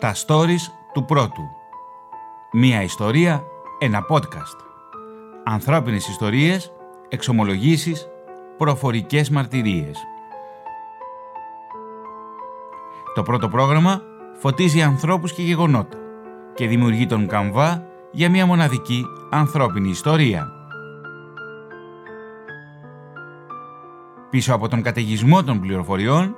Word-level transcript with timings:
Τα 0.00 0.14
stories 0.14 0.72
του 0.92 1.04
πρώτου. 1.04 1.42
Μία 2.52 2.82
ιστορία, 2.82 3.44
ένα 3.78 4.06
podcast. 4.10 4.56
Ανθρώπινες 5.44 6.08
ιστορίες, 6.08 6.72
εξομολογήσεις, 7.08 8.08
προφορικές 8.56 9.30
μαρτυρίες. 9.30 9.98
Το 13.14 13.22
πρώτο 13.22 13.48
πρόγραμμα 13.48 14.02
φωτίζει 14.38 14.82
ανθρώπους 14.82 15.32
και 15.32 15.42
γεγονότα 15.42 15.98
και 16.54 16.66
δημιουργεί 16.66 17.06
τον 17.06 17.26
καμβά 17.26 17.86
για 18.10 18.30
μια 18.30 18.46
μοναδική 18.46 19.04
ανθρώπινη 19.30 19.88
ιστορία. 19.88 20.52
Πίσω 24.30 24.54
από 24.54 24.68
τον 24.68 24.82
καταιγισμό 24.82 25.44
των 25.44 25.60
πληροφοριών, 25.60 26.36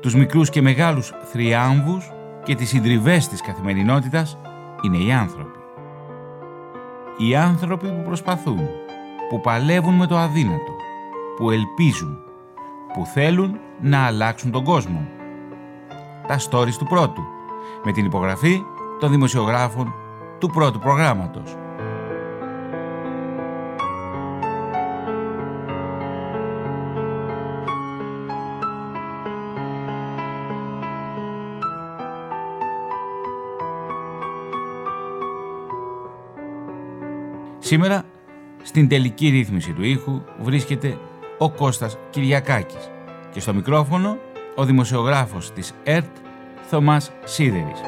τους 0.00 0.14
μικρούς 0.14 0.50
και 0.50 0.62
μεγάλους 0.62 1.12
θριάμβους 1.24 2.10
και 2.50 2.56
τις 2.56 2.68
συντριβές 2.68 3.28
της 3.28 3.40
καθημερινότητας 3.40 4.38
είναι 4.82 4.96
οι 4.96 5.12
άνθρωποι. 5.12 5.58
Οι 7.16 7.36
άνθρωποι 7.36 7.86
που 7.86 8.02
προσπαθούν, 8.04 8.60
που 9.28 9.40
παλεύουν 9.40 9.94
με 9.94 10.06
το 10.06 10.16
αδύνατο, 10.16 10.72
που 11.36 11.50
ελπίζουν, 11.50 12.18
που 12.94 13.06
θέλουν 13.06 13.58
να 13.80 14.06
αλλάξουν 14.06 14.50
τον 14.50 14.64
κόσμο. 14.64 15.08
Τα 16.26 16.38
stories 16.38 16.74
του 16.78 16.86
πρώτου, 16.86 17.22
με 17.84 17.92
την 17.92 18.04
υπογραφή 18.04 18.62
των 19.00 19.10
δημοσιογράφων 19.10 19.94
του 20.38 20.50
πρώτου 20.50 20.78
προγράμματος. 20.78 21.56
Σήμερα, 37.70 38.04
στην 38.62 38.88
τελική 38.88 39.28
ρύθμιση 39.28 39.72
του 39.72 39.84
ήχου 39.84 40.22
βρίσκεται 40.40 40.98
ο 41.38 41.50
Κώστας 41.50 41.98
Κυριακάκης 42.10 42.90
και 43.32 43.40
στο 43.40 43.54
μικρόφωνο 43.54 44.18
ο 44.54 44.64
δημοσιογράφος 44.64 45.52
της 45.52 45.74
ΕΡΤ 45.82 46.16
Θωμάς 46.68 47.12
Σίδερης. 47.24 47.80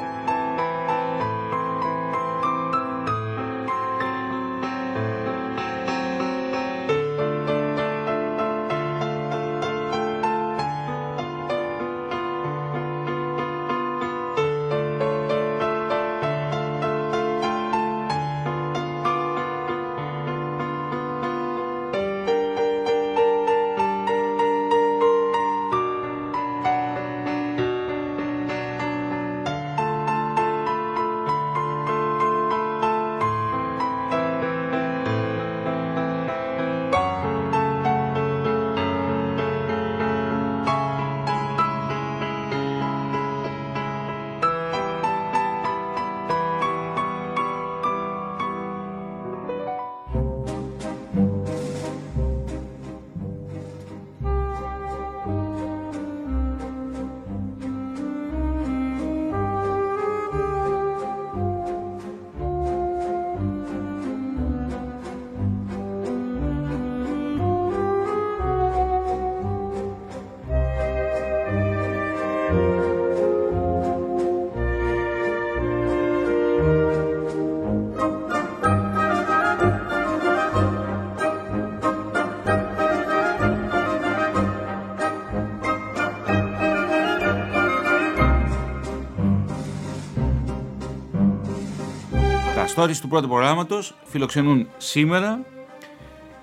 Stories 92.75 92.97
του 93.01 93.07
πρώτου 93.07 93.27
προγράμματος 93.27 93.95
φιλοξενούν 94.03 94.67
σήμερα 94.77 95.45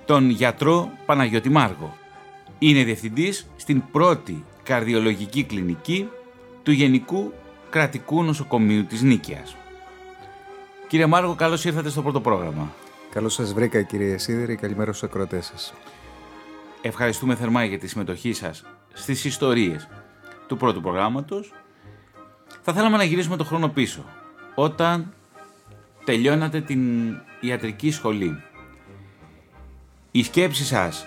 τον 0.04 0.30
γιατρό 0.30 0.91
Παναγιώτη 1.06 1.48
Μάργο. 1.48 1.96
Είναι 2.58 2.84
διευθυντής 2.84 3.50
στην 3.56 3.82
πρώτη 3.92 4.44
καρδιολογική 4.62 5.44
κλινική 5.44 6.08
του 6.62 6.70
Γενικού 6.70 7.32
Κρατικού 7.70 8.22
Νοσοκομείου 8.22 8.84
της 8.84 9.02
Νίκαιας. 9.02 9.56
Κύριε 10.88 11.06
Μάργο, 11.06 11.34
καλώς 11.34 11.64
ήρθατε 11.64 11.88
στο 11.88 12.02
πρώτο 12.02 12.20
πρόγραμμα. 12.20 12.72
Καλώς 13.10 13.34
σας 13.34 13.52
βρήκα 13.52 13.82
κύριε 13.82 14.19
Σίδερη, 14.19 14.56
καλημέρα 14.56 14.92
στους 14.92 15.08
ακροατές 15.08 15.46
σας. 15.46 15.74
Ευχαριστούμε 16.82 17.34
θερμά 17.34 17.64
για 17.64 17.78
τη 17.78 17.86
συμμετοχή 17.86 18.32
σας 18.32 18.64
στις 18.92 19.24
ιστορίες 19.24 19.88
του 20.46 20.56
πρώτου 20.56 20.80
προγράμματος. 20.80 21.52
Θα 22.62 22.72
θέλαμε 22.72 22.96
να 22.96 23.04
γυρίσουμε 23.04 23.36
το 23.36 23.44
χρόνο 23.44 23.69
πίσω, 23.69 24.04
όταν 24.54 25.12
τελειώνατε 26.10 26.60
την 26.60 26.81
ιατρική 27.41 27.91
σχολή. 27.91 28.43
Η 30.10 30.22
σκέψη 30.22 30.65
σας 30.65 31.06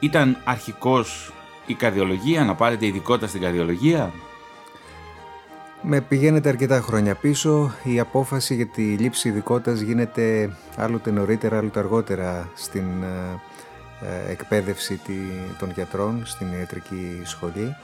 ήταν 0.00 0.36
αρχικός 0.44 1.32
η 1.66 1.74
καρδιολογία, 1.74 2.44
να 2.44 2.54
πάρετε 2.54 2.86
ειδικότητα 2.86 3.26
στην 3.26 3.40
καρδιολογία; 3.40 4.12
Με 5.82 6.00
πηγαίνετε 6.00 6.48
αρκετά 6.48 6.80
χρόνια 6.80 7.14
πίσω. 7.14 7.74
Η 7.82 8.00
απόφαση 8.00 8.54
για 8.54 8.66
τη 8.66 8.82
λήψη 8.82 9.28
ειδικότητας 9.28 9.80
γίνεται 9.80 10.56
άλλοτε 10.76 11.10
νωρίτερα, 11.10 11.58
άλλοτε 11.58 11.78
αργότερα 11.78 12.50
στην 12.54 13.02
ε, 13.02 13.40
ε, 14.06 14.30
εκπαίδευση 14.30 15.00
των 15.58 15.70
γιατρών 15.70 16.22
στην 16.26 16.46
ιατρική 16.58 17.20
σχολή. 17.24 17.76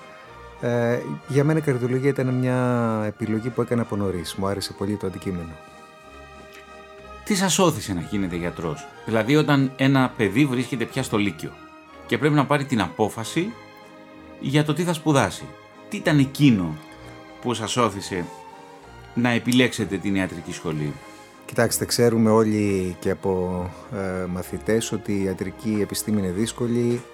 Ε, 0.61 0.99
για 1.29 1.45
μένα 1.45 1.59
η 1.59 1.63
καρδιολογία 1.63 2.11
ήταν 2.11 2.27
μια 2.27 3.03
επιλογή 3.07 3.49
που 3.49 3.63
έκανα 3.63 3.83
από 3.83 3.97
νωρίς. 3.97 4.35
Μου 4.35 4.47
άρεσε 4.47 4.73
πολύ 4.73 4.97
το 4.97 5.07
αντικείμενο 5.07 5.53
τι 7.31 7.37
σας 7.37 7.59
όθησε 7.59 7.93
να 7.93 8.01
γίνετε 8.01 8.37
γιατρός; 8.37 8.87
Δηλαδή, 9.05 9.37
όταν 9.37 9.73
ένα 9.77 10.13
παιδί 10.17 10.47
βρίσκεται 10.47 10.85
πια 10.85 11.03
στο 11.03 11.17
Λύκειο 11.17 11.53
και 12.07 12.19
πρέπει 12.19 12.35
να 12.35 12.47
πάρει 12.47 12.65
την 12.65 12.81
απόφαση 12.81 13.53
για 14.41 14.65
το 14.65 14.75
τι 14.75 14.83
θα 14.83 14.93
σπουδάσει. 14.93 15.45
Τι 15.89 15.97
ήταν 15.97 16.19
εκείνο 16.19 16.77
που 17.41 17.55
σας 17.55 17.77
όθησε 17.77 18.25
να 19.15 19.31
επιλέξετε 19.31 19.97
την 19.97 20.15
ιατρική 20.15 20.53
σχολή; 20.53 20.93
Κοιτάξτε, 21.47 21.85
ξέρουμε 21.85 22.31
όλοι 22.31 22.97
και 23.01 23.11
από 23.11 23.65
ε, 23.95 24.27
μαθητές 24.27 24.93
ότι 24.93 25.13
η 25.13 25.23
ιατρική 25.23 25.79
επιστήμη 25.81 26.19
είναι 26.19 26.31
δύσκολη, 26.31 26.89
ε, 26.91 27.10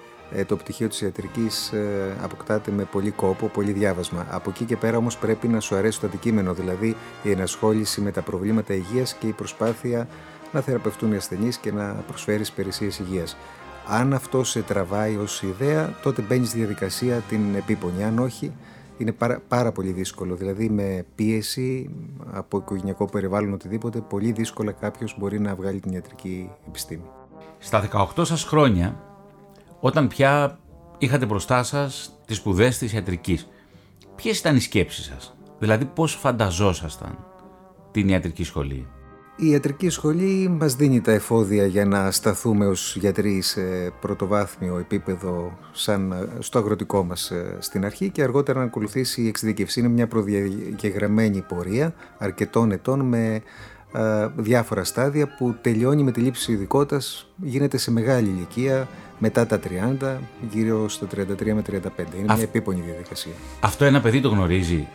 το 0.47 0.55
πτυχίο 0.55 0.87
της 0.87 1.01
ιατρικής 1.01 1.71
ε, 1.71 2.15
αποκτάται 2.21 2.71
με 2.71 2.83
πολύ 2.83 3.11
κόπο, 3.11 3.47
πολύ 3.47 3.71
διάβασμα. 3.71 4.25
Από 4.29 4.49
εκεί 4.49 4.65
και 4.65 4.77
πέρα 4.77 4.97
όμως 4.97 5.17
πρέπει 5.17 5.47
να 5.47 5.59
σου 5.59 5.75
αρέσει 5.75 5.99
το 5.99 6.07
αντικείμενο, 6.07 6.53
δηλαδή 6.53 6.95
η 7.23 7.31
ενασχόληση 7.31 8.01
με 8.01 8.11
τα 8.11 8.21
προβλήματα 8.21 8.73
υγείας 8.73 9.13
και 9.13 9.27
η 9.27 9.31
προσπάθεια 9.31 10.07
να 10.51 10.61
θεραπευτούν 10.61 11.13
οι 11.13 11.15
ασθενείς 11.15 11.57
και 11.57 11.71
να 11.71 12.03
προσφέρεις 12.07 12.49
υπηρεσίες 12.49 12.99
υγείας. 12.99 13.37
Αν 13.87 14.13
αυτό 14.13 14.43
σε 14.43 14.61
τραβάει 14.61 15.15
ως 15.15 15.41
ιδέα, 15.41 15.93
τότε 16.01 16.21
μπαίνεις 16.21 16.47
στη 16.47 16.57
διαδικασία 16.57 17.15
την 17.29 17.55
επίπονη. 17.55 18.03
Αν 18.03 18.19
όχι, 18.19 18.51
είναι 18.97 19.11
πάρα, 19.11 19.41
πάρα 19.47 19.71
πολύ 19.71 19.91
δύσκολο. 19.91 20.35
Δηλαδή 20.35 20.69
με 20.69 21.05
πίεση 21.15 21.89
από 22.31 22.57
οικογενειακό 22.57 23.05
περιβάλλον 23.05 23.53
οτιδήποτε, 23.53 23.99
πολύ 23.99 24.31
δύσκολα 24.31 24.71
κάποιος 24.71 25.15
μπορεί 25.19 25.39
να 25.39 25.55
βγάλει 25.55 25.79
την 25.79 25.91
ιατρική 25.91 26.49
επιστήμη. 26.67 27.09
Στα 27.57 27.87
18 28.15 28.25
σας 28.25 28.43
χρόνια 28.43 29.06
όταν 29.79 30.07
πια 30.07 30.59
είχατε 30.97 31.25
μπροστά 31.25 31.63
σας 31.63 32.19
τις 32.25 32.37
σπουδές 32.37 32.77
της 32.77 32.93
ιατρικής. 32.93 33.47
Ποιες 34.15 34.39
ήταν 34.39 34.55
οι 34.55 34.59
σκέψεις 34.59 35.05
σας, 35.05 35.37
δηλαδή 35.59 35.85
πώς 35.85 36.15
φανταζόσασταν 36.15 37.17
την 37.91 38.09
ιατρική 38.09 38.43
σχολή; 38.43 38.87
Η 39.35 39.49
ιατρική 39.49 39.89
σχολή 39.89 40.49
μας 40.49 40.75
δίνει 40.75 41.01
τα 41.01 41.11
εφόδια 41.11 41.65
για 41.65 41.85
να 41.85 42.11
σταθούμε 42.11 42.65
ως 42.67 42.95
γιατροί 42.95 43.41
σε 43.41 43.61
πρωτοβάθμιο 44.01 44.77
επίπεδο 44.77 45.57
σαν 45.71 46.29
στο 46.39 46.59
αγροτικό 46.59 47.03
μας 47.03 47.31
ε, 47.31 47.57
στην 47.59 47.85
αρχή 47.85 48.09
και 48.09 48.23
αργότερα 48.23 48.59
να 48.59 48.65
ακολουθήσει 48.65 49.21
η 49.21 49.27
εξειδικευσή. 49.27 49.79
Είναι 49.79 49.89
μια 49.89 50.07
προδιαγεγραμμένη 50.07 51.41
πορεία 51.41 51.93
αρκετών 52.17 52.71
ετών 52.71 52.99
με 52.99 53.33
ε, 53.35 53.41
διάφορα 54.35 54.83
στάδια 54.83 55.35
που 55.37 55.55
τελειώνει 55.61 56.03
με 56.03 56.11
τη 56.11 56.19
λήψη 56.19 56.51
ειδικότητας, 56.51 57.27
γίνεται 57.35 57.77
σε 57.77 57.91
μεγάλη 57.91 58.29
ηλικία 58.29 58.87
μετά 59.17 59.45
τα 59.45 59.59
30, 59.99 60.17
γύρω 60.51 60.89
στα 60.89 61.07
33 61.15 61.53
με 61.53 61.61
35. 61.69 61.73
Είναι 62.17 62.33
μια 62.33 62.37
επίπονη 62.41 62.81
διαδικασία. 62.85 63.31
Αυτό 63.59 63.85
ένα 63.85 64.01
παιδί 64.01 64.21
το 64.21 64.29
γνωρίζει 64.29 64.87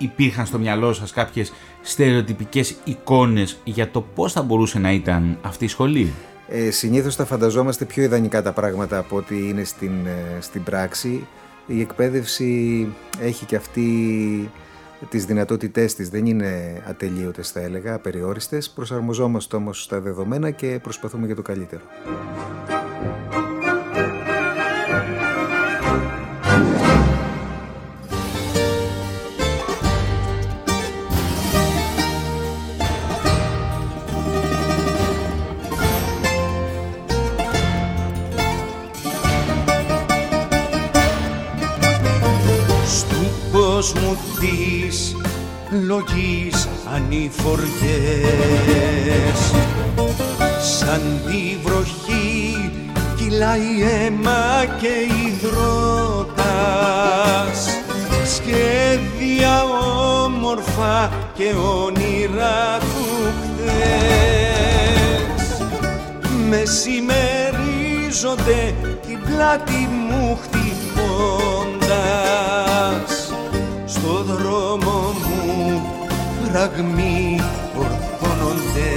υπήρχαν 0.00 0.46
στο 0.46 0.58
μυαλό 0.58 0.92
σας 0.92 1.12
κάποιες 1.12 1.52
στερεοτυπικές 1.82 2.76
εικόνες 2.84 3.58
για 3.64 3.90
το 3.90 4.00
πώς 4.00 4.32
θα 4.32 4.42
μπορούσε 4.42 4.78
να 4.78 4.92
ήταν 4.92 5.38
αυτή 5.42 5.64
η 5.64 5.68
σχολή; 5.68 6.12
Ε, 6.48 6.70
συνήθως 6.70 7.16
τα 7.16 7.24
φανταζόμαστε 7.24 7.84
πιο 7.84 8.02
ιδανικά 8.02 8.42
τα 8.42 8.52
πράγματα 8.52 8.98
από 8.98 9.16
ό,τι 9.16 9.48
είναι 9.48 9.64
στην, 9.64 10.06
ε, 10.06 10.40
στην 10.40 10.62
πράξη. 10.62 11.26
Η 11.66 11.80
εκπαίδευση 11.80 12.86
έχει 13.20 13.44
και 13.44 13.56
αυτή 13.56 13.90
τις 15.08 15.24
δυνατότητές 15.24 15.94
της, 15.94 16.08
δεν 16.08 16.26
είναι 16.26 16.82
ατελείωτες 16.88 17.50
θα 17.50 17.60
έλεγα, 17.60 17.94
απεριόριστες. 17.94 18.70
Προσαρμοζόμαστε 18.70 19.56
όμως 19.56 19.82
στα 19.82 20.00
δεδομένα 20.00 20.50
και 20.50 20.78
προσπαθούμε 20.82 21.26
για 21.26 21.34
το 21.34 21.42
καλύτερο. 21.42 21.82
Μου 43.80 44.16
της 44.40 45.16
λογής 45.86 46.68
ανηφοριές 46.94 49.40
σαν 50.78 51.02
τη 51.26 51.42
βροχή 51.64 52.70
κυλάει 53.16 53.82
αίμα 53.82 54.64
και 54.80 54.94
υδρότας. 55.26 57.58
Σχέδια 58.24 59.64
όμορφα 60.24 60.96
και 61.34 61.54
όνειρα 61.84 62.78
του 62.78 63.04
χθες. 63.42 65.44
Μεσημερίζονται 66.48 68.60
την 69.06 69.18
πλάτη 69.26 69.80
μου 70.08 70.24
χτυπώντας 70.42 70.80
στο 74.00 74.22
δρόμο 74.22 75.14
μου 75.26 75.82
φραγμοί 76.44 77.40
ορθώνονται. 77.78 78.92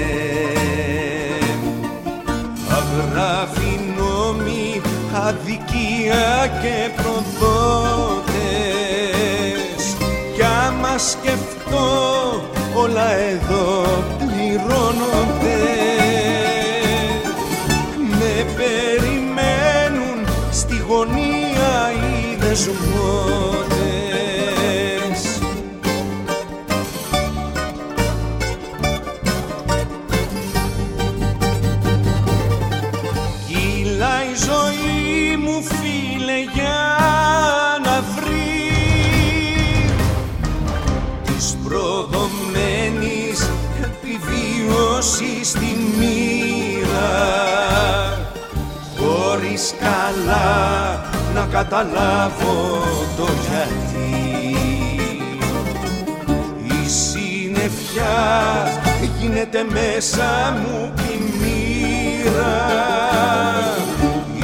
Αγράφει 2.69 3.79
νόμοι, 3.97 4.81
αδικία 5.13 6.47
και 6.61 6.89
προδότες. 6.95 8.33
Κι 10.35 10.43
άμα 10.43 10.97
σκεφτώ 10.97 11.91
όλα 12.75 13.13
εδώ 13.13 13.85
πληρώνονται. 14.17 15.61
Με 17.97 18.45
περιμένουν 18.57 20.27
στη 20.51 20.77
γωνία 20.87 21.91
οι 21.91 22.35
δεσμότες 22.39 23.52
καταλάβω 51.73 52.83
το 53.17 53.27
γιατί. 53.49 54.55
Η 56.63 56.89
συννεφιά 56.89 58.17
γίνεται 59.19 59.65
μέσα 59.71 60.57
μου 60.61 60.93
πλημμύρα 60.95 62.55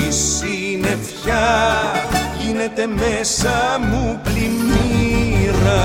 η 0.07 0.11
συννεφιά 0.11 1.47
γίνεται 2.41 2.87
μέσα 2.87 3.79
μου 3.89 4.19
πλημμύρα 4.23 5.81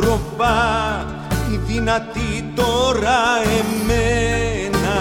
ντροπά 0.00 1.04
η 1.52 1.56
δυνατή 1.66 2.52
τώρα 2.54 3.20
εμένα. 3.42 4.98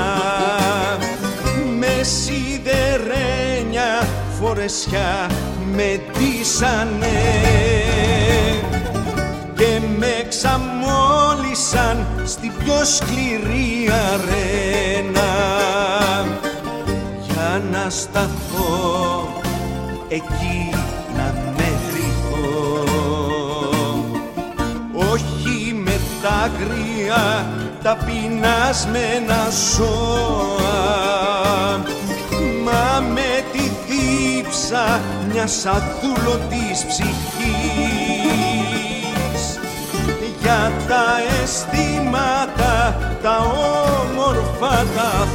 Με 1.79 2.03
σιδερένια 2.03 4.07
φορεσιά 4.39 5.30
με 5.75 6.01
τίσανε 6.18 7.21
και 9.56 9.80
με 9.97 10.25
ξαμόλυσαν 10.30 12.07
στην 12.25 12.51
πιο 12.63 12.85
σκληρή 12.85 13.89
αρένα. 14.13 15.31
Για 17.27 17.61
να 17.71 17.89
σταθώ 17.89 19.27
εκεί 20.07 20.69
τα 26.47 26.54
αγρία 26.54 27.45
τα 27.83 27.97
πεινασμένα 28.06 29.49
ζώα 29.75 30.68
μα 32.63 32.99
με 33.13 33.44
τη 33.51 33.71
δίψα 33.87 35.01
μια 35.31 35.44
αδούλωτης 35.44 36.85
ψυχής. 36.87 37.18
Για 40.42 40.71
τα 40.87 41.06
αισθήματα 41.42 42.97
τα 43.21 43.37
όμορφα 44.09 44.85
τα 44.95 45.27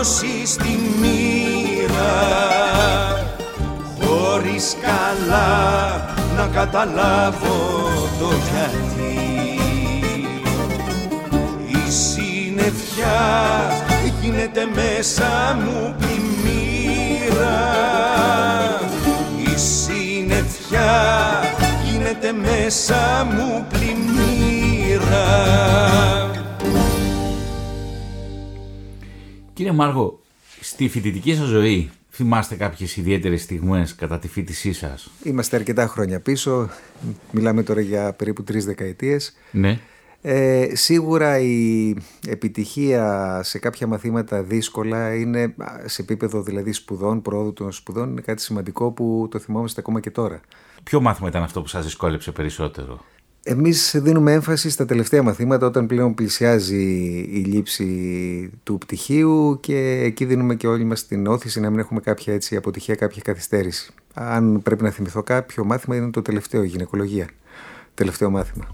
δώσει 0.00 0.46
στη 0.46 0.78
μοίρα 1.00 2.18
χωρίς 4.00 4.76
καλά 4.82 5.96
να 6.36 6.46
καταλάβω 6.46 7.58
το 8.18 8.32
γιατί. 8.50 9.18
Η 11.66 11.90
συννεφιά 11.90 13.20
γίνεται 14.20 14.68
μέσα 14.74 15.58
μου 15.64 15.94
πλημμύρα 15.98 17.60
η 19.36 19.58
συννεφιά 19.58 20.92
γίνεται 21.84 22.32
μέσα 22.32 23.26
μου 23.34 23.66
πλημμύρα 23.68 24.30
Κύριε 29.60 29.74
Μάργο, 29.74 30.20
στη 30.60 30.88
φοιτητική 30.88 31.34
σας 31.34 31.46
ζωή 31.46 31.90
θυμάστε 32.10 32.54
κάποιες 32.54 32.96
ιδιαίτερες 32.96 33.42
στιγμές 33.42 33.94
κατά 33.94 34.18
τη 34.18 34.28
φοιτησή 34.28 34.72
σας; 34.72 35.10
Είμαστε 35.22 35.56
αρκετά 35.56 35.86
χρόνια 35.86 36.20
πίσω, 36.20 36.68
μιλάμε 37.30 37.62
τώρα 37.62 37.80
για 37.80 38.12
περίπου 38.12 38.42
τρεις 38.42 38.64
δεκαετίες. 38.64 39.36
Ναι. 39.50 39.78
Ε, 40.22 40.68
σίγουρα 40.72 41.38
η 41.38 41.94
επιτυχία 42.26 43.40
σε 43.44 43.58
κάποια 43.58 43.86
μαθήματα 43.86 44.42
δύσκολα 44.42 45.14
είναι 45.14 45.54
σε 45.84 46.02
επίπεδο 46.02 46.42
δηλαδή 46.42 46.72
σπουδών, 46.72 47.22
πρόοδου 47.22 47.52
των 47.52 47.72
σπουδών, 47.72 48.10
είναι 48.10 48.20
κάτι 48.20 48.42
σημαντικό 48.42 48.90
που 48.90 49.28
το 49.30 49.38
θυμόμαστε 49.38 49.80
ακόμα 49.80 50.00
και 50.00 50.10
τώρα. 50.10 50.40
Ποιο 50.82 51.00
μάθημα 51.00 51.28
ήταν 51.28 51.42
αυτό 51.42 51.60
που 51.60 51.68
σας 51.68 51.84
δυσκόλεψε 51.84 52.32
περισσότερο; 52.32 53.04
Εμείς 53.42 53.96
δίνουμε 53.96 54.32
έμφαση 54.32 54.70
στα 54.70 54.84
τελευταία 54.84 55.22
μαθήματα 55.22 55.66
όταν 55.66 55.86
πλέον 55.86 56.14
πλησιάζει 56.14 56.84
η 57.30 57.44
λήψη 57.44 58.50
του 58.62 58.78
πτυχίου 58.78 59.58
και 59.60 60.00
εκεί 60.04 60.24
δίνουμε 60.24 60.54
και 60.54 60.66
όλοι 60.66 60.84
μας 60.84 61.06
την 61.06 61.26
όθηση 61.26 61.60
να 61.60 61.70
μην 61.70 61.78
έχουμε 61.78 62.00
κάποια 62.00 62.34
έτσι 62.34 62.56
αποτυχία, 62.56 62.94
κάποια 62.94 63.22
καθυστέρηση. 63.24 63.92
Αν 64.14 64.62
πρέπει 64.62 64.82
να 64.82 64.90
θυμηθώ 64.90 65.22
κάποιο 65.22 65.64
μάθημα 65.64 65.96
είναι 65.96 66.10
το 66.10 66.22
τελευταίο, 66.22 66.62
η 66.62 66.66
γυναικολογία. 66.66 67.28
Τελευταίο 67.94 68.30
μάθημα. 68.30 68.66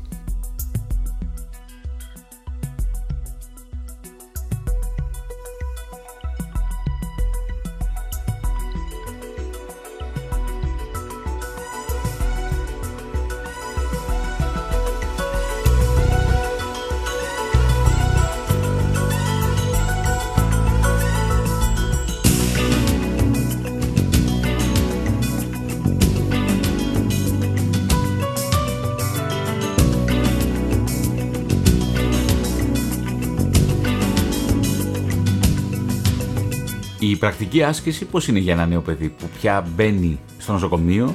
Η 37.16 37.18
πρακτική 37.18 37.62
άσκηση 37.62 38.04
πώς 38.04 38.28
είναι 38.28 38.38
για 38.38 38.52
ένα 38.52 38.66
νέο 38.66 38.80
παιδί 38.80 39.08
που 39.08 39.28
πια 39.38 39.66
μπαίνει 39.74 40.20
στο 40.38 40.52
νοσοκομείο, 40.52 41.14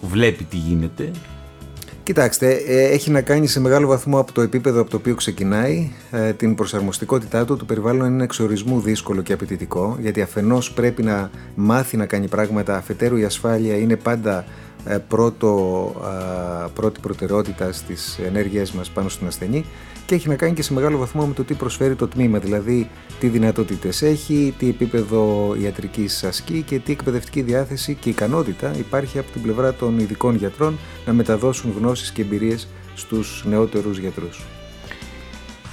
βλέπει 0.00 0.44
τι 0.44 0.56
γίνεται; 0.56 1.10
Κοιτάξτε, 2.02 2.52
ε, 2.52 2.84
έχει 2.84 3.10
να 3.10 3.20
κάνει 3.20 3.46
σε 3.46 3.60
μεγάλο 3.60 3.86
βαθμό 3.86 4.18
από 4.18 4.32
το 4.32 4.40
επίπεδο 4.40 4.80
από 4.80 4.90
το 4.90 4.96
οποίο 4.96 5.14
ξεκινάει. 5.14 5.90
Ε, 6.10 6.32
την 6.32 6.54
προσαρμοστικότητά 6.54 7.44
του, 7.44 7.56
το 7.56 7.64
περιβάλλον 7.64 8.12
είναι 8.12 8.24
εξορισμού 8.24 8.80
δύσκολο 8.80 9.22
και 9.22 9.32
απαιτητικό, 9.32 9.96
γιατί 10.00 10.22
αφενός 10.22 10.72
πρέπει 10.72 11.02
να 11.02 11.30
μάθει 11.54 11.96
να 11.96 12.06
κάνει 12.06 12.28
πράγματα, 12.28 12.76
αφετέρου 12.76 13.16
η 13.16 13.24
ασφάλεια 13.24 13.76
είναι 13.76 13.96
πάντα 13.96 14.38
ε, 14.38 14.44
πρώτο, 15.08 15.92
πρώτη 16.74 17.00
προτεραιότητα 17.00 17.72
στις 17.72 18.18
ενέργειές 18.18 18.72
μας 18.72 18.90
πάνω 18.90 19.08
στον 19.08 19.26
ασθενή 19.26 19.64
και 20.06 20.14
έχει 20.14 20.28
να 20.28 20.36
κάνει 20.36 20.54
και 20.54 20.62
σε 20.62 20.72
μεγάλο 20.72 20.98
βαθμό 20.98 21.26
με 21.26 21.34
το 21.34 21.44
τι 21.44 21.54
προσφέρει 21.54 21.94
το 21.94 22.08
τμήμα, 22.08 22.38
δηλαδή 22.38 22.90
τι 23.20 23.28
δυνατότητες 23.28 24.02
έχει, 24.02 24.54
τι 24.58 24.68
επίπεδο 24.68 25.54
ιατρικής 25.62 26.24
ασκεί 26.24 26.62
και 26.62 26.78
τι 26.78 26.92
εκπαιδευτική 26.92 27.42
διάθεση 27.42 27.94
και 27.94 28.08
ικανότητα 28.08 28.72
υπάρχει 28.78 29.18
από 29.18 29.30
την 29.30 29.42
πλευρά 29.42 29.74
των 29.74 29.98
ειδικών 29.98 30.36
γιατρών 30.36 30.78
να 31.06 31.12
μεταδώσουν 31.12 31.74
γνώσεις 31.78 32.10
και 32.10 32.22
εμπειρίες 32.22 32.68
στους 32.94 33.44
νεότερους 33.46 33.98
γιατρούς. 33.98 34.42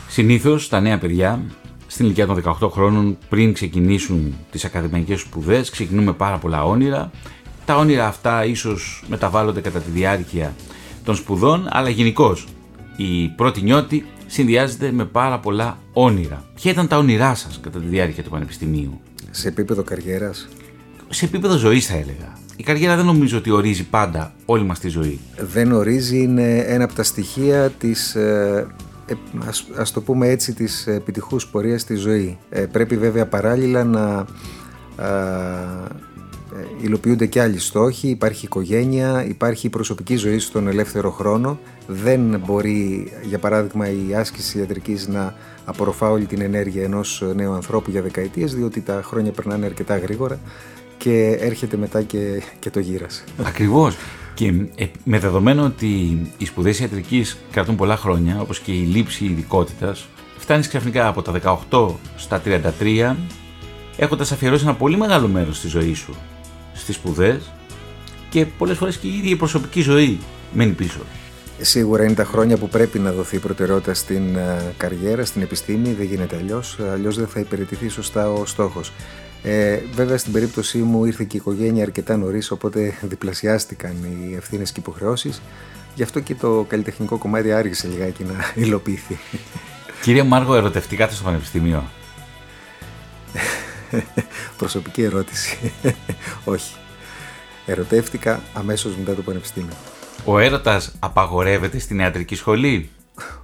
Συνήθως 0.07 0.69
τα 0.69 0.79
νέα 0.79 0.97
παιδιά 0.97 1.43
στην 1.87 2.05
ηλικία 2.05 2.25
των 2.25 2.43
18 2.61 2.69
χρόνων 2.69 3.17
πριν 3.29 3.53
ξεκινήσουν 3.53 4.35
τις 4.51 4.65
ακαδημαϊκές 4.65 5.19
σπουδές 5.19 5.69
ξεκινούμε 5.69 6.13
πάρα 6.13 6.37
πολλά 6.37 6.63
όνειρα. 6.63 7.11
Τα 7.65 7.75
όνειρα 7.77 8.07
αυτά 8.07 8.45
ίσως 8.45 9.03
μεταβάλλονται 9.07 9.61
κατά 9.61 9.79
τη 9.79 9.91
διάρκεια 9.91 10.53
των 11.03 11.15
σπουδών 11.15 11.67
αλλά 11.69 11.89
γενικώς 11.89 12.47
η 12.95 13.27
πρώτη 13.27 13.61
νιώτη 13.61 14.05
συνδυάζεται 14.27 14.91
με 14.91 15.05
πάρα 15.05 15.39
πολλά 15.39 15.77
όνειρα. 15.93 16.43
Ποια 16.53 16.71
ήταν 16.71 16.87
τα 16.87 16.97
όνειρά 16.97 17.35
σας 17.35 17.59
κατά 17.59 17.79
τη 17.79 17.85
διάρκεια 17.85 18.23
του 18.23 18.29
πανεπιστημίου; 18.29 19.01
Σε 19.31 19.47
επίπεδο 19.47 19.83
καριέρας; 19.83 20.47
Σε 21.09 21.25
επίπεδο 21.25 21.57
ζωής 21.57 21.85
θα 21.85 21.93
έλεγα. 21.93 22.39
Η 22.55 22.63
καριέρα 22.63 22.95
δεν 22.95 23.05
νομίζω 23.05 23.37
ότι 23.37 23.51
ορίζει 23.51 23.83
πάντα 23.83 24.33
όλη 24.45 24.63
μας 24.63 24.79
τη 24.79 24.89
ζωή. 24.89 25.19
Δεν 25.37 25.71
ορίζει, 25.71 26.21
είναι 26.21 26.57
ένα 26.57 26.83
από 26.83 26.93
τα 26.93 27.03
στοιχεία 27.03 27.69
της, 27.69 28.15
ε, 28.15 28.67
ε 29.05 29.13
ας, 29.75 29.91
το 29.91 30.01
πούμε 30.01 30.27
έτσι, 30.27 30.53
της 30.53 30.87
επιτυχούς 30.87 31.47
πορείας 31.47 31.81
στη 31.81 31.95
ζωή. 31.95 32.37
Ε, 32.49 32.65
πρέπει 32.65 32.97
βέβαια 32.97 33.27
παράλληλα 33.27 33.83
να 33.83 34.25
ε, 34.97 35.07
υλοποιούνται 36.81 37.25
και 37.25 37.41
άλλοι 37.41 37.59
στόχοι, 37.59 38.07
υπάρχει 38.07 38.45
οικογένεια, 38.45 39.25
υπάρχει 39.27 39.65
η 39.65 39.69
προσωπική 39.69 40.15
ζωή 40.15 40.39
στον 40.39 40.67
ελεύθερο 40.67 41.11
χρόνο. 41.11 41.59
Δεν 41.87 42.41
μπορεί, 42.45 43.11
για 43.23 43.39
παράδειγμα, 43.39 43.89
η 43.89 44.15
άσκηση 44.15 44.59
ιατρικής 44.59 45.07
να 45.07 45.35
απορροφά 45.65 46.09
όλη 46.09 46.25
την 46.25 46.41
ενέργεια 46.41 46.83
ενός 46.83 47.23
νέου 47.35 47.53
ανθρώπου 47.53 47.91
για 47.91 48.01
δεκαετίες, 48.01 48.55
διότι 48.55 48.81
τα 48.81 49.01
χρόνια 49.03 49.31
περνάνε 49.31 49.65
αρκετά 49.65 49.97
γρήγορα 49.97 50.39
και 50.97 51.37
έρχεται 51.39 51.77
μετά 51.77 52.01
και, 52.01 52.41
και 52.59 52.69
το 52.69 52.79
γύρας. 52.79 53.23
Ακριβώς. 53.43 53.97
Και 54.33 54.53
ε, 54.75 54.85
με 55.03 55.19
δεδομένο 55.19 55.63
ότι 55.63 55.87
οι 56.37 56.45
σπουδές 56.45 56.79
ιατρικής 56.79 57.37
κρατούν 57.51 57.75
πολλά 57.75 57.97
χρόνια, 57.97 58.41
όπως 58.41 58.59
και 58.59 58.71
η 58.71 58.83
λήψη 58.93 59.25
ειδικότητας, 59.25 60.07
φτάνεις 60.37 60.67
ξαφνικά 60.67 61.07
από 61.07 61.21
τα 61.21 61.57
18 61.69 61.87
στα 62.15 62.41
33, 62.79 63.15
έχοντας 63.97 64.31
αφιερώσει 64.31 64.63
ένα 64.63 64.75
πολύ 64.75 64.97
μεγάλο 64.97 65.27
μέρος 65.27 65.57
στη 65.57 65.67
ζωή 65.67 65.93
σου 65.93 66.15
στις 66.81 66.95
σπουδές 66.95 67.51
και 68.29 68.45
πολλές 68.45 68.77
φορές 68.77 68.97
και 68.97 69.07
η 69.07 69.17
ίδια 69.17 69.29
η 69.29 69.35
προσωπική 69.35 69.81
ζωή 69.81 70.19
μένει 70.53 70.71
πίσω. 70.71 70.99
Σίγουρα 71.61 72.03
είναι 72.03 72.13
τα 72.13 72.23
χρόνια 72.23 72.57
που 72.57 72.69
πρέπει 72.69 72.99
να 72.99 73.11
δοθεί 73.11 73.39
προτεραιότητα 73.39 73.93
στην 73.93 74.35
ε, 74.35 74.73
καριέρα, 74.77 75.25
στην 75.25 75.41
επιστήμη, 75.41 75.93
δεν 75.93 76.05
γίνεται 76.05 76.35
αλλιώς. 76.35 76.79
Αλλιώς 76.91 77.15
δεν 77.15 77.27
θα 77.27 77.39
υπηρετηθεί 77.39 77.87
σωστά 77.87 78.31
ο 78.31 78.45
στόχος. 78.45 78.91
Ε, 79.43 79.79
βέβαια 79.93 80.17
στην 80.17 80.31
περίπτωσή 80.31 80.77
μου 80.77 81.05
ήρθε 81.05 81.23
και 81.23 81.37
η 81.37 81.39
οικογένεια 81.39 81.83
αρκετά 81.83 82.17
νωρίς, 82.17 82.51
οπότε 82.51 82.93
διπλασιάστηκαν 83.01 83.95
οι 84.03 84.35
ευθύνες 84.35 84.71
και 84.71 84.79
υποχρεώσεις. 84.79 85.41
Γι' 85.95 86.03
αυτό 86.03 86.19
και 86.19 86.35
το 86.35 86.65
καλλιτεχνικό 86.67 87.17
κομμάτι 87.17 87.51
άργησε 87.51 87.87
λιγάκι 87.87 88.23
να 88.23 88.63
υλοποιηθεί. 88.63 89.17
Κύριε 90.01 90.23
Μάργο, 90.23 90.55
ερωτευτήκατε 90.55 91.13
στο 91.13 91.23
Πανεπιστήμιο; 91.23 91.83
Προσωπική 94.57 95.01
ερώτηση. 95.01 95.71
Όχι. 96.45 96.73
Ερωτεύτηκα 97.65 98.41
αμέσως 98.53 98.95
μετά 98.95 99.15
το 99.15 99.21
πανεπιστήμιο. 99.21 99.73
Ο 100.25 100.39
έρωτας 100.39 100.91
απαγορεύεται 100.99 101.79
στην 101.79 101.99
ιατρική 101.99 102.35
σχολή; 102.35 102.89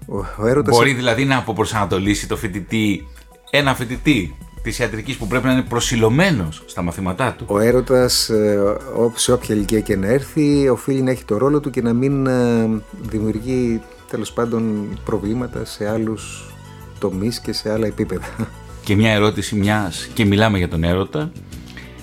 Ο, 0.07 0.17
ο 0.17 0.47
έρωτας... 0.47 0.75
Μπορεί 0.75 0.93
δηλαδή 0.93 1.25
να 1.25 1.37
αποπροσανατολίσει 1.37 2.27
το 2.27 2.37
φοιτητή, 2.37 3.07
ένα 3.49 3.75
φοιτητή 3.75 4.35
της 4.61 4.79
ιατρικής 4.79 5.17
που 5.17 5.27
πρέπει 5.27 5.45
να 5.45 5.51
είναι 5.51 5.61
προσιλωμένος 5.61 6.63
στα 6.65 6.81
μαθήματά 6.81 7.33
του; 7.33 7.45
Ο 7.47 7.59
έρωτας, 7.59 8.29
ε, 8.29 8.77
σε 9.15 9.31
όποια 9.31 9.55
ηλικία 9.55 9.79
και 9.79 9.95
να 9.95 10.07
έρθει, 10.07 10.69
οφείλει 10.69 11.01
να 11.01 11.11
έχει 11.11 11.23
το 11.23 11.37
ρόλο 11.37 11.59
του 11.59 11.69
και 11.69 11.81
να 11.81 11.93
μην 11.93 12.27
ε, 12.27 12.69
δημιουργεί 13.01 13.81
τέλος 14.09 14.31
πάντων 14.31 14.87
προβλήματα 15.05 15.65
σε 15.65 15.89
άλλους 15.89 16.51
τομείς 16.99 17.39
και 17.39 17.53
σε 17.53 17.71
άλλα 17.71 17.87
επίπεδα 17.87 18.49
και 18.87 18.95
μια 18.95 19.11
ερώτηση 19.11 19.55
μιας 19.55 20.07
και 20.13 20.25
μιλάμε 20.25 20.57
για 20.57 20.67
τον 20.69 20.83
έρωτα, 20.83 21.31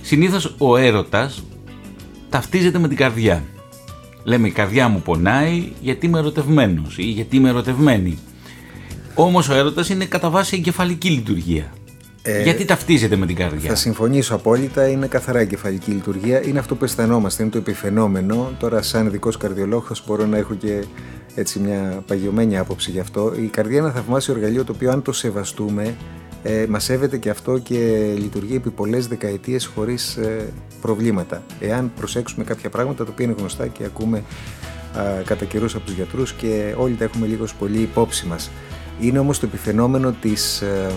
συνήθως 0.03 0.55
ο 0.59 0.77
έρωτας 0.77 1.43
ταυτίζεται 2.29 2.79
με 2.79 2.89
την 2.89 2.97
καρδιά. 2.97 3.45
Λέμε 4.25 4.49
η 4.49 4.51
καρδιά 4.51 4.89
μου 4.89 5.03
πονάει 5.03 5.73
γιατί 5.81 6.07
είμαι 6.07 6.19
ερωτευμένος 6.19 6.99
ή 6.99 7.03
γιατί 7.03 7.37
είμαι 7.37 7.49
ερωτευμένη. 7.49 8.19
Όμως 9.15 9.49
ο 9.49 9.55
έρωτας 9.55 9.89
είναι 9.89 10.05
κατά 10.05 10.31
βάση 10.31 10.57
εγκεφαλική 10.57 11.09
λειτουργία. 11.09 11.73
Ε, 12.23 12.43
γιατί 12.43 12.65
ταυτίζεται 12.65 13.17
με 13.17 13.27
την 13.27 13.37
καρδιά; 13.37 13.69
Θα 13.69 13.75
συμφωνήσω 13.75 14.35
απόλυτα. 14.35 14.89
Είναι 14.89 15.07
καθαρά 15.07 15.39
εγκεφαλική 15.39 15.91
λειτουργία. 15.91 16.47
Είναι 16.47 16.59
αυτό 16.59 16.75
που 16.75 16.85
αισθανόμαστε. 16.85 17.43
Είναι 17.43 17.53
το 17.53 17.59
επιφαινόμενο. 17.59 18.53
Τώρα, 18.59 18.83
σαν 18.83 19.07
ειδικός 19.07 19.37
καρδιολόγος, 19.37 20.05
μπορώ 20.07 20.27
να 20.27 20.37
έχω 20.37 20.55
και 20.55 20.85
έτσι 21.35 21.59
μια 21.59 22.03
παγιωμένη 22.07 22.59
άποψη 22.59 22.91
γι' 22.91 23.01
αυτό. 23.01 23.33
Η 23.37 23.47
καρδιά 23.47 23.79
είναι 23.79 23.87
ένα 23.87 23.95
θαυμάσιο 23.95 24.35
εργαλείο 24.35 24.65
το 24.65 24.73
οποίο, 24.75 24.91
αν 24.91 25.03
το 25.03 25.13
σεβαστούμε, 25.13 25.97
ε, 26.47 26.67
μας 26.69 26.85
σέβεται 26.85 27.19
και 27.19 27.31
αυτό 27.31 27.59
και 27.59 27.77
λειτουργεί 28.17 28.57
επί 28.57 28.71
πολλές 28.71 29.07
δεκαετίες 29.07 29.67
χωρίς 29.67 30.17
ε, 30.17 30.53
προβλήματα. 30.81 31.43
Εάν 31.61 31.93
προσέξουμε 31.97 32.45
κάποια 32.45 32.71
πράγματα 32.71 33.05
τα 33.05 33.11
οποία 33.13 33.25
είναι 33.25 33.35
γνωστά 33.39 33.67
και 33.67 33.85
ακούμε 33.85 34.23
α, 34.99 35.23
κατά 35.25 35.45
καιρούς 35.45 35.75
από 35.75 35.85
τους 35.85 35.95
γιατρούς 35.95 36.33
και 36.33 36.75
όλοι 36.79 36.95
τα 36.95 37.05
έχουμε 37.05 37.27
λίγος 37.27 37.55
πολύ 37.55 37.79
υπόψη 37.79 38.27
μας. 38.27 38.51
Είναι 39.01 39.19
όμως 39.19 39.39
το 39.39 39.47
επιφαινόμενο 39.47 40.13
της 40.21 40.61
ε, 40.61 40.91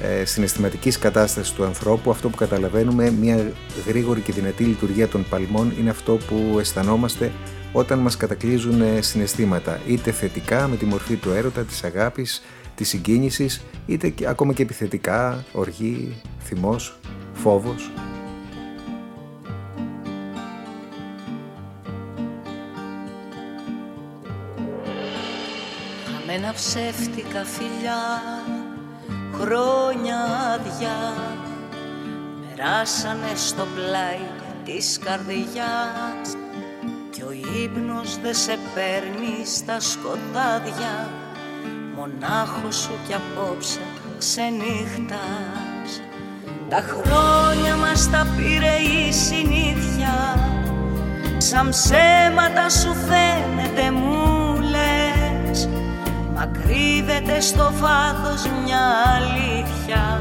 ε, 0.00 0.24
συναισθηματικής 0.24 0.98
κατάστασης 0.98 1.52
του 1.52 1.64
ανθρώπου, 1.64 2.10
αυτό 2.10 2.28
που 2.28 2.36
καταλαβαίνουμε, 2.36 3.10
μια 3.10 3.52
γρήγορη 3.86 4.20
και 4.20 4.32
δυνατή 4.32 4.64
λειτουργία 4.64 5.08
των 5.08 5.24
παλμών 5.28 5.72
είναι 5.80 5.90
αυτό 5.90 6.18
που 6.28 6.58
αισθανόμαστε 6.58 7.32
όταν 7.72 7.98
μας 7.98 8.16
κατακλείζουν 8.16 8.80
ε, 8.80 9.00
συναισθήματα, 9.00 9.80
είτε 9.86 10.10
θετικά 10.10 10.68
με 10.68 10.76
τη 10.76 10.84
μορφή 10.84 11.14
του 11.14 11.30
έρωτα, 11.30 11.62
της 11.62 11.84
αγάπης, 11.84 12.42
της 12.74 12.88
συγκίνησης, 12.88 13.62
είτε 13.86 14.08
και, 14.08 14.28
ακόμα 14.28 14.52
και 14.52 14.62
επιθετικά, 14.62 15.44
οργή, 15.52 16.14
θυμός, 16.42 16.98
φόβος. 17.32 17.90
Χαμένα 26.04 26.52
ψεύτικα 26.52 27.44
φιλιά, 27.44 28.22
χρόνια 29.40 30.16
άδεια 30.54 31.14
περάσανε 32.56 33.32
στο 33.34 33.66
πλάι 33.74 34.26
της 34.64 34.98
καρδιάς 35.04 36.36
κι 37.10 37.22
ο 37.22 37.30
ύπνος 37.62 38.20
δε 38.20 38.32
σε 38.32 38.58
παίρνει 38.74 39.46
στα 39.46 39.80
σκοτάδια 39.80 41.23
μονάχος 42.04 42.76
σου 42.76 42.90
κι 43.06 43.14
απόψε 43.14 43.80
ξενύχτας. 44.18 45.90
Τα 46.68 46.80
χρόνια 46.88 47.76
μας 47.76 48.10
τα 48.10 48.26
πήρε 48.36 48.74
η 48.76 49.12
συνήθεια 49.12 50.14
σαν 51.38 51.68
ψέματα 51.68 52.68
σου 52.68 52.94
φαίνεται 52.94 53.90
μου 53.90 54.60
λες. 54.60 55.68
Μα 56.34 56.46
κρύβεται 56.46 57.40
στο 57.40 57.72
βάθος 57.80 58.42
μια 58.64 58.84
αλήθεια 59.16 60.20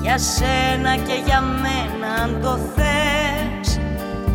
Για 0.00 0.18
σένα 0.18 0.96
και 0.96 1.22
για 1.26 1.40
μένα 1.40 2.22
αν 2.22 2.40
το 2.42 2.58
θες. 2.74 3.80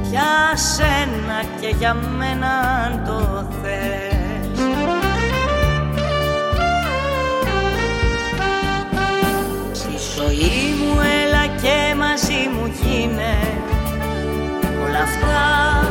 Για 0.10 0.56
σένα 0.56 1.38
και 1.62 1.76
για 1.78 1.94
μένα 1.94 2.48
αν 2.86 3.04
το 3.06 3.41
γίνε 12.82 13.38
Όλα 14.84 15.02
αυτά 15.02 15.44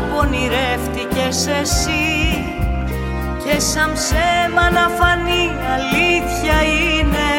που 0.08 0.16
ονειρεύτηκες 0.16 1.46
εσύ 1.46 2.10
και 3.44 3.60
σαν 3.60 3.92
ψέμα 3.92 4.70
να 4.70 4.88
φανεί 4.98 5.44
αλήθεια 5.74 6.56
είναι. 6.62 7.30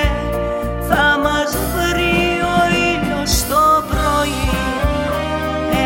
Θα 0.90 1.20
μας 1.24 1.58
βρει 1.74 2.42
ο 2.56 2.60
ήλιος 2.90 3.48
το 3.48 3.84
πρωί. 3.90 4.50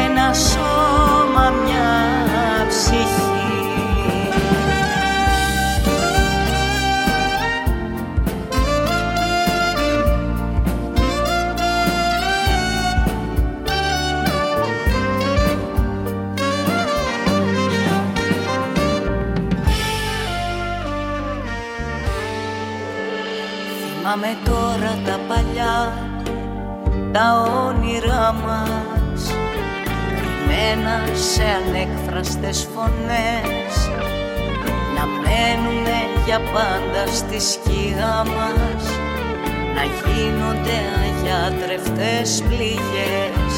Ένα 0.05 0.33
σώμα 0.33 1.49
μια 1.49 1.74
Θυμάμαι 24.17 24.37
τώρα 24.45 24.93
τα 25.05 25.19
παλιά 25.27 25.93
τα 27.11 27.41
όνειρά 27.67 28.33
μας. 28.45 29.21
Κρυμμένα 30.15 31.15
σε 31.31 31.43
ανέκφραστες 31.59 32.67
φωνές 32.73 33.73
να 34.95 35.05
μένουνε 35.05 35.99
για 36.25 36.39
πάντα 36.53 37.11
στη 37.11 37.39
σκιά 37.39 38.25
μας. 38.35 38.83
Να 39.75 39.83
γίνονται 39.83 40.77
αγιάτρευτες 41.03 42.43
πληγές. 42.47 43.53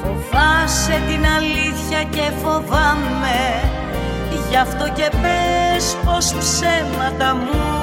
Φοβάσαι 0.00 1.02
την 1.08 1.26
αλήθεια 1.36 2.02
και 2.10 2.32
φοβάμαι. 2.42 3.40
Γι' 4.50 4.56
αυτό 4.56 4.84
και 4.94 5.10
πες 5.22 5.96
πως 6.04 6.34
ψέματα 6.38 7.34
μου 7.34 7.81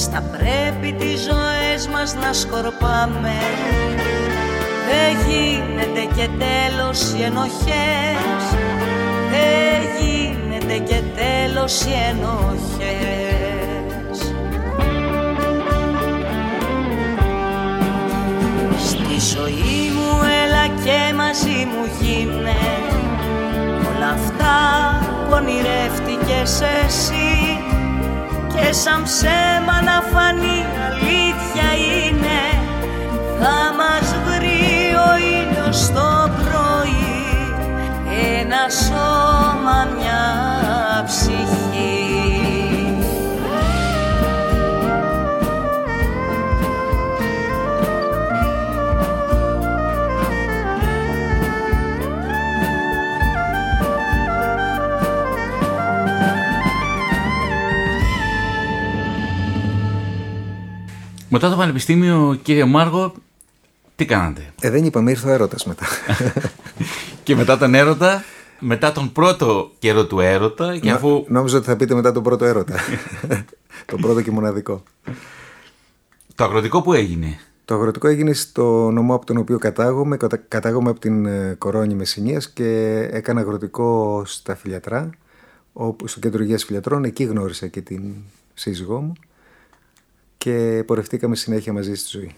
λες 0.00 0.08
Στα 0.08 0.22
πρέπει 0.36 0.92
τις 0.92 1.20
ζωές 1.20 1.88
μας 1.92 2.14
να 2.14 2.32
σκορπάμε. 2.32 3.34
Δεν 4.88 5.16
γίνεται 5.28 6.14
και 6.14 6.28
τέλος 6.38 7.12
οι 7.12 7.22
ενοχές. 7.22 8.42
Δεν 9.30 9.80
γίνεται 10.00 10.78
και 10.78 11.02
τέλος 11.14 11.80
οι 11.84 11.92
ενοχές. 12.10 12.98
Στη 18.86 19.34
ζωή 19.34 19.90
μου 19.94 20.22
έλα 20.44 20.66
και 20.84 21.14
μαζί 21.14 21.66
μου 21.70 21.84
γίνε. 22.00 22.56
Όλα 23.94 24.08
αυτά 24.08 24.58
που 25.04 25.32
ονειρεύτηκες 25.32 26.60
εσύ 26.60 27.59
Και 28.60 28.72
σαν 28.72 29.02
ψέμα 29.02 29.82
να 29.82 30.02
φανεί 30.12 30.64
αλήθεια 30.86 31.68
είναι 31.94 32.40
Θα 33.40 33.74
μας 33.78 34.14
βρει 34.24 34.94
ο 35.08 35.10
ήλιος 35.16 35.90
το 35.92 36.30
πρωί. 36.42 37.52
Ένα 38.40 38.62
σώμα 38.86 39.88
μια 39.96 40.22
ψυχή 41.06 41.69
Μετά 61.32 61.50
το 61.50 61.56
πανεπιστήμιο, 61.56 62.38
κύριε 62.42 62.64
Μάργο, 62.64 63.12
τι 63.96 64.04
κάνατε; 64.04 64.52
Ε, 64.60 64.70
δεν 64.70 64.84
είπαμε, 64.84 65.10
ήρθε 65.10 65.28
ο 65.28 65.32
έρωτας 65.32 65.64
μετά. 65.66 65.86
και 67.24 67.34
μετά 67.36 67.58
τον 67.58 67.74
έρωτα, 67.74 68.24
μετά 68.58 68.92
τον 68.92 69.12
πρώτο 69.12 69.70
καιρό 69.78 70.06
του 70.06 70.20
έρωτα, 70.20 70.78
και 70.78 70.90
αφού... 70.90 71.08
Νο- 71.08 71.24
Νόμιζα 71.28 71.56
ότι 71.56 71.66
θα 71.66 71.76
πείτε 71.76 71.94
μετά 71.94 72.12
τον 72.12 72.22
πρώτο 72.22 72.44
έρωτα. 72.44 72.74
τον 73.86 74.00
πρώτο 74.00 74.22
και 74.22 74.30
μοναδικό. 74.30 74.82
Το 76.34 76.44
αγροτικό 76.44 76.82
που 76.82 76.92
έγινε; 76.92 77.38
Το 77.64 77.74
αγροτικό 77.74 78.08
έγινε 78.08 78.32
στο 78.32 78.90
νομό 78.90 79.14
από 79.14 79.26
τον 79.26 79.36
οποίο 79.36 79.58
κατάγομαι. 79.58 80.16
Κατα- 80.16 80.42
Κατάγομαι 80.48 80.90
από 80.90 81.00
την 81.00 81.26
ε, 81.26 81.54
Κορώνη 81.58 81.94
Μεσσηνίας 81.94 82.50
και 82.50 82.98
έκανα 83.12 83.40
αγροτικό 83.40 84.22
στα 84.26 84.54
Φιλιατρά, 84.56 85.10
όπου, 85.72 86.06
στο 86.06 86.20
κέντρο 86.20 86.42
υγείας 86.42 86.64
Φιλιατρών. 86.64 87.04
Εκεί 87.04 87.24
γνώρισα 87.24 87.66
και 87.66 87.80
την 87.80 88.02
σύζυγό 88.54 89.00
μου 89.00 89.12
και 90.44 90.82
πορευτήκαμε 90.86 91.36
συνέχεια 91.36 91.72
μαζί 91.72 91.94
στη 91.94 92.18
ζωή. 92.18 92.30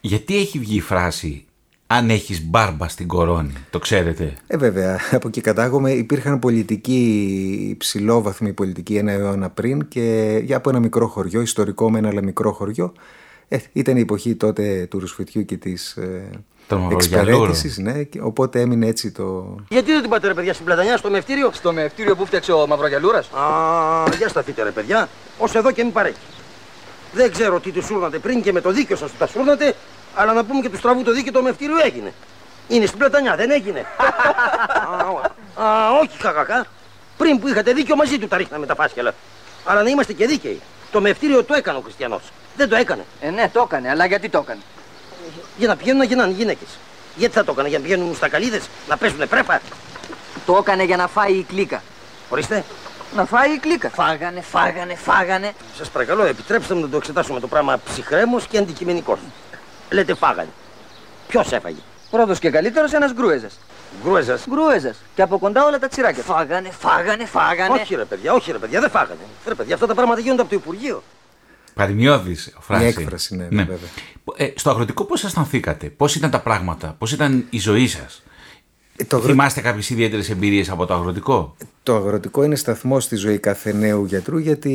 Γιατί 0.00 0.36
έχει 0.36 0.58
βγει 0.58 0.76
η 0.76 0.80
φράση 0.80 1.44
«Αν 1.86 2.10
έχεις 2.10 2.44
μπάρμπα 2.44 2.88
στην 2.88 3.06
κορώνη», 3.06 3.52
το 3.70 3.78
ξέρετε; 3.78 4.36
Ε, 4.46 4.56
βέβαια, 4.56 4.98
από 5.10 5.28
εκεί 5.28 5.40
κατάγομαι. 5.40 5.92
Υπήρχαν 5.92 6.38
πολιτικοί, 6.38 7.02
υψηλόβαθμοι 7.70 8.52
πολιτικοί 8.52 8.96
ένα 8.96 9.12
αιώνα 9.12 9.50
πριν 9.50 9.88
και 9.88 10.40
για 10.44 10.56
από 10.56 10.70
ένα 10.70 10.78
μικρό 10.78 11.06
χωριό, 11.06 11.40
ιστορικό 11.40 11.90
με 11.90 11.98
ένα 11.98 12.08
αλλά 12.08 12.22
μικρό 12.22 12.52
χωριό. 12.52 12.92
Ε, 13.48 13.58
ήταν 13.72 13.96
η 13.96 14.00
εποχή 14.00 14.34
τότε 14.34 14.86
του 14.90 14.98
ρουσφετιού 14.98 15.44
και 15.44 15.56
της 15.56 15.96
ε, 15.96 16.30
Των 16.68 16.78
Μαυρογιαλούρων. 16.80 17.48
εξυπηρέτησης, 17.48 17.78
ναι, 17.78 18.02
και 18.02 18.20
οπότε 18.22 18.60
έμεινε 18.60 18.86
έτσι 18.86 19.10
το... 19.10 19.54
Γιατί 19.68 19.92
δεν 19.92 20.00
την 20.00 20.10
πάτε 20.10 20.26
ρε 20.26 20.34
παιδιά 20.34 20.52
στην 20.52 20.64
πλατανιά, 20.64 20.96
στο 20.96 21.10
μευτήριο; 21.10 21.50
Στο 21.52 21.72
μευτήριο 21.72 22.16
που 22.16 22.26
φτιάξε 22.26 22.52
ο 22.52 22.66
Μαυρογιαλούρας. 22.66 23.28
Α, 23.32 23.42
για 24.18 24.28
σταθείτε 24.28 24.62
ρε 24.62 24.70
παιδιά. 24.70 25.08
Ως 25.38 25.54
εδώ 25.54 25.70
και 25.70 25.82
μην 25.82 25.92
παρέχει. 25.92 26.16
Δεν 27.12 27.32
ξέρω 27.32 27.60
τι 27.60 27.70
τους 27.70 27.84
σούρνατε 27.86 28.18
πριν 28.18 28.42
και 28.42 28.52
με 28.52 28.60
το 28.60 28.70
δίκιο 28.70 28.96
σας 28.96 29.10
που 29.10 29.16
τα 29.18 29.26
σούρνατε, 29.26 29.74
αλλά 30.14 30.32
να 30.32 30.44
πούμε 30.44 30.60
και 30.60 30.68
τους 30.68 30.78
στραβού 30.78 31.02
το 31.02 31.12
δίκιο 31.12 31.32
το 31.32 31.42
μευτήριο 31.42 31.76
έγινε. 31.84 32.12
Είναι 32.68 32.86
στην 32.86 32.98
πλατανιά, 32.98 33.36
δεν 33.36 33.50
έγινε. 33.50 33.86
α, 35.00 35.06
ο- 35.14 35.62
α, 35.62 35.98
όχι 36.02 36.16
κακακά. 36.18 36.66
Πριν 37.16 37.38
που 37.38 37.48
είχατε 37.48 37.72
δίκιο 37.72 37.96
μαζί 37.96 38.18
του 38.18 38.28
τα 38.28 38.36
ρίχναμε 38.36 38.66
τα 38.66 38.74
φάσκελα. 38.74 39.12
Αλλά 39.64 39.82
να 39.82 39.88
είμαστε 39.88 40.12
και 40.12 40.26
δίκαιοι. 40.26 40.60
Το 40.92 41.00
μευτήριο 41.00 41.44
το 41.44 41.54
έκανε 41.54 41.78
ο 41.78 41.80
Χριστιανός. 41.80 42.22
Δεν 42.56 42.68
το 42.68 42.76
έκανε. 42.76 43.04
Ε, 43.20 43.30
ναι, 43.30 43.50
το 43.52 43.62
έκανε, 43.66 43.90
αλλά 43.90 44.06
γιατί 44.06 44.28
το 44.28 44.38
έκανε; 44.38 44.60
Για 45.56 45.68
να 45.68 45.76
πηγαίνουν 45.76 45.98
να 45.98 46.04
γίνανε 46.04 46.32
γυναίκες. 46.32 46.68
Γιατί 47.16 47.34
θα 47.34 47.44
το 47.44 47.52
έκανε, 47.52 47.68
για 47.68 47.78
να 47.78 47.84
πηγαίνουν 47.84 48.14
στα 48.14 48.28
καλίδες, 48.28 48.68
να 48.88 48.96
παίζουν 48.96 49.28
πρέπα. 49.28 49.60
Το 50.46 50.56
έκανε 50.56 50.84
για 50.84 50.96
να 50.96 51.06
φάει 51.08 51.32
η 51.32 51.42
κλίκα. 51.42 51.82
Ορίστε. 52.28 52.64
Να 53.16 53.24
φάει 53.24 53.54
η 53.54 53.58
κλίκα. 53.58 53.90
Φάγανε, 53.90 54.40
φάγανε, 54.40 54.94
φάγανε. 54.94 55.52
Σας 55.78 55.88
παρακαλώ, 55.88 56.24
επιτρέψτε 56.24 56.74
μου 56.74 56.80
να 56.80 56.88
το 56.88 56.96
εξετάσουμε 56.96 57.40
το 57.40 57.46
πράγμα 57.46 57.80
ψυχρέμος 57.84 58.46
και 58.46 58.58
αντικειμενικός. 58.58 59.18
Λέτε 59.90 60.14
φάγανε. 60.14 60.48
Ποιος 61.26 61.52
έφαγε; 61.52 61.80
Πρώτος 62.10 62.38
και 62.38 62.50
καλύτερος 62.50 62.92
ένας 62.92 63.12
γκρούεζας. 63.12 63.58
Γκρούεζας; 64.02 64.44
Γκρούεζας. 64.48 64.96
Και 65.14 65.22
από 65.22 65.38
κοντά 65.38 65.64
όλα 65.64 65.78
τα 65.78 65.88
τσιράκια. 65.88 66.22
Φάγανε, 66.22 66.70
φάγανε, 66.70 67.24
φάγανε. 67.24 67.80
Όχι 67.80 67.94
ρε 67.94 68.04
παιδιά, 68.04 68.32
όχι 68.32 68.52
ρε 68.52 68.58
παιδιά, 68.58 68.80
δεν 68.80 68.90
φάγανε. 68.90 69.20
Ρε 69.46 69.54
παιδιά, 69.54 69.74
αυτά 69.74 69.86
τα 69.86 69.94
πράγματα 69.94 70.20
γίνονται 70.20 70.40
από 70.40 70.50
το 70.50 70.56
Υπουργείο. 70.56 71.02
Παρημιώδη 71.74 72.36
φράση. 72.60 72.84
Η 72.84 72.86
έκφραση, 72.86 73.36
ναι, 73.36 73.46
ναι, 73.50 73.62
βέβαια. 73.62 73.88
Ε, 74.36 74.52
στο 74.56 74.70
αγροτικό 74.70 75.04
πώς 75.04 75.24
αισθανθήκατε, 75.24 75.86
πώς 75.90 76.14
ήταν 76.14 76.30
τα 76.30 76.40
πράγματα, 76.40 76.94
πώς 76.98 77.12
ήταν 77.12 77.44
η 77.50 77.58
ζωή 77.58 77.86
σας; 77.86 78.22
Ε, 78.96 79.04
το 79.04 79.16
αγρο- 79.16 79.30
Θυμάστε 79.30 79.60
κάποιες 79.60 79.90
ιδιαίτερες 79.90 80.30
εμπειρίες 80.30 80.70
από 80.70 80.86
το 80.86 80.94
αγροτικό; 80.94 81.56
Το 81.82 81.96
αγροτικό 81.96 82.44
είναι 82.44 82.56
σταθμό 82.56 83.00
στη 83.00 83.16
ζωή 83.16 83.38
κάθε 83.38 83.72
νέου 83.72 84.04
γιατρού 84.04 84.38
γιατί 84.38 84.72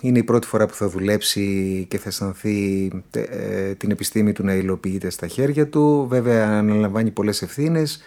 είναι 0.00 0.18
η 0.18 0.22
πρώτη 0.22 0.46
φορά 0.46 0.66
που 0.66 0.74
θα 0.74 0.88
δουλέψει 0.88 1.86
και 1.90 1.98
θα 1.98 2.08
αισθανθεί 2.08 2.90
ε, 3.10 3.74
την 3.74 3.90
επιστήμη 3.90 4.32
του 4.32 4.44
να 4.44 4.54
υλοποιείται 4.54 5.10
στα 5.10 5.26
χέρια 5.26 5.68
του. 5.68 6.06
Βέβαια 6.08 6.48
αναλαμβάνει 6.58 7.10
πολλές 7.10 7.42
ευθύνες, 7.42 8.02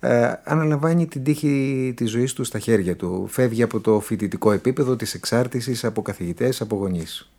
ε, 0.00 0.32
αναλαμβάνει 0.44 1.06
την 1.06 1.22
τύχη 1.24 1.92
της 1.96 2.10
ζωής 2.10 2.32
του 2.32 2.44
στα 2.44 2.58
χέρια 2.58 2.96
του. 2.96 3.26
Φεύγει 3.30 3.62
από 3.62 3.80
το 3.80 4.00
φοιτητικό 4.00 4.52
επίπεδο 4.52 4.96
της 4.96 5.14
εξάρτησης 5.14 5.84
από 5.84 6.02
καθηγητές, 6.02 6.60
από 6.60 6.76
γονείς. 6.76 7.30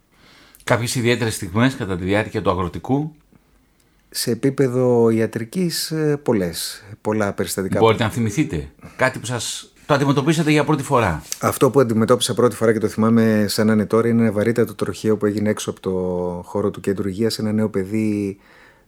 Κάποιες 0.67 0.95
ιδιαίτερες 0.95 1.35
στιγμές 1.35 1.75
κατά 1.75 1.97
τη 1.97 2.03
διάρκεια 2.03 2.41
του 2.41 2.49
αγροτικού; 2.49 3.15
Σε 4.09 4.31
επίπεδο 4.31 5.09
ιατρικής 5.09 5.91
ε, 5.91 6.19
πολλές, 6.23 6.83
πολλά 7.01 7.33
περιστατικά. 7.33 7.79
Μπορείτε 7.79 8.03
να 8.03 8.09
θυμηθείτε 8.09 8.69
κάτι 8.95 9.19
που 9.19 9.25
σας 9.25 9.73
το 9.85 9.93
αντιμετωπίσατε 9.93 10.51
για 10.51 10.63
πρώτη 10.63 10.83
φορά; 10.83 11.23
Αυτό 11.41 11.69
που 11.69 11.79
αντιμετώπισα 11.79 12.33
πρώτη 12.33 12.55
φορά 12.55 12.73
και 12.73 12.79
το 12.79 12.87
θυμάμαι 12.87 13.45
σαν 13.47 13.67
να 13.67 13.73
είναι 13.73 13.85
τώρα 13.85 14.07
είναι 14.07 14.21
ένα 14.21 14.31
βαρύτατο 14.31 14.75
τροχαίο 14.75 15.17
που 15.17 15.25
έγινε 15.25 15.49
έξω 15.49 15.69
από 15.69 15.79
το 15.79 15.91
χώρο 16.45 16.71
του 16.71 16.79
κέντρου 16.79 17.07
υγείας. 17.07 17.39
Ένα 17.39 17.51
νέο 17.51 17.69
παιδί 17.69 18.37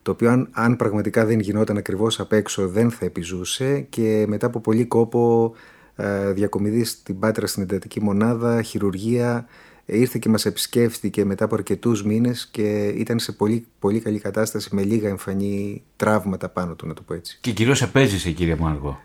το 0.01 0.11
οποίο 0.11 0.29
αν, 0.29 0.49
αν 0.51 0.75
πραγματικά 0.75 1.25
δεν 1.25 1.39
γινόταν 1.39 1.77
ακριβώς 1.77 2.19
απ' 2.19 2.33
έξω 2.33 2.67
δεν 2.67 2.91
θα 2.91 3.05
επιζούσε 3.05 3.79
και 3.79 4.25
μετά 4.27 4.45
από 4.45 4.59
πολύ 4.59 4.85
κόπο 4.85 5.53
ε, 5.95 6.31
διακομιδή 6.31 6.83
στην 6.83 7.19
Πάτρα 7.19 7.47
στην 7.47 7.63
εντατική 7.63 8.01
μονάδα, 8.01 8.61
χειρουργία, 8.61 9.47
ε, 9.47 9.68
ήρθε 9.91 10.19
και 10.21 10.29
μας 10.29 10.45
επισκέφθηκε 10.45 11.25
μετά 11.25 11.45
από 11.45 11.55
αρκετούς 11.55 12.03
μήνες 12.03 12.47
και 12.51 12.87
ήταν 12.87 13.19
σε 13.19 13.31
πολύ, 13.31 13.65
πολύ 13.79 13.99
καλή 13.99 14.19
κατάσταση 14.19 14.75
με 14.75 14.83
λίγα 14.83 15.09
εμφανή 15.09 15.83
τραύματα 15.95 16.49
πάνω 16.49 16.73
του 16.75 16.87
να 16.87 16.93
το 16.93 17.01
πω 17.01 17.13
έτσι. 17.13 17.37
Και 17.41 17.51
κυρίως 17.51 17.81
επέζησε, 17.81 18.31
κύριε 18.31 18.55
Μάργο. 18.55 18.99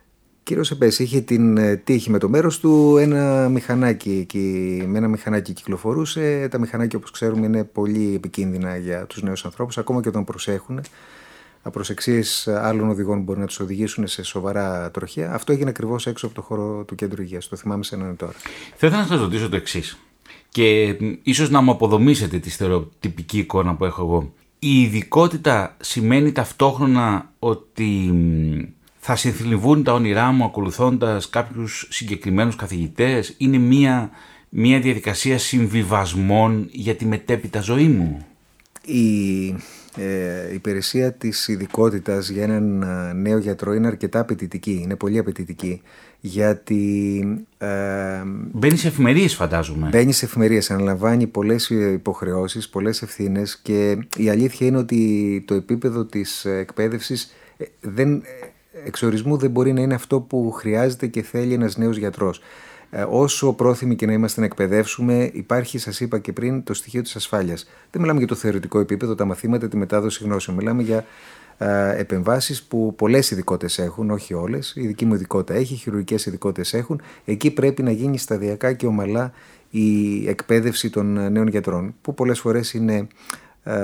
Κύριος 0.45 0.71
Εμπές 0.71 0.99
είχε 0.99 1.21
την 1.21 1.57
ε, 1.57 1.77
τύχη 1.77 2.11
με 2.11 2.19
το 2.19 2.29
μέρος 2.29 2.61
του 2.61 2.97
ένα 2.97 3.49
μηχανάκι 3.49 4.19
εκεί, 4.21 4.83
με 4.87 4.99
ένα 4.99 5.09
μηχανάκι 5.09 5.53
κυκλοφορούσε. 5.53 6.49
Τα 6.51 6.59
μηχανάκια 6.59 6.99
όπως 6.99 7.11
ξέρουμε 7.11 7.47
είναι 7.47 7.65
πολύ 7.65 8.15
επικίνδυνα 8.15 8.77
για 8.77 9.07
τους 9.07 9.23
νέους 9.23 9.45
ανθρώπους 9.45 9.79
ακόμα 9.79 10.03
και 10.03 10.09
όταν 10.09 10.25
προσέχουν. 10.25 10.81
Απροσεξίες 11.63 12.49
άλλων 12.49 12.89
οδηγών 12.89 13.21
μπορεί 13.21 13.41
να 13.41 13.47
τους 13.47 13.61
οδηγήσουν 13.61 14.07
σε 14.07 14.23
σοβαρά 14.23 14.91
τροχεία. 14.91 15.33
Αυτό 15.33 15.53
έγινε 15.53 15.71
ακριβώς 15.71 16.07
έξω 16.07 16.27
από 16.27 16.35
το 16.35 16.43
χώρο 16.43 16.85
του 16.85 16.95
κέντρου 16.95 17.23
υγείας. 17.23 17.49
Το 17.49 17.57
θυμάμαι 17.57 17.85
σαν 17.85 17.99
να 17.99 18.05
είναι 18.05 18.15
τώρα. 18.15 18.33
Θα 18.77 18.87
ήθελα 18.87 19.03
να 19.03 19.07
σας 19.07 19.21
ρωτήσω 19.21 19.49
το 19.49 19.57
εξής. 19.57 19.99
Και 20.55 20.97
μ, 21.01 21.13
ίσως 21.23 21.51
να 21.51 21.61
μου 21.61 21.71
αποδομήσετε 21.71 22.39
τη 22.39 22.51
στερεοτυπική 22.51 23.39
εικόνα 23.39 23.75
που 23.75 23.85
έχω 23.85 24.03
εγώ. 24.03 24.33
Η 24.59 24.81
ειδικότητα 24.83 25.77
σημαίνει 25.81 26.33
ταυτόχρονα 26.33 27.31
ότι 27.39 27.85
μ, 27.85 28.61
θα 28.99 29.17
συνθλιβούν 29.17 29.83
τα 29.83 29.93
όνειρά 29.93 30.31
μου 30.31 30.45
ακολουθώντας 30.45 31.31
κάποιους 31.31 31.87
συγκεκριμένους 31.91 32.57
καθηγητές; 32.57 33.35
Είναι 33.39 33.59
μια, 33.59 34.11
μια 34.49 34.81
διαδικασία 34.81 35.39
συμβιβασμών 35.39 36.69
για 36.71 36.95
τη 36.95 37.05
μετέπειτα 37.07 37.61
ζωή 37.61 37.89
μου; 37.89 38.27
Η 38.85 39.47
ε, 39.97 40.55
υπηρεσία 40.55 41.13
της 41.13 41.49
ειδικότητας 41.49 42.29
για 42.29 42.43
έναν 42.43 42.83
ε, 42.83 43.13
νέο 43.13 43.39
γιατρό 43.39 43.73
είναι 43.73 43.87
αρκετά 43.87 44.21
απαιτητική, 44.21 44.81
είναι 44.83 44.97
πολύ 44.97 45.19
απαιτητική 45.19 45.83
γιατί 46.27 47.23
ε, 47.59 47.69
Μπαίνεις 48.53 48.81
σε 48.81 48.89
εφημερίες 48.89 49.35
φαντάζομαι. 49.35 49.89
Μπαίνει 49.89 50.13
σε 50.13 50.25
εφημερίες, 50.25 50.71
αναλαμβάνει 50.71 51.27
πολλές 51.27 51.71
υποχρεώσεις, 51.71 52.69
πολλές 52.69 53.03
ευθύνες 53.03 53.59
και 53.63 53.99
η 54.17 54.29
αλήθεια 54.29 54.67
είναι 54.67 54.77
ότι 54.77 55.43
το 55.47 55.55
επίπεδο 55.55 56.05
της 56.05 56.45
εκπαίδευσης 56.45 57.35
δεν, 57.81 58.23
εξορισμού 58.85 59.37
δεν 59.37 59.51
μπορεί 59.51 59.73
να 59.73 59.81
είναι 59.81 59.95
αυτό 59.95 60.21
που 60.21 60.51
χρειάζεται 60.51 61.07
και 61.07 61.23
θέλει 61.23 61.53
ένας 61.53 61.77
νέος 61.77 61.97
γιατρός. 61.97 62.41
Όσο 63.09 63.53
πρόθυμοι 63.53 63.95
και 63.97 64.07
να 64.07 64.13
είμαστε 64.13 64.41
να 64.41 64.47
εκπαιδεύσουμε, 64.47 65.31
υπάρχει, 65.33 65.79
σας 65.79 66.01
είπα 66.01 66.19
και 66.19 66.33
πριν, 66.33 66.63
το 66.65 66.75
στοιχείο 66.75 67.03
της 67.03 67.17
ασφάλειας. 67.17 67.69
Δεν 67.91 68.01
μιλάμε 68.01 68.19
για 68.19 68.29
το 68.29 68.35
θεωρητικό 68.35 68.79
επίπεδο, 68.79 69.15
τα 69.15 69.25
μαθήματα, 69.25 69.69
τη 69.69 69.77
μετάδοση 69.77 70.25
γνώσεων. 70.25 70.57
Μιλάμε 70.57 70.83
για 70.83 70.97
ε, 70.97 71.05
επεμβάσεις 71.97 72.63
που 72.63 72.95
πολλές 72.97 73.31
ειδικότητες 73.31 73.79
έχουν, 73.79 74.11
όχι 74.11 74.35
όλες. 74.35 74.73
Η 74.77 74.87
δική 74.87 75.05
μου 75.05 75.15
ειδικότητα 75.15 75.59
έχει, 75.59 75.75
οι 75.75 75.77
χειρουργικές 75.77 76.27
ειδικότητες 76.27 76.75
έχουν. 76.75 77.01
Εκεί 77.25 77.51
πρέπει 77.51 77.83
να 77.83 77.91
γίνει 77.91 78.19
σταδιακά 78.19 78.73
και 78.73 78.87
ομαλά 78.87 79.33
η 79.71 80.29
εκπαίδευση 80.29 80.91
των 80.91 81.33
νέων 81.33 81.49
γιατρών, 81.49 81.95
που 82.03 82.15
πολλές 82.15 82.41
φορές 82.41 82.73
είναι 82.73 83.07
ε, 83.63 83.75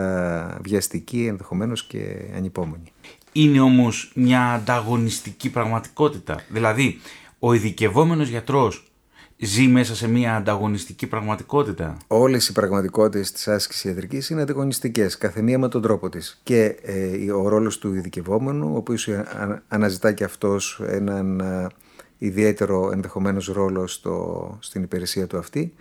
βιαστική 0.63 1.27
ενδεχομένως 1.27 1.85
και 1.85 2.17
ανυπόμονη. 2.37 2.93
Είναι 3.33 3.61
όμως 3.61 4.13
μια 4.15 4.53
ανταγωνιστική 4.53 5.51
πραγματικότητα. 5.51 6.45
Δηλαδή, 6.49 6.99
ο 7.39 7.53
ειδικευόμενος 7.53 8.29
γιατρός 8.29 8.90
ζει 9.43 9.67
μέσα 9.67 9.95
σε 9.95 10.09
μια 10.09 10.37
ανταγωνιστική 10.37 11.07
πραγματικότητα. 11.07 11.97
Όλες 12.07 12.49
οι 12.49 12.53
πραγματικότητες 12.53 13.33
της 13.33 13.49
άσκησης 13.49 13.85
ιατρικής 13.85 14.31
είναι 14.31 14.43
ανταγωνιστικές, 14.43 15.19
καθεμία 15.19 15.59
με 15.59 15.69
τον 15.69 15.83
τρόπο 15.83 16.09
της. 16.09 16.41
Και 16.43 16.77
ε, 16.83 17.33
ο 17.33 17.49
ρόλος 17.49 17.79
του 17.79 17.95
ειδικευόμενου, 17.95 18.73
ο 18.73 18.77
οποίος 18.77 19.09
α- 19.09 19.63
αναζητά 19.69 20.13
και 20.13 20.25
αυτός 20.25 20.81
έναν 20.87 21.41
α, 21.41 21.71
ιδιαίτερο 22.19 22.91
ενδεχομένως 22.93 23.47
ρόλο 23.47 23.87
στο, 23.87 24.57
στην 24.61 24.83
υπηρεσία 24.83 25.27
του 25.27 25.39
αυτή, 25.39 25.73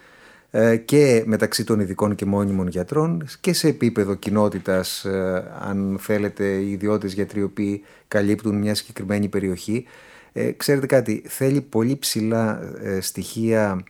ε, 0.52 0.78
και 0.78 1.24
μεταξύ 1.26 1.64
των 1.64 1.80
ειδικών 1.80 2.16
και 2.16 2.26
μόνιμων 2.26 2.68
γιατρών 2.68 3.26
και 3.40 3.54
σε 3.54 3.68
επίπεδο 3.68 4.16
κοινότητας, 4.16 5.06
ε, 5.06 5.52
αν 5.60 5.98
θέλετε, 6.00 6.46
οι 6.46 6.72
ιδιώτες 6.72 7.14
γιατροί 7.14 7.40
οι 7.40 7.44
οποίοι 7.44 7.82
καλύπτουν 8.08 8.56
μια 8.56 8.76
συγκεκριμένη 8.76 9.28
περιοχή. 9.28 9.86
Ε, 10.34 10.52
ξέρετε 10.52 10.86
κάτι, 10.86 11.24
θέλει 11.28 11.62
πολύ 11.62 11.98
ψηλά 11.98 12.62
ε, 12.82 13.02
στοιχεία 13.02 13.84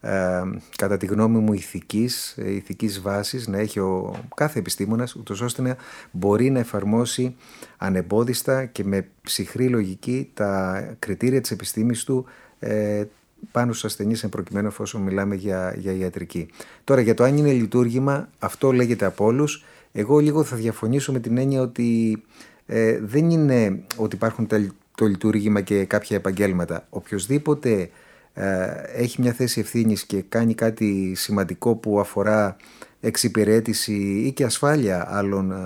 ε, 0.00 0.42
κατά 0.76 0.96
τη 0.96 1.06
γνώμη 1.06 1.38
μου 1.38 1.52
ηθικής, 1.52 2.34
ε, 2.38 2.50
ηθικής 2.52 3.00
βάσης 3.00 3.46
να 3.46 3.58
έχει 3.58 3.78
ο 3.78 4.14
κάθε 4.36 4.58
επιστήμονας 4.58 5.14
ούτως 5.14 5.40
ώστε 5.40 5.62
να 5.62 5.76
μπορεί 6.10 6.50
να 6.50 6.58
εφαρμόσει 6.58 7.36
ανεμπόδιστα 7.76 8.64
και 8.64 8.84
με 8.84 9.08
ψυχρή 9.22 9.68
λογική 9.68 10.30
τα 10.34 10.82
κριτήρια 10.98 11.40
της 11.40 11.50
επιστήμης 11.50 12.04
του 12.04 12.24
ε, 12.58 13.04
πάνω 13.52 13.72
στους 13.72 13.84
ασθενείς 13.84 14.22
εν 14.22 14.28
προκειμένου 14.28 14.66
εφόσον 14.66 15.02
μιλάμε 15.02 15.34
για, 15.34 15.74
για 15.78 15.92
ιατρική. 15.92 16.48
Τώρα 16.84 17.00
για 17.00 17.14
το 17.14 17.24
αν 17.24 17.36
είναι 17.36 17.52
λειτουργήμα 17.52 18.28
αυτό 18.38 18.72
λέγεται 18.72 19.04
από 19.04 19.24
όλους. 19.24 19.64
Εγώ 19.92 20.18
λίγο 20.18 20.44
θα 20.44 20.56
διαφωνήσω 20.56 21.12
με 21.12 21.20
την 21.20 21.38
έννοια 21.38 21.60
ότι 21.60 22.22
ε, 22.66 22.98
δεν 23.02 23.30
είναι 23.30 23.82
ότι 23.96 24.16
υπάρχουν 24.16 24.46
τα, 24.46 24.66
το 24.96 25.06
λειτουργήμα 25.06 25.60
και 25.60 25.84
κάποια 25.84 26.16
επαγγέλματα. 26.16 26.86
Οποιοδήποτε 26.90 27.90
ε, 28.34 28.66
έχει 28.94 29.20
μια 29.20 29.32
θέση 29.32 29.60
ευθύνης 29.60 30.04
και 30.04 30.22
κάνει 30.28 30.54
κάτι 30.54 31.12
σημαντικό 31.16 31.74
που 31.74 32.00
αφορά 32.00 32.56
εξυπηρέτηση 33.00 33.92
ή 34.26 34.32
και 34.32 34.44
ασφάλεια 34.44 35.06
άλλων 35.16 35.52
ε, 35.52 35.56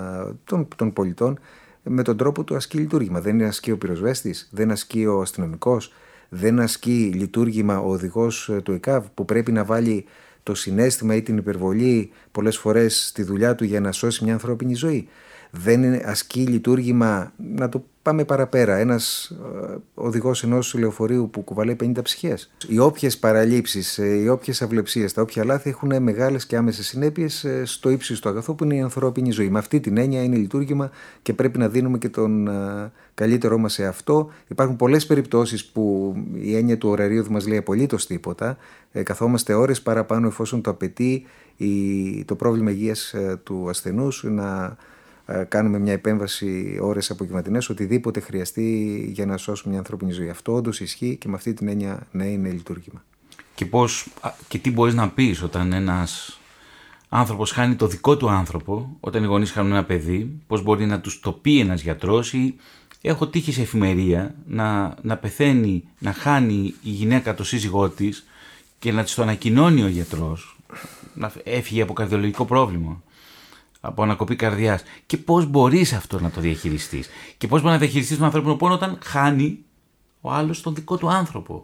των, 0.43 0.67
των 0.75 0.93
πολιτών 0.93 1.39
με 1.83 2.03
τον 2.03 2.17
τρόπο 2.17 2.43
του 2.43 2.55
ασκεί 2.55 2.77
λειτουργήμα. 2.77 3.21
Δεν 3.21 3.33
είναι 3.35 3.47
ασκεί 3.47 3.71
ο 3.71 3.77
πυροσβέστης, 3.77 4.49
δεν 4.51 4.71
ασκεί 4.71 5.05
ο 5.05 5.21
αστυνομικός, 5.21 5.93
δεν 6.29 6.59
ασκεί 6.59 7.11
λειτουργήμα 7.15 7.79
ο 7.79 7.89
οδηγός 7.89 8.51
του 8.63 8.71
ΕΚΑΒ 8.71 9.05
που 9.13 9.25
πρέπει 9.25 9.51
να 9.51 9.63
βάλει 9.63 10.05
το 10.43 10.55
συνέστημα 10.55 11.15
ή 11.15 11.21
την 11.21 11.37
υπερβολή 11.37 12.11
πολλές 12.31 12.57
φορές 12.57 13.07
στη 13.07 13.23
δουλειά 13.23 13.55
του 13.55 13.63
για 13.63 13.79
να 13.79 13.91
σώσει 13.91 14.23
μια 14.23 14.33
ανθρώπινη 14.33 14.73
ζωή. 14.73 15.07
Δεν 15.51 15.83
είναι 15.83 16.01
ασκεί 16.05 16.39
λειτουργήμα, 16.39 17.33
να 17.55 17.69
το 17.69 17.83
πάμε 18.01 18.23
παραπέρα, 18.23 18.75
ένας 18.75 19.31
οδηγός 19.93 20.43
ενός 20.43 20.73
λεωφορείου 20.73 21.29
που 21.29 21.41
κουβαλάει 21.41 21.75
50 21.83 22.01
ψυχές. 22.01 22.51
Οι 22.67 22.79
όποιες 22.79 23.17
παραλήψεις, 23.17 23.97
οι 23.97 24.27
όποιες 24.29 24.61
αυλεψίες, 24.61 25.13
τα 25.13 25.21
όποια 25.21 25.45
λάθη 25.45 25.69
έχουν 25.69 26.01
μεγάλες 26.03 26.45
και 26.45 26.55
άμεσες 26.55 26.87
συνέπειες 26.87 27.45
στο 27.63 27.89
ύψος 27.89 28.19
του 28.19 28.29
αγαθού 28.29 28.55
που 28.55 28.63
είναι 28.63 28.75
η 28.75 28.81
ανθρώπινη 28.81 29.31
ζωή. 29.31 29.49
Με 29.49 29.59
αυτή 29.59 29.79
την 29.79 29.97
έννοια 29.97 30.23
είναι 30.23 30.35
λειτουργήμα 30.35 30.89
και 31.21 31.33
πρέπει 31.33 31.57
να 31.57 31.67
δίνουμε 31.67 31.97
και 31.97 32.09
τον 32.09 32.49
καλύτερό 33.13 33.57
μας 33.57 33.73
σε 33.73 33.85
αυτό. 33.85 34.29
Υπάρχουν 34.47 34.75
πολλές 34.75 35.05
περιπτώσεις 35.05 35.65
που 35.65 36.15
η 36.33 36.55
έννοια 36.55 36.77
του 36.77 36.89
ωραρίου 36.89 37.23
δεν 37.23 37.31
μας 37.31 37.47
λέει 37.47 37.57
απολύτως 37.57 38.05
τίποτα. 38.05 38.57
Ε, 38.91 39.03
καθόμαστε 39.03 39.53
ώρες 39.53 39.81
παραπάνω 39.81 40.27
εφόσον 40.27 40.61
το 40.61 40.69
απαιτεί 40.69 41.25
η, 41.57 42.23
το 42.25 42.35
πρόβλημα 42.35 42.71
υγείας 42.71 43.15
του 43.43 43.69
ασθενούς 43.69 44.23
να 44.23 44.77
κάνουμε 45.47 45.79
μια 45.79 45.93
επέμβαση 45.93 46.79
ώρες 46.81 47.11
απογευματινές, 47.11 47.69
οτιδήποτε 47.69 48.19
χρειαστεί 48.19 49.09
για 49.13 49.25
να 49.25 49.37
σώσουμε 49.37 49.69
μια 49.69 49.79
ανθρώπινη 49.79 50.11
ζωή. 50.11 50.29
Αυτό 50.29 50.53
όντως 50.53 50.79
ισχύει 50.79 51.15
και 51.15 51.27
με 51.27 51.35
αυτή 51.35 51.53
την 51.53 51.67
έννοια 51.67 52.07
ναι 52.11 52.25
είναι 52.25 52.49
λειτουργήμα. 52.49 53.03
και, 53.55 53.65
πώς, 53.65 54.07
και 54.47 54.57
τι 54.57 54.71
μπορείς 54.71 54.93
να 54.93 55.09
πεις 55.09 55.41
όταν 55.41 55.73
ένας 55.73 56.39
άνθρωπος 57.09 57.51
χάνει 57.51 57.75
το 57.75 57.87
δικό 57.87 58.17
του 58.17 58.29
άνθρωπο, 58.29 58.97
όταν 58.99 59.23
οι 59.23 59.25
γονείς 59.25 59.51
χάνουν 59.51 59.71
ένα 59.71 59.83
παιδί, 59.83 60.41
πώς 60.47 60.63
μπορεί 60.63 60.85
να 60.85 60.99
τους 60.99 61.19
το 61.19 61.31
πει 61.31 61.59
ένας 61.59 61.81
γιατρός 61.81 62.33
ή 62.33 62.55
έχω 63.01 63.27
τύχει 63.27 63.51
σε 63.51 63.61
εφημερία 63.61 64.35
να, 64.47 64.95
να 65.01 65.17
πεθαίνει, 65.17 65.83
να 65.99 66.13
χάνει 66.13 66.73
η 66.83 66.89
γυναίκα 66.89 67.35
το 67.35 67.43
σύζυγό 67.43 67.89
της 67.89 68.25
και 68.79 68.91
να 68.91 69.03
της 69.03 69.13
το 69.13 69.21
ανακοινώνει 69.21 69.83
ο 69.83 69.87
γιατρός, 69.87 70.57
να 71.13 71.31
έφυγε 71.43 71.81
από 71.81 71.93
καρδιολογικό 71.93 72.45
πρόβλημα 72.45 73.01
από 73.81 74.03
ανακοπή 74.03 74.35
καρδιάς. 74.35 74.83
Και 75.05 75.17
πώς 75.17 75.45
μπορείς 75.45 75.93
αυτό 75.93 76.19
να 76.19 76.29
το 76.29 76.41
διαχειριστείς; 76.41 77.09
Και 77.37 77.47
πώς 77.47 77.61
μπορεί 77.61 77.73
να 77.73 77.79
διαχειριστείς 77.79 78.17
τον 78.17 78.25
ανθρώπινο 78.25 78.55
πόνο 78.55 78.73
όταν 78.73 78.99
χάνει 79.03 79.59
ο 80.21 80.31
άλλος 80.31 80.61
τον 80.61 80.75
δικό 80.75 80.97
του 80.97 81.09
άνθρωπο; 81.09 81.61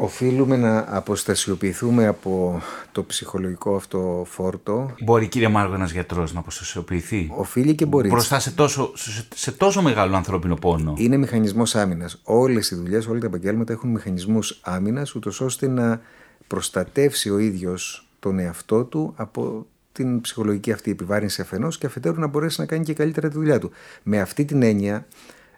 Οφείλουμε 0.00 0.56
να 0.56 0.96
αποστασιοποιηθούμε 0.96 2.06
από 2.06 2.62
το 2.92 3.04
ψυχολογικό 3.04 3.74
αυτό 3.74 4.26
φόρτο. 4.28 4.94
Μπορεί 5.00 5.28
κύριε 5.28 5.48
Μάργο 5.48 5.74
ένας 5.74 5.92
γιατρός 5.92 6.32
να 6.32 6.40
αποστασιοποιηθεί; 6.40 7.32
Οφείλει 7.36 7.74
και 7.74 7.86
μπορεί. 7.86 8.08
Μπροστά 8.08 8.38
σε 8.38 8.50
τόσο, 8.50 8.92
σε, 9.34 9.52
τόσο 9.52 9.82
μεγάλο 9.82 10.16
ανθρώπινο 10.16 10.54
πόνο. 10.54 10.94
Είναι 10.96 11.16
μηχανισμός 11.16 11.74
άμυνας. 11.74 12.20
Όλες 12.24 12.70
οι 12.70 12.74
δουλειές, 12.74 13.06
όλα 13.06 13.20
τα 13.20 13.26
επαγγέλματα 13.26 13.72
έχουν 13.72 13.90
μηχανισμούς 13.90 14.60
άμυνας, 14.62 15.14
ούτως 15.14 15.40
ώστε 15.40 15.68
να 15.68 16.00
προστατεύσει 16.46 17.30
ο 17.30 17.38
ίδιος 17.38 18.08
τον 18.18 18.38
εαυτό 18.38 18.84
του 18.84 19.12
από 19.16 19.66
την 20.02 20.20
ψυχολογική 20.20 20.72
αυτή 20.72 20.90
επιβάρυνση 20.90 21.40
αφενός 21.40 21.78
και 21.78 21.86
αφετέρου 21.86 22.20
να 22.20 22.26
μπορέσει 22.26 22.60
να 22.60 22.66
κάνει 22.66 22.84
και 22.84 22.94
καλύτερα 22.94 23.28
τη 23.28 23.34
δουλειά 23.34 23.58
του. 23.58 23.70
Με 24.02 24.20
αυτή 24.20 24.44
την 24.44 24.62
έννοια 24.62 25.06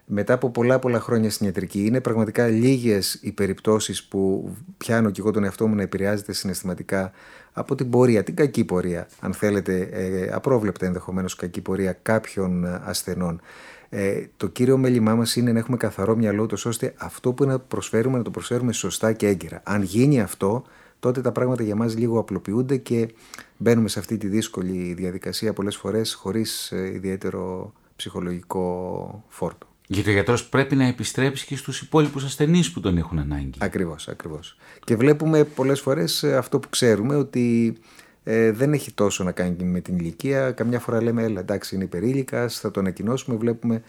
μετά 0.05 0.33
από 0.33 0.49
πολλά 0.49 0.79
πολλά 0.79 0.99
χρόνια 0.99 1.29
στην 1.29 1.45
ιατρική 1.45 1.85
είναι 1.85 2.01
πραγματικά 2.01 2.47
λίγες 2.47 3.19
οι 3.21 3.31
περιπτώσεις 3.31 4.03
που 4.03 4.51
πιάνω 4.77 5.09
και 5.09 5.21
εγώ 5.21 5.31
τον 5.31 5.43
εαυτό 5.43 5.67
μου 5.67 5.75
να 5.75 5.81
επηρεάζεται 5.81 6.33
συναισθηματικά 6.33 7.11
από 7.53 7.75
την 7.75 7.89
πορεία, 7.89 8.23
την 8.23 8.35
κακή 8.35 8.65
πορεία, 8.65 9.07
αν 9.19 9.33
θέλετε, 9.33 9.89
ε, 9.91 10.29
απρόβλεπτα 10.33 10.85
ενδεχομένως 10.85 11.35
κακή 11.35 11.61
πορεία 11.61 11.97
κάποιων 12.01 12.65
ε, 12.65 12.81
ασθενών. 12.83 13.41
Ε, 13.89 14.21
το 14.37 14.47
κύριο 14.47 14.77
μέλημά 14.77 15.15
μας 15.15 15.35
είναι 15.35 15.51
να 15.51 15.59
έχουμε 15.59 15.77
καθαρό 15.77 16.15
μυαλό, 16.15 16.45
τόσο 16.45 16.69
ώστε 16.69 16.93
αυτό 16.97 17.33
που 17.33 17.45
να 17.45 17.59
προσφέρουμε 17.59 18.17
να 18.17 18.23
το 18.23 18.31
προσφέρουμε 18.31 18.73
σωστά 18.73 19.13
και 19.13 19.27
έγκαιρα. 19.27 19.61
Αν 19.63 19.81
γίνει 19.81 20.21
αυτό, 20.21 20.63
τότε 21.01 21.21
τα 21.21 21.31
πράγματα 21.31 21.63
για 21.63 21.75
μας 21.75 21.97
λίγο 21.97 22.19
απλοποιούνται 22.19 22.77
και 22.77 23.09
μπαίνουμε 23.57 23.87
σε 23.87 23.99
αυτή 23.99 24.17
τη 24.17 24.27
δύσκολη 24.27 24.93
διαδικασία 24.93 25.53
πολλές 25.53 25.75
φορές 25.75 26.13
χωρίς 26.13 26.71
ε, 26.71 26.91
ιδιαίτερο 26.93 27.73
ψυχολογικό 27.95 29.23
φόρτο. 29.27 29.67
Γιατί 29.87 30.09
ο 30.09 30.13
γιατρός 30.13 30.49
πρέπει 30.49 30.75
να 30.75 30.85
επιστρέψει 30.85 31.45
και 31.45 31.55
στους 31.55 31.81
υπόλοιπους 31.81 32.23
ασθενείς 32.23 32.71
που 32.71 32.79
τον 32.79 32.97
έχουν 32.97 33.19
ανάγκη. 33.19 33.57
Ακριβώς, 33.57 34.07
ακριβώς. 34.07 34.57
Και 34.83 34.95
βλέπουμε 34.95 35.43
πολλές 35.43 35.79
φορές 35.79 36.23
ε, 36.23 36.35
αυτό 36.37 36.59
που 36.59 36.69
ξέρουμε 36.69 37.15
ότι 37.15 37.77
ε, 38.23 38.51
δεν 38.51 38.73
έχει 38.73 38.91
τόσο 38.91 39.23
να 39.23 39.31
κάνει 39.31 39.63
με 39.63 39.79
την 39.79 39.97
ηλικία. 39.97 40.51
Καμιά 40.51 40.79
φορά 40.79 41.01
λέμε, 41.01 41.23
έλα 41.23 41.39
εντάξει, 41.39 41.75
είναι 41.75 41.83
υπερήλικας, 41.83 42.59
θα 42.59 42.71
το 42.71 42.79
ανακοινώσουμε. 42.79 43.37
Βλέπουμε 43.37 43.83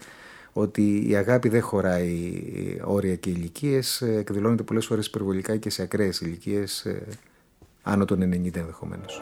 ότι 0.53 1.09
η 1.09 1.15
αγάπη 1.15 1.49
δεν 1.49 1.61
χωράει 1.61 2.41
όρια 2.83 3.15
και 3.15 3.29
ηλικίες. 3.29 4.01
Ε, 4.01 4.15
εκδηλώνεται 4.17 4.63
πολλές 4.63 4.85
φορές 4.85 5.05
υπερβολικά 5.05 5.57
και 5.57 5.69
σε 5.69 5.81
ακραίες 5.81 6.21
ηλικίες, 6.21 6.85
ε, 6.85 7.03
άνω 7.83 8.05
των 8.05 8.19
90 8.19 8.59
ενδεχομένως. 8.59 9.21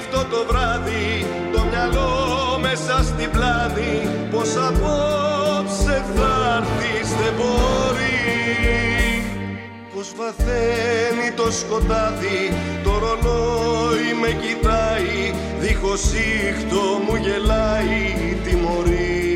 αυτό 0.00 0.24
το 0.30 0.44
βράδυ 0.48 1.26
το 1.52 1.60
μυαλό 1.70 2.12
μέσα 2.60 3.02
στην 3.02 3.30
πλάνη 3.30 3.94
Πώς 4.30 4.50
απόψε 4.68 6.04
θα 6.14 6.32
έρθεις 6.56 7.08
δεν 7.20 7.32
μπορεί. 7.38 8.18
Πώς 9.94 10.12
βαθαίνει 10.16 11.30
το 11.36 11.50
σκοτάδι 11.52 12.42
το 12.84 12.92
ρολόι 13.02 14.10
με 14.20 14.30
κοιτάει 14.42 15.34
δίχως 15.60 16.02
ήχτο 16.12 16.82
μου 17.06 17.16
γελάει 17.16 18.36
τιμωρεί 18.44 19.29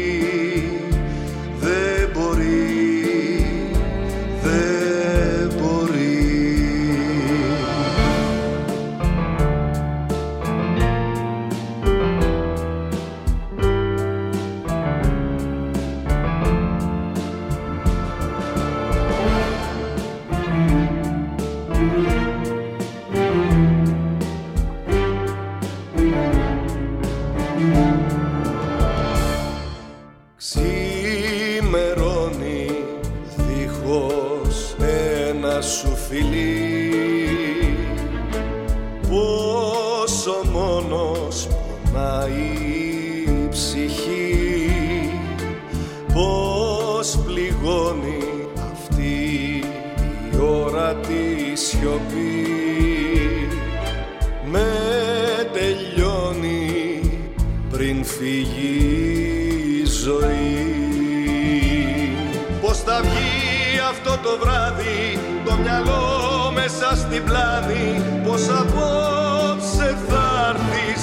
την 67.14 67.24
πλάνη 67.24 68.02
πως 68.24 68.48
απόψε 68.48 69.96
θα 70.08 70.56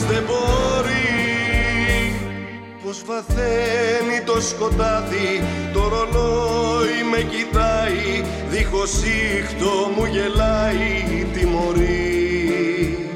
δεν 0.07 0.23
μπορεί. 0.27 1.09
Πως 2.83 3.03
βαθαίνει 3.05 4.21
το 4.25 4.41
σκοτάδι 4.41 5.43
το 5.73 5.79
ρολόι 5.79 6.97
με 7.11 7.21
κοιτάει 7.21 8.23
δίχως 8.49 8.93
ήχτο 8.93 9.91
μου 9.95 10.05
γελάει 10.05 11.25
τιμωρεί 11.33 13.09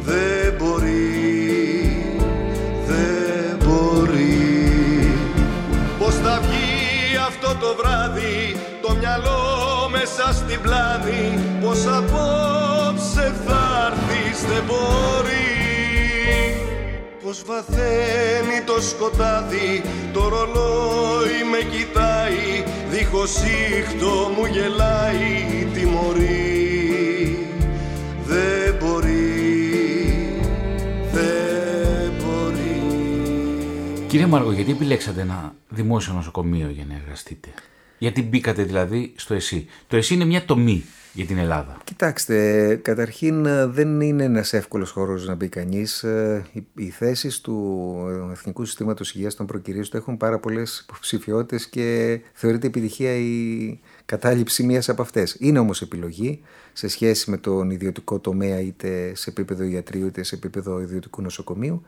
δεν 0.00 0.54
μπορεί 0.58 1.14
δεν 2.86 3.56
μπορεί. 3.64 5.14
Πως 5.98 6.14
θα 6.14 6.40
βγει 6.42 7.16
αυτό 7.26 7.48
το 7.48 7.76
βράδυ 7.78 8.56
το 8.82 8.94
μυαλό 8.94 9.59
μέσα 10.00 10.32
στην 10.32 10.60
πλάνη 10.60 11.38
πως 11.60 11.86
απόψε 11.86 13.34
θα 13.46 13.86
έρθεις 13.86 14.40
δεν 14.44 14.62
μπορεί. 14.66 15.38
Πως 17.22 17.42
βαθαίνει 17.46 18.60
το 18.66 18.80
σκοτάδι 18.80 19.82
το 20.12 20.28
ρολόι 20.28 21.40
με 21.50 21.76
κοιτάει 21.76 22.64
δίχως 22.90 23.36
ήχτο 23.78 24.30
μου 24.36 24.46
γελάει 24.46 25.68
τιμωρεί 25.74 27.46
δεν 28.26 28.74
μπορεί 28.80 29.30
δεν 31.12 32.12
μπορεί. 32.18 32.82
Κύριε 34.06 34.26
Μαργο 34.26 34.52
γιατί 34.52 34.70
επιλέξατε 34.70 35.20
ένα 35.20 35.54
δημόσιο 35.68 36.12
νοσοκομείο 36.12 36.68
για 36.68 36.84
να 36.88 36.94
εργαστείτε; 36.94 37.48
Γιατί 38.00 38.22
μπήκατε 38.22 38.62
δηλαδή 38.62 39.12
στο 39.16 39.34
ΕΣΥ. 39.34 39.66
Το 39.86 39.96
ΕΣΥ 39.96 40.14
είναι 40.14 40.24
μια 40.24 40.44
τομή 40.44 40.84
για 41.12 41.26
την 41.26 41.38
Ελλάδα. 41.38 41.78
Κοιτάξτε, 41.84 42.74
καταρχήν 42.82 43.46
δεν 43.72 44.00
είναι 44.00 44.24
ένας 44.24 44.52
εύκολος 44.52 44.90
χώρος 44.90 45.26
να 45.26 45.34
μπει 45.34 45.48
κανείς. 45.48 46.02
Ε, 46.02 46.44
οι 46.74 46.88
θέσεις 46.88 47.40
του 47.40 47.94
Εθνικού 48.32 48.64
Συστήματος 48.64 49.14
Υγείας 49.14 49.34
των 49.34 49.46
Προκυρίων 49.46 49.84
έχουν 49.92 50.16
πάρα 50.16 50.38
πολλές 50.38 50.80
υποψηφιότητες 50.80 51.68
και 51.68 52.20
θεωρείται 52.32 52.66
επιτυχία 52.66 53.14
η 53.14 53.78
κατάληψη 54.04 54.62
μίας 54.62 54.88
από 54.88 55.02
αυτές. 55.02 55.36
Είναι 55.38 55.58
όμως 55.58 55.82
επιλογή 55.82 56.42
σε 56.72 56.88
σχέση 56.88 57.30
με 57.30 57.36
τον 57.36 57.70
ιδιωτικό 57.70 58.18
τομέα 58.18 58.60
είτε 58.60 59.12
σε 59.14 59.30
επίπεδο 59.30 59.64
ιατρίου 59.64 60.06
είτε 60.06 60.22
σε 60.22 60.34
επίπεδο 60.34 60.80
ιδιωτικού 60.80 61.22
νοσοκομείου. 61.22 61.82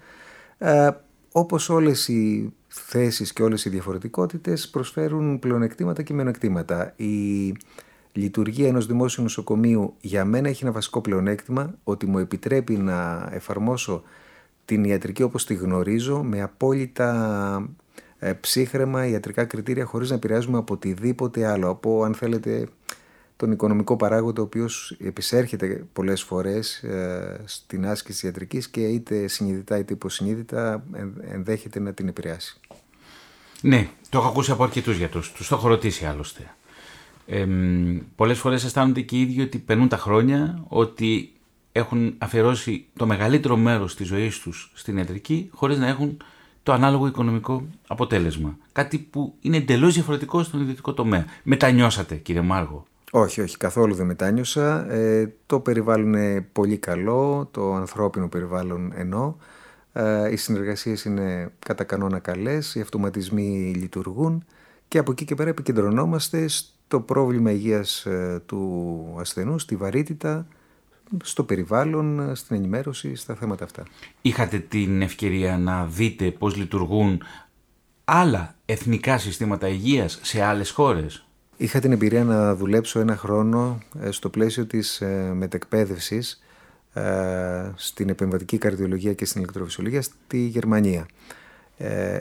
Ε, 1.32 1.38
όπως 1.38 1.68
όλες 1.68 2.08
οι 2.08 2.52
θέσεις 2.68 3.32
και 3.32 3.42
όλες 3.42 3.64
οι 3.64 3.68
διαφορετικότητες 3.70 4.68
προσφέρουν 4.68 5.38
πλεονεκτήματα 5.38 6.02
και 6.02 6.14
μειονεκτήματα. 6.14 6.92
Η 6.96 7.54
λειτουργία 8.12 8.68
ενός 8.68 8.86
δημόσιου 8.86 9.22
νοσοκομείου 9.22 9.94
για 10.00 10.24
μένα 10.24 10.48
έχει 10.48 10.64
ένα 10.64 10.72
βασικό 10.72 11.00
πλεονέκτημα 11.00 11.74
ότι 11.84 12.06
μου 12.06 12.18
επιτρέπει 12.18 12.76
να 12.76 13.28
εφαρμόσω 13.32 14.02
την 14.64 14.84
ιατρική 14.84 15.22
όπως 15.22 15.46
τη 15.46 15.54
γνωρίζω 15.54 16.22
με 16.22 16.42
απόλυτα 16.42 17.68
ε, 18.18 18.32
ψύχρεμα 18.32 19.06
ιατρικά 19.06 19.44
κριτήρια 19.44 19.84
χωρίς 19.84 20.08
να 20.08 20.14
επηρεάζουμε 20.14 20.58
από 20.58 20.74
οτιδήποτε 20.74 21.46
άλλο. 21.46 21.68
Από 21.68 22.04
αν 22.04 22.14
θέλετε 22.14 22.68
τον 23.42 23.52
οικονομικό 23.52 23.96
παράγοντα 23.96 24.40
ο 24.40 24.44
οποίος 24.44 24.96
επισέρχεται 25.00 25.84
πολλές 25.92 26.22
φορές 26.22 26.82
ε, 26.82 27.40
στην 27.44 27.86
άσκηση 27.86 28.12
της 28.12 28.22
ιατρικής 28.22 28.68
και 28.68 28.80
είτε 28.80 29.26
συνειδητά 29.26 29.78
είτε 29.78 29.92
υποσυνείδητα 29.92 30.84
ενδέχεται 31.20 31.80
να 31.80 31.92
την 31.92 32.08
επηρεάσει. 32.08 32.60
Ναι, 33.60 33.88
το 34.08 34.18
έχω 34.18 34.28
ακούσει 34.28 34.50
από 34.50 34.62
αρκετούς 34.62 34.96
γιατρούς, 34.96 35.32
τους 35.32 35.48
το 35.48 35.54
έχω 35.54 35.68
ρωτήσει 35.68 36.04
άλλωστε. 36.04 36.54
Ε, 37.26 37.46
πολλές 38.16 38.38
φορές 38.38 38.64
αισθάνονται 38.64 39.00
και 39.00 39.16
οι 39.16 39.20
ίδιοι 39.20 39.40
ότι 39.40 39.58
περνούν 39.58 39.88
τα 39.88 39.96
χρόνια, 39.96 40.64
ότι 40.68 41.32
έχουν 41.72 42.14
αφιερώσει 42.18 42.84
το 42.96 43.06
μεγαλύτερο 43.06 43.56
μέρος 43.56 43.94
της 43.94 44.06
ζωής 44.06 44.38
τους 44.38 44.72
στην 44.74 44.96
ιατρική 44.96 45.50
χωρίς 45.52 45.78
να 45.78 45.86
έχουν 45.86 46.16
το 46.62 46.72
ανάλογο 46.72 47.06
οικονομικό 47.06 47.66
αποτέλεσμα. 47.86 48.56
Κάτι 48.72 48.98
που 48.98 49.34
είναι 49.40 49.56
εντελώς 49.56 49.94
διαφορετικό 49.94 50.42
στον 50.42 50.60
ιδιωτικό 50.60 50.92
τομέα. 50.92 51.24
Μετανιώσατε, 51.42 52.14
κύριε 52.14 52.42
Μάργο. 52.42 52.86
Όχι, 53.14 53.40
όχι, 53.40 53.56
καθόλου 53.56 53.94
δεν 53.94 54.06
μετάνιωσα. 54.06 54.90
Ε, 54.92 55.34
το 55.46 55.60
περιβάλλον 55.60 56.06
είναι 56.06 56.40
πολύ 56.52 56.78
καλό, 56.78 57.48
το 57.50 57.74
ανθρώπινο 57.74 58.28
περιβάλλον 58.28 58.92
ενώ. 58.94 59.36
Ε, 59.92 60.30
οι 60.32 60.36
συνεργασίες 60.36 61.04
είναι 61.04 61.52
κατά 61.58 61.84
κανόνα 61.84 62.18
καλές, 62.18 62.74
οι 62.74 62.80
αυτοματισμοί 62.80 63.72
λειτουργούν 63.76 64.44
και 64.88 64.98
από 64.98 65.12
εκεί 65.12 65.24
και 65.24 65.34
πέρα 65.34 65.50
επικεντρωνόμαστε 65.50 66.48
στο 66.48 67.00
πρόβλημα 67.00 67.50
υγείας 67.50 68.06
ε, 68.06 68.42
του 68.46 69.16
ασθενού, 69.18 69.58
στη 69.58 69.76
βαρύτητα, 69.76 70.46
στο 71.22 71.44
περιβάλλον, 71.44 72.36
στην 72.36 72.56
ενημέρωση, 72.56 73.14
στα 73.14 73.34
θέματα 73.34 73.64
αυτά. 73.64 73.82
Είχατε 74.22 74.58
την 74.58 75.02
ευκαιρία 75.02 75.58
να 75.58 75.86
δείτε 75.86 76.30
πώς 76.30 76.56
λειτουργούν 76.56 77.22
άλλα 78.04 78.54
εθνικά 78.66 79.18
συστήματα 79.18 79.68
υγείας 79.68 80.18
σε 80.22 80.42
άλλες 80.42 80.70
χώρες; 80.70 81.26
Είχα 81.62 81.80
την 81.80 81.92
εμπειρία 81.92 82.24
να 82.24 82.54
δουλέψω 82.54 83.00
ένα 83.00 83.16
χρόνο 83.16 83.78
ε, 84.00 84.10
στο 84.10 84.28
πλαίσιο 84.28 84.66
της 84.66 85.00
ε, 85.00 85.32
μετεκπαίδευσης 85.34 86.42
ε, 86.92 87.70
στην 87.74 88.08
επεμβατική 88.08 88.58
καρδιολογία 88.58 89.12
και 89.12 89.24
στην 89.24 89.40
ηλεκτροφυσιολογία 89.40 90.02
στη 90.02 90.38
Γερμανία. 90.38 91.06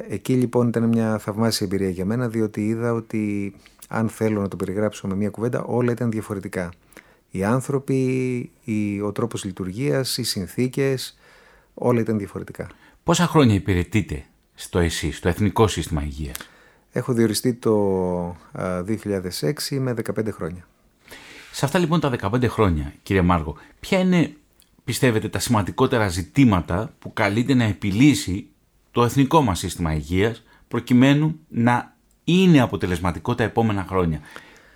Εκεί 0.09 0.33
λοιπόν 0.33 0.67
ήταν 0.67 0.83
μια 0.83 1.17
θαυμάσια 1.17 1.65
εμπειρία 1.65 1.89
για 1.89 2.05
μένα 2.05 2.27
διότι 2.27 2.65
είδα 2.65 2.93
ότι 2.93 3.53
αν 3.87 4.09
θέλω 4.09 4.41
να 4.41 4.47
το 4.47 4.55
περιγράψω 4.55 5.07
με 5.07 5.15
μια 5.15 5.29
κουβέντα 5.29 5.63
όλα 5.63 5.91
ήταν 5.91 6.11
διαφορετικά. 6.11 6.71
Οι 7.31 7.43
άνθρωποι, 7.43 8.51
ο 9.03 9.11
τρόπος 9.11 9.43
λειτουργίας, 9.43 10.17
οι 10.17 10.23
συνθήκες, 10.23 11.17
όλα 11.73 11.99
ήταν 11.99 12.17
διαφορετικά. 12.17 12.67
Πόσα 13.03 13.27
χρόνια 13.27 13.55
υπηρετείτε 13.55 14.25
στο 14.53 14.79
ΕΣΥ, 14.79 15.11
στο 15.11 15.27
Εθνικό 15.27 15.67
Σύστημα 15.67 16.03
Υγείας; 16.03 16.37
Έχω 16.91 17.13
διοριστεί 17.13 17.53
το 17.53 18.35
2006 18.57 19.77
με 19.79 19.93
15 20.19 20.27
χρόνια. 20.31 20.67
Σε 21.51 21.65
αυτά 21.65 21.79
λοιπόν 21.79 21.99
τα 21.99 22.11
15 22.21 22.47
χρόνια, 22.47 22.93
κύριε 23.03 23.21
Μάργο, 23.21 23.55
ποια 23.79 23.99
είναι, 23.99 24.33
πιστεύετε, 24.83 25.29
τα 25.29 25.39
σημαντικότερα 25.39 26.07
ζητήματα 26.07 26.93
που 26.99 27.13
καλείται 27.13 27.53
να 27.53 27.63
επιλύσει 27.63 28.47
το 28.91 29.03
εθνικό 29.03 29.41
μας 29.41 29.59
σύστημα 29.59 29.93
υγείας 29.93 30.43
προκειμένου 30.67 31.39
να 31.47 31.95
είναι 32.23 32.61
αποτελεσματικό 32.61 33.35
τα 33.35 33.43
επόμενα 33.43 33.85
χρόνια; 33.89 34.19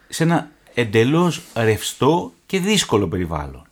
Σε 0.08 0.24
ένα 0.24 0.52
εντελώς 0.74 1.42
ρευστό 1.56 2.34
και 2.46 2.60
δύσκολο 2.60 3.08
περιβάλλον. 3.08 3.68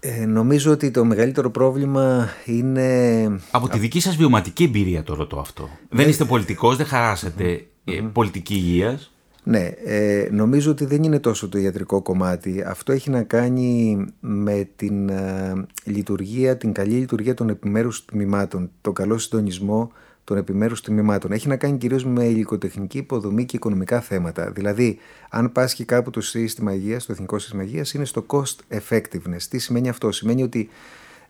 Ε, 0.00 0.26
νομίζω 0.26 0.72
ότι 0.72 0.90
το 0.90 1.04
μεγαλύτερο 1.04 1.50
πρόβλημα 1.50 2.28
είναι... 2.44 3.40
Από 3.50 3.68
τη 3.68 3.78
δική 3.78 4.00
σας 4.00 4.16
βιωματική 4.16 4.64
εμπειρία 4.64 5.02
το 5.02 5.14
ρωτώ 5.14 5.38
αυτό. 5.38 5.68
Δεν 5.88 6.06
ε, 6.06 6.08
είστε 6.08 6.24
πολιτικός, 6.24 6.76
δεν 6.76 6.86
χαράσετε 6.86 7.66
ε, 7.84 8.00
πολιτική 8.12 8.54
υγείας. 8.54 9.12
Ναι, 9.42 9.70
ε, 9.84 10.28
νομίζω 10.30 10.70
ότι 10.70 10.84
δεν 10.84 11.02
είναι 11.02 11.18
τόσο 11.18 11.48
το 11.48 11.58
ιατρικό 11.58 12.02
κομμάτι. 12.02 12.62
Αυτό 12.66 12.92
έχει 12.92 13.10
να 13.10 13.22
κάνει 13.22 13.98
με 14.20 14.68
την 14.76 15.10
λειτουργία, 15.84 16.56
την 16.56 16.72
καλή 16.72 16.94
λειτουργία 16.94 17.34
των 17.34 17.48
επιμέρους 17.48 18.04
τμήματων, 18.04 18.70
τον 18.80 18.92
καλό 18.94 19.18
συντονισμό 19.18 19.92
των 20.28 20.36
επιμέρους 20.36 20.80
τμήματων. 20.80 21.32
Έχει 21.32 21.48
να 21.48 21.56
κάνει 21.56 21.78
κυρίως 21.78 22.04
με 22.04 22.24
υλικοτεχνική 22.24 22.98
υποδομή 22.98 23.44
και 23.44 23.56
οικονομικά 23.56 24.00
θέματα. 24.00 24.50
Δηλαδή, 24.50 24.98
αν 25.30 25.52
πάσχει 25.52 25.84
κάπου 25.84 26.10
το 26.10 26.20
σύστημα 26.20 26.74
υγείας, 26.74 27.06
το 27.06 27.12
εθνικό 27.12 27.38
σύστημα 27.38 27.62
υγείας, 27.62 27.92
είναι 27.94 28.04
στο 28.04 28.26
cost 28.26 28.78
effectiveness. 28.78 29.42
Τι 29.50 29.58
σημαίνει 29.58 29.88
αυτό; 29.88 30.12
Σημαίνει 30.12 30.42
ότι 30.42 30.68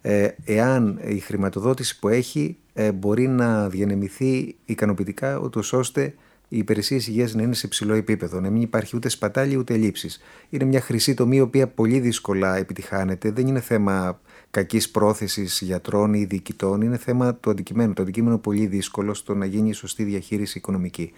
ε, 0.01 0.29
εάν 0.45 1.01
η 1.05 1.19
χρηματοδότηση 1.19 1.99
που 1.99 2.09
έχει 2.09 2.57
ε, 2.75 2.93
μπορεί 2.93 3.29
να 3.29 3.69
διανεμηθεί 3.69 4.55
ικανοποιητικά, 4.65 5.39
ούτως 5.39 5.73
ώστε 5.73 6.15
οι 6.49 6.59
υπηρεσίες 6.59 7.07
υγείας 7.07 7.35
να 7.35 7.43
είναι 7.43 7.55
σε 7.55 7.69
ψηλό 7.69 7.95
επίπεδο, 7.95 8.41
να 8.41 8.51
μην 8.51 8.63
υπάρχει 8.63 8.97
ούτε 8.97 9.09
σπατάλη 9.09 9.57
ούτε 9.57 9.77
λήψει. 9.77 10.09
Είναι 10.51 10.65
μια 10.65 10.81
χρυσή 10.81 11.15
τομή 11.15 11.37
η 11.37 11.41
οποία 11.41 11.69
πολύ 11.69 11.99
δύσκολα 12.01 12.57
επιτυχάνεται. 12.57 13.31
Δεν 13.31 13.47
είναι 13.47 13.61
θέμα 13.61 14.21
κακής 14.59 14.91
πρόθεσης 14.91 15.61
γιατρών 15.61 16.15
ή 16.15 16.25
διοικητών, 16.25 16.81
είναι 16.81 16.97
θέμα 16.97 17.35
του 17.35 17.51
αντικειμένου. 17.51 17.93
Το 17.93 18.03
αντικείμενο 18.03 18.33
είναι 18.33 18.43
πολύ 18.43 18.67
δύσκολο 18.67 19.15
στο 19.15 19.35
να 19.35 19.45
γίνει 19.45 19.69
η 19.69 19.73
σωστή 19.73 20.05
διαχείριση 20.05 20.59
οικονομική. 20.59 21.13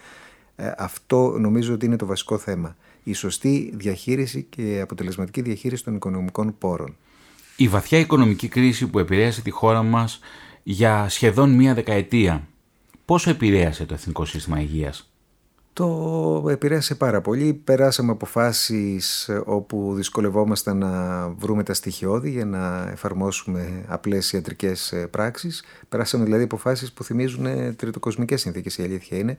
Ε, 0.57 0.73
αυτό 0.79 1.37
νομίζω 1.39 1.75
ότι 1.75 1.87
είναι 1.87 1.97
το 1.97 2.07
βασικό 2.07 2.39
θέμα. 2.39 2.77
Η 3.03 3.13
σωστή 3.13 3.73
διαχείριση 3.75 4.47
και 4.51 4.81
αποτελεσματική 4.83 5.41
διαχείριση 5.41 5.85
των 5.85 5.95
οικονομικών 5.95 6.55
πόρων. 6.59 6.97
Η 7.57 7.69
βαθιά 7.69 7.99
οικονομική 7.99 8.49
κρίση 8.49 8.87
που 8.87 8.99
επηρέασε 8.99 9.43
τη 9.43 9.51
χώρα 9.51 9.83
μας 9.83 10.21
για 10.63 11.09
σχεδόν 11.09 11.51
μία 11.51 11.75
δεκαετία, 11.75 12.49
πόσο 13.05 13.31
επηρέασε 13.31 13.85
το 13.85 13.95
Εθνικό 13.95 14.25
Σύστημα 14.25 14.61
Υγείας; 14.61 15.10
Το 15.73 16.47
επηρέασε 16.51 16.95
πάρα 16.95 17.21
πολύ. 17.21 17.55
Περάσαμε 17.55 18.13
αποφάσεις 18.13 19.31
όπου 19.45 19.95
δυσκολευόμασταν 19.95 20.79
να 20.79 21.29
βρούμε 21.29 21.63
τα 21.63 21.75
στοιχειώδη 21.75 22.31
για 22.31 22.45
να 22.45 22.89
εφαρμόσουμε 22.93 23.85
απλές 23.87 24.33
ιατρικές 24.33 24.95
πράξεις. 25.11 25.65
Περάσαμε 25.89 26.25
δηλαδή 26.25 26.43
αποφάσεις 26.43 26.93
που 26.93 27.05
θυμίζουν 27.05 27.77
τριτοκοσμικές 27.77 28.41
συνθήκες, 28.41 28.79
η 28.79 28.83
αλήθεια 28.83 29.19
είναι. 29.19 29.39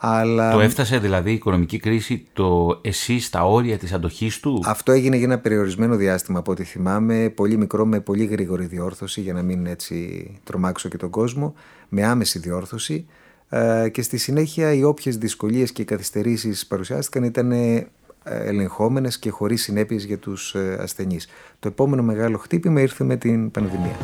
Αλλά... 0.00 0.52
Το 0.52 0.60
έφτασε 0.60 0.98
δηλαδή 0.98 1.30
η 1.30 1.34
οικονομική 1.34 1.78
κρίση 1.78 2.26
το 2.32 2.78
εσύ 2.82 3.20
στα 3.20 3.44
όρια 3.44 3.78
της 3.78 3.92
αντοχής 3.92 4.40
του; 4.40 4.62
Αυτό 4.66 4.92
έγινε 4.92 5.16
για 5.16 5.24
ένα 5.24 5.38
περιορισμένο 5.38 5.96
διάστημα 5.96 6.38
από 6.38 6.52
ό,τι 6.52 6.64
θυμάμαι, 6.64 7.28
πολύ 7.28 7.56
μικρό 7.56 7.86
με 7.86 8.00
πολύ 8.00 8.24
γρήγορη 8.24 8.66
διόρθωση 8.66 9.20
για 9.20 9.32
να 9.32 9.42
μην 9.42 9.66
έτσι 9.66 10.30
τρομάξω 10.44 10.88
και 10.88 10.96
τον 10.96 11.10
κόσμο, 11.10 11.54
με 11.88 12.04
άμεση 12.04 12.38
διόρθωση. 12.38 13.06
Ε, 13.48 13.88
και 13.88 14.02
στη 14.02 14.16
συνέχεια 14.16 14.72
οι 14.72 14.82
όποιες 14.82 15.18
δυσκολίες 15.18 15.72
και 15.72 15.84
καθυστερήσεις 15.84 16.66
παρουσιάστηκαν 16.66 17.22
ήταν 17.22 17.52
ε, 17.52 17.86
ελεγχόμενες 18.22 19.18
και 19.18 19.30
χωρίς 19.30 19.62
συνέπειες 19.62 20.04
για 20.04 20.18
τους 20.18 20.54
ε, 20.54 20.78
ασθενείς. 20.80 21.28
Το 21.58 21.68
επόμενο 21.68 22.02
μεγάλο 22.02 22.38
χτύπημα 22.38 22.80
ήρθε 22.80 23.04
με 23.04 23.16
την 23.16 23.50
πανδημία. 23.50 23.96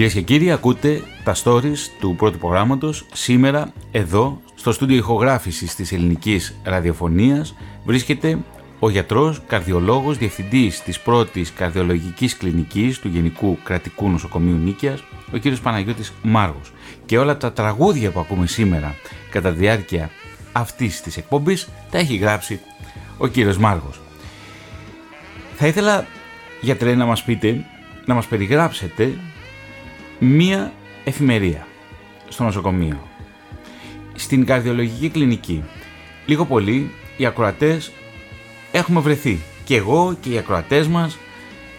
Κυρίες 0.00 0.18
και 0.18 0.24
κύριοι, 0.24 0.52
ακούτε 0.52 1.02
τα 1.24 1.34
stories 1.44 1.78
του 2.00 2.14
πρώτου 2.16 2.38
προγράμματος. 2.38 3.06
Σήμερα, 3.12 3.72
εδώ, 3.90 4.40
στο 4.54 4.72
στούντιο 4.72 4.96
ηχογράφησης 4.96 5.74
της 5.74 5.92
ελληνικής 5.92 6.60
ραδιοφωνίας, 6.64 7.54
βρίσκεται 7.84 8.38
ο 8.78 8.90
γιατρός, 8.90 9.40
καρδιολόγος, 9.46 10.18
διευθυντής 10.18 10.82
της 10.82 11.00
πρώτης 11.00 11.52
καρδιολογικής 11.52 12.36
κλινικής 12.36 12.98
του 12.98 13.08
Γενικού 13.08 13.58
Κρατικού 13.62 14.10
Νοσοκομείου 14.10 14.56
Νίκαιας, 14.56 15.04
ο 15.34 15.36
κύριος 15.36 15.60
Παναγιώτης 15.60 16.12
Μάργος. 16.22 16.72
Και 17.06 17.18
όλα 17.18 17.36
τα 17.36 17.52
τραγούδια 17.52 18.10
που 18.10 18.20
ακούμε 18.20 18.46
σήμερα 18.46 18.94
κατά 19.30 19.52
τη 19.52 19.58
διάρκεια 19.58 20.10
αυτής 20.52 21.00
της 21.00 21.16
εκπομπής 21.16 21.68
τα 21.90 21.98
έχει 21.98 22.16
γράψει 22.16 22.60
ο 23.18 23.26
κύριος 23.26 23.58
Μάργος. 23.58 24.00
Θα 25.56 25.66
ήθελα, 25.66 26.06
γιατρέ, 26.60 26.94
να 26.94 27.04
μας 27.04 27.22
πείτε, 27.22 27.64
να 28.06 28.14
μας 28.14 28.26
περιγράψετε 28.26 29.18
μία 30.22 30.72
εφημερία 31.04 31.66
στο 32.28 32.44
νοσοκομείο. 32.44 33.08
Στην 34.14 34.44
καρδιολογική 34.44 35.08
κλινική. 35.08 35.64
Λίγο 36.26 36.44
πολύ 36.44 36.90
οι 37.16 37.26
ακροατές 37.26 37.92
έχουμε 38.72 39.00
βρεθεί. 39.00 39.40
Και 39.64 39.76
εγώ 39.76 40.16
και 40.20 40.30
οι 40.30 40.38
ακροατές 40.38 40.86
μας 40.88 41.18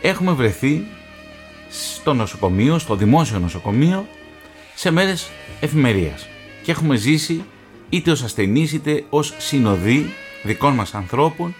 έχουμε 0.02 0.32
βρεθεί 0.32 0.84
στο 1.70 2.14
νοσοκομείο, 2.14 2.80
στο 2.80 2.96
δημόσιο 2.96 3.39
νοσοκομείο, 3.39 4.08
σε 4.76 4.92
μέρες 4.92 5.30
εφημερίας. 5.60 6.28
Και 6.64 6.72
έχουμε 6.72 6.96
ζήσει 6.96 7.44
είτε 7.89 8.12
ως 8.12 8.24
ασθενείς 8.24 8.74
είτε 8.74 9.04
ως 9.10 9.34
συνοδοί 9.38 10.14
δικών 10.44 10.74
μας 10.74 10.94
ανθρώπων 10.94 11.56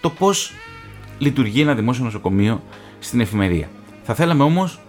το 0.00 0.10
πώς 0.10 0.52
λειτουργεί 1.18 1.60
ένα 1.60 1.74
δημόσιο 1.74 2.04
νοσοκομείο 2.04 2.62
στην 2.98 3.20
εφημερία. 3.20 3.68
Θα 4.02 4.14
θέλαμε 4.14 4.42
όμως 4.42 4.80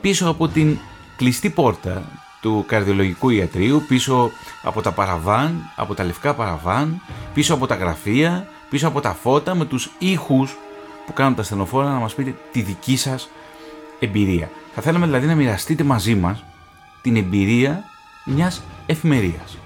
πίσω 0.00 0.28
από 0.28 0.48
την 0.48 0.78
κλειστή 1.16 1.50
πόρτα 1.50 2.02
του 2.40 2.64
καρδιολογικού 2.66 3.30
ιατρίου, 3.30 3.84
πίσω 3.88 4.30
από 4.62 4.82
τα 4.82 4.92
παραβάν, 4.92 5.70
από 5.76 5.94
τα 5.94 6.04
λευκά 6.04 6.34
παραβάν, 6.34 7.00
πίσω 7.34 7.54
από 7.54 7.66
τα 7.66 7.74
γραφεία, 7.74 8.48
πίσω 8.70 8.88
από 8.88 9.00
τα 9.00 9.12
φώτα, 9.12 9.54
με 9.54 9.64
τους 9.64 9.90
ήχους 9.98 10.56
που 11.06 11.12
κάνουν 11.12 11.34
τα 11.34 11.42
στενοφόρα 11.42 11.92
να 11.92 11.98
μας 11.98 12.14
πείτε 12.14 12.34
τη 12.52 12.62
δική 12.62 12.96
σας 12.96 13.28
εμπειρία. 13.98 14.50
Θα 14.74 14.82
θέλαμε 14.82 15.06
δηλαδή 15.06 15.26
να 15.26 15.34
μοιραστείτε 15.34 15.84
μαζί 15.84 16.14
μας 16.14 16.44
την 17.02 17.16
εμπειρία 17.16 17.84
μιας 18.24 18.62
εφημερίας. 18.86 19.58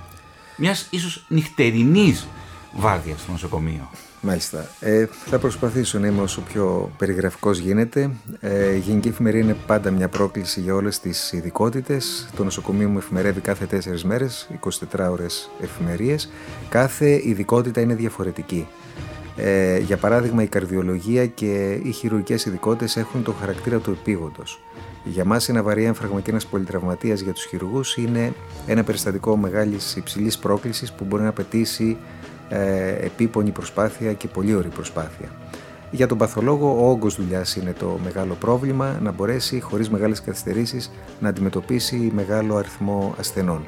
Μιας 0.56 0.86
ίσως 0.90 1.24
νυχτερινής 1.28 2.26
βάρδιας 2.72 3.20
στο 3.20 3.32
νοσοκομείο. 3.32 3.90
Μάλιστα. 4.26 4.66
Ε, 4.80 5.06
θα 5.26 5.38
προσπαθήσω 5.38 5.98
να 5.98 6.06
είμαι 6.06 6.22
όσο 6.22 6.40
πιο 6.40 6.90
περιγραφικός 6.98 7.58
γίνεται. 7.58 8.10
Ε, 8.40 8.74
η 8.74 8.78
Γενική 8.78 9.08
Εφημερία 9.08 9.40
είναι 9.40 9.56
πάντα 9.66 9.90
μια 9.90 10.08
πρόκληση 10.08 10.60
για 10.60 10.74
όλες 10.74 11.00
τις 11.00 11.32
ειδικότητες. 11.32 12.28
Το 12.36 12.44
νοσοκομείο 12.44 12.88
μου 12.88 12.98
εφημερεύει 12.98 13.40
κάθε 13.40 13.66
4 13.66 14.02
μέρες, 14.02 14.48
24 14.94 15.10
ώρες 15.10 15.50
εφημερίες. 15.60 16.30
Κάθε 16.68 17.28
ειδικότητα 17.28 17.80
είναι 17.80 17.94
διαφορετική. 17.94 18.66
Ε, 19.36 19.78
για 19.78 19.96
παράδειγμα, 19.96 20.42
η 20.42 20.46
καρδιολογία 20.46 21.26
και 21.26 21.80
οι 21.82 21.90
χειρουργικές 21.90 22.44
ειδικότητες 22.44 22.96
έχουν 22.96 23.22
το 23.22 23.32
χαρακτήρα 23.32 23.78
του 23.78 23.90
επίγοντος. 23.90 24.60
Για 25.04 25.24
μας 25.24 25.48
ένα 25.48 25.62
βαρύ 25.62 25.84
έμφραγμα 25.84 26.20
και 26.20 26.30
ένας 26.30 26.46
πολυτραυματίας 26.46 27.20
για 27.20 27.32
τους 27.32 27.44
χειρουργούς 27.44 27.96
είναι 27.96 28.32
ένα 28.66 28.84
περιστατικό 28.84 29.36
μεγάλης 29.36 29.96
υψηλής 29.96 30.38
πρόκλησης 30.38 30.92
που 30.92 31.04
μπορεί 31.04 31.22
να 31.22 31.28
απαιτήσει 31.28 31.96
ε, 31.96 32.23
επίπονη 33.00 33.50
προσπάθεια 33.50 34.12
και 34.12 34.28
πολύ 34.28 34.54
ωραία 34.54 34.70
προσπάθεια. 34.70 35.28
Για 35.90 36.06
τον 36.06 36.18
παθολόγο, 36.18 36.76
ο 36.80 36.90
όγκος 36.90 37.16
δουλειάς 37.16 37.56
είναι 37.56 37.72
το 37.78 37.98
μεγάλο 38.04 38.36
πρόβλημα, 38.40 38.98
να 39.02 39.12
μπορέσει 39.12 39.60
χωρίς 39.60 39.90
μεγάλες 39.90 40.22
καθυστερήσεις 40.22 40.90
να 41.20 41.28
αντιμετωπίσει 41.28 42.12
μεγάλο 42.14 42.56
αριθμό 42.56 43.14
ασθενών. 43.18 43.66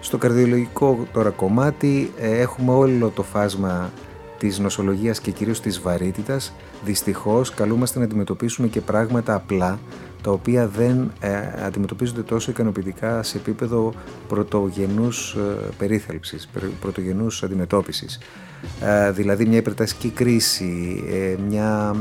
Στο 0.00 0.18
καρδιολογικό 0.18 1.06
τώρα 1.12 1.30
κομμάτι 1.30 2.12
ε, 2.20 2.40
έχουμε 2.40 2.72
όλο 2.72 3.08
το 3.08 3.22
φάσμα 3.22 3.90
της 4.38 4.58
νοσολογίας 4.58 5.20
και 5.20 5.30
κυρίως 5.30 5.60
της 5.60 5.80
βαρύτητας. 5.80 6.54
Δυστυχώς 6.84 7.54
καλούμαστε 7.54 7.98
να 7.98 8.04
αντιμετωπίσουμε 8.04 8.68
και 8.68 8.80
πράγματα 8.80 9.34
απλά 9.34 9.78
τα 10.24 10.30
οποία 10.30 10.68
δεν 10.68 11.12
ε, 11.20 11.64
αντιμετωπίζονται 11.64 12.22
τόσο 12.22 12.50
ικανοποιητικά 12.50 13.22
σε 13.22 13.36
επίπεδο 13.36 13.94
πρωτογενούς 14.28 15.34
ε, 15.34 15.68
περίθαλψης, 15.78 16.48
πρωτογενούς 16.80 17.42
αντιμετώπισης. 17.42 18.18
Ε, 18.80 19.10
δηλαδή 19.10 19.46
μια 19.46 19.58
υπερτασική 19.58 20.08
κρίση, 20.08 21.04
μια, 21.48 21.96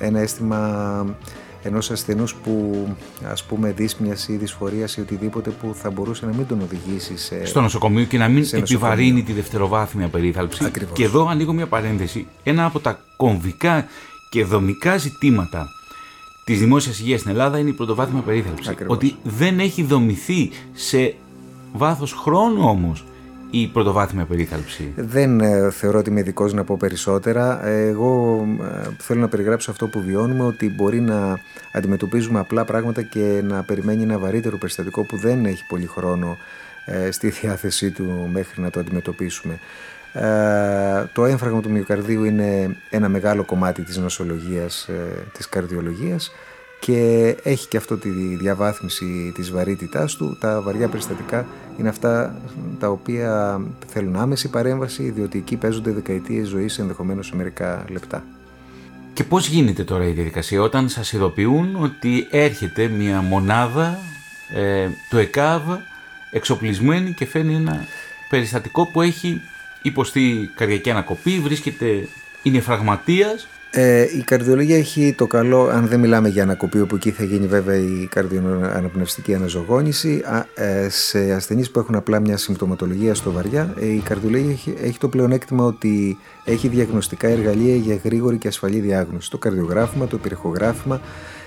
ένα 0.00 0.20
αίσθημα 0.20 1.16
ενός 1.62 1.90
ασθενούς 1.90 2.34
που 2.34 2.86
ας 3.30 3.44
πούμε 3.44 3.72
δύσμιας 3.72 4.28
ή 4.28 4.36
δυσφορίας 4.36 4.96
ή 4.96 5.00
οτιδήποτε 5.00 5.50
που 5.50 5.74
θα 5.74 5.90
μπορούσε 5.90 6.26
να 6.26 6.32
μην 6.32 6.46
τον 6.46 6.60
οδηγήσει 6.60 7.18
σε... 7.18 7.44
στο 7.44 7.60
νοσοκομείο 7.60 8.04
και 8.04 8.18
να 8.18 8.28
μην 8.28 8.46
επιβαρύνει 8.52 9.22
τη 9.22 9.32
δευτεροβάθμια 9.32 10.08
περίθαλψη. 10.08 10.64
Ακριβώς. 10.64 10.96
Και 10.96 11.04
εδώ 11.04 11.26
ανοίγω 11.28 11.52
μια 11.52 11.66
παρένθεση. 11.66 12.26
Ένα 12.42 12.64
από 12.64 12.80
τα 12.80 13.00
κομβικά 13.16 13.86
και 14.30 14.44
δομικά 14.44 14.96
ζητήματα 14.96 15.68
της 16.46 16.58
δημόσιας 16.58 16.98
υγείας 16.98 17.20
στην 17.20 17.32
Ελλάδα 17.32 17.58
είναι 17.58 17.68
η 17.68 17.72
πρωτοβάθμια 17.72 18.22
περίθαλψη. 18.22 18.74
Ότι 18.86 19.16
δεν 19.22 19.58
έχει 19.58 19.82
δομηθεί 19.82 20.50
σε 20.72 21.14
βάθος 21.72 22.12
χρόνου 22.12 22.68
όμως 22.68 23.04
η 23.50 23.66
πρωτοβάθμια 23.66 24.24
περίθαλψη. 24.24 24.92
Δεν 24.96 25.40
ε, 25.40 25.70
θεωρώ 25.70 25.98
ότι 25.98 26.10
είμαι 26.10 26.20
ειδικός 26.20 26.52
να 26.52 26.64
πω 26.64 26.76
περισσότερα. 26.76 27.66
Εγώ 27.66 28.44
ε, 28.62 28.88
θέλω 28.98 29.20
να 29.20 29.28
περιγράψω 29.28 29.70
αυτό 29.70 29.86
που 29.86 30.00
βιώνουμε, 30.00 30.44
ότι 30.44 30.70
μπορεί 30.70 31.00
να 31.00 31.40
αντιμετωπίζουμε 31.72 32.38
απλά 32.38 32.64
πράγματα 32.64 33.02
και 33.02 33.40
να 33.44 33.62
περιμένει 33.62 34.02
ένα 34.02 34.18
βαρύτερο 34.18 34.56
περιστατικό 34.58 35.04
που 35.04 35.16
δεν 35.16 35.44
έχει 35.44 35.66
πολύ 35.68 35.86
χρόνο 35.86 36.36
ε, 36.84 37.10
στη 37.10 37.28
διάθεσή 37.28 37.90
του 37.90 38.28
μέχρι 38.32 38.62
να 38.62 38.70
το 38.70 38.80
αντιμετωπίσουμε. 38.80 39.58
Το 41.12 41.24
έμφραγμα 41.24 41.60
του 41.60 41.70
μυοκαρδίου 41.70 42.24
είναι 42.24 42.76
ένα 42.90 43.08
μεγάλο 43.08 43.44
κομμάτι 43.44 43.82
της 43.82 43.96
νοσολογίας, 43.96 44.88
της 45.32 45.48
καρδιολογίας 45.48 46.30
και 46.80 47.36
έχει 47.42 47.68
και 47.68 47.76
αυτό 47.76 47.96
τη 47.96 48.08
διαβάθμιση 48.10 49.32
της 49.34 49.50
βαρύτητάς 49.50 50.14
του. 50.14 50.36
Τα 50.40 50.60
βαριά 50.60 50.88
περιστατικά 50.88 51.46
είναι 51.78 51.88
αυτά 51.88 52.34
τα 52.78 52.88
οποία 52.88 53.60
θέλουν 53.86 54.16
άμεση 54.16 54.48
παρέμβαση, 54.48 55.10
διότι 55.10 55.38
εκεί 55.38 55.56
παίζονται 55.56 55.90
δεκαετίες 55.90 56.48
ζωής 56.48 56.78
ενδεχομένως 56.78 57.26
σε 57.26 57.36
μερικά 57.36 57.84
λεπτά. 57.88 58.24
Και 59.12 59.24
πώς 59.24 59.48
γίνεται 59.48 59.84
τώρα 59.84 60.06
η 60.06 60.12
διαδικασία 60.12 60.62
όταν 60.62 60.88
σας 60.88 61.12
ειδοποιούν 61.12 61.76
ότι 61.82 62.26
έρχεται 62.30 62.88
μια 62.88 63.20
μονάδα 63.20 63.98
ε, 64.54 64.88
του 65.10 65.18
ΕΚΑΒ 65.18 65.62
εξοπλισμένη 66.30 67.12
και 67.12 67.26
φαίνει 67.26 67.54
ένα 67.54 67.84
περιστατικό 68.28 68.86
που 68.86 69.02
έχει 69.02 69.40
υποστεί 69.86 70.50
καρδιακή 70.54 70.90
ανακοπή, 70.90 71.40
βρίσκεται, 71.40 72.08
είναι 72.42 72.60
φραγματίας 72.60 73.48
ε, 73.78 74.02
η 74.02 74.22
καρδιολογία 74.22 74.76
έχει 74.76 75.14
το 75.16 75.26
καλό, 75.26 75.66
αν 75.66 75.86
δεν 75.86 76.00
μιλάμε 76.00 76.28
για 76.28 76.42
ανακοπή, 76.42 76.80
όπου 76.80 76.94
εκεί 76.94 77.10
θα 77.10 77.24
γίνει 77.24 77.46
βέβαια 77.46 77.76
η 77.76 78.06
καρδιοαναπνευστική 78.10 79.34
αναζωγόνηση, 79.34 80.22
ε, 80.54 80.88
σε 80.88 81.32
ασθενείς 81.32 81.70
που 81.70 81.78
έχουν 81.78 81.94
απλά 81.94 82.20
μια 82.20 82.36
συμπτωματολογία 82.36 83.14
στο 83.14 83.32
βαριά, 83.32 83.74
ε, 83.80 83.86
η 83.86 83.98
καρδιολογία 83.98 84.50
έχει, 84.50 84.74
έχει 84.82 84.98
το 84.98 85.08
πλεονέκτημα 85.08 85.64
ότι 85.64 86.18
έχει 86.44 86.68
διαγνωστικά 86.68 87.28
εργαλεία 87.28 87.76
για 87.76 87.98
γρήγορη 88.04 88.36
και 88.36 88.48
ασφαλή 88.48 88.78
διάγνωση. 88.78 89.30
Το 89.30 89.38
καρδιογράφημα, 89.38 90.06
το 90.06 90.18
πυρηχογράφημα, 90.18 91.00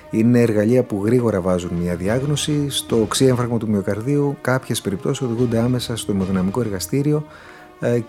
είναι 0.09 0.41
εργαλεία 0.41 0.83
που 0.83 1.05
γρήγορα 1.05 1.41
βάζουν 1.41 1.71
μια 1.81 1.95
διάγνωση. 1.95 2.65
Στο 2.69 3.01
οξύ 3.01 3.35
του 3.59 3.69
μυοκαρδίου, 3.69 4.37
κάποιες 4.41 4.81
περιπτώσεις 4.81 5.21
οδηγούνται 5.21 5.59
άμεσα 5.59 5.95
στο 5.95 6.11
αιμοδυναμικό 6.11 6.61
εργαστήριο 6.61 7.25
ε, 7.25 7.58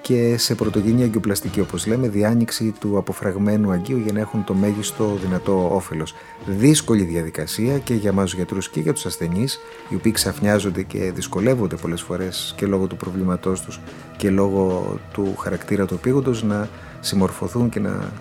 και 0.00 0.36
σε 0.38 0.54
πρωτογενή 0.54 1.02
αγκιοπλαστική 1.02 1.60
όπως 1.60 1.86
λέμε 1.86 2.08
διάνοιξη 2.08 2.74
του 2.80 2.98
αποφραγμένου 2.98 3.70
αγκίου 3.70 3.98
για 3.98 4.12
να 4.12 4.20
έχουν 4.20 4.44
το 4.44 4.54
μέγιστο 4.54 5.18
δυνατό 5.22 5.74
όφελος. 5.74 6.14
Δύσκολη 6.46 7.02
διαδικασία 7.02 7.78
και 7.78 7.94
για 7.94 8.12
μας 8.12 8.32
γιατρούς 8.32 8.68
και 8.68 8.80
για 8.80 8.92
τους 8.92 9.06
ασθενείς 9.06 9.58
οι 9.88 9.94
οποίοι 9.94 10.12
ξαφνιάζονται 10.12 10.82
και 10.82 11.12
δυσκολεύονται 11.12 11.76
πολλές 11.76 12.02
φορές 12.02 12.54
και 12.56 12.66
λόγω 12.66 12.86
του 12.86 12.96
προβλήματός 12.96 13.60
τους 13.60 13.80
και 14.16 14.30
λόγω 14.30 14.96
του 15.12 15.36
χαρακτήρα 15.36 15.86
του 15.86 15.94
επίγοντος 15.94 16.42
να 16.42 16.68
συμμορφωθούν 17.00 17.68
και 17.68 17.80
να 17.80 18.12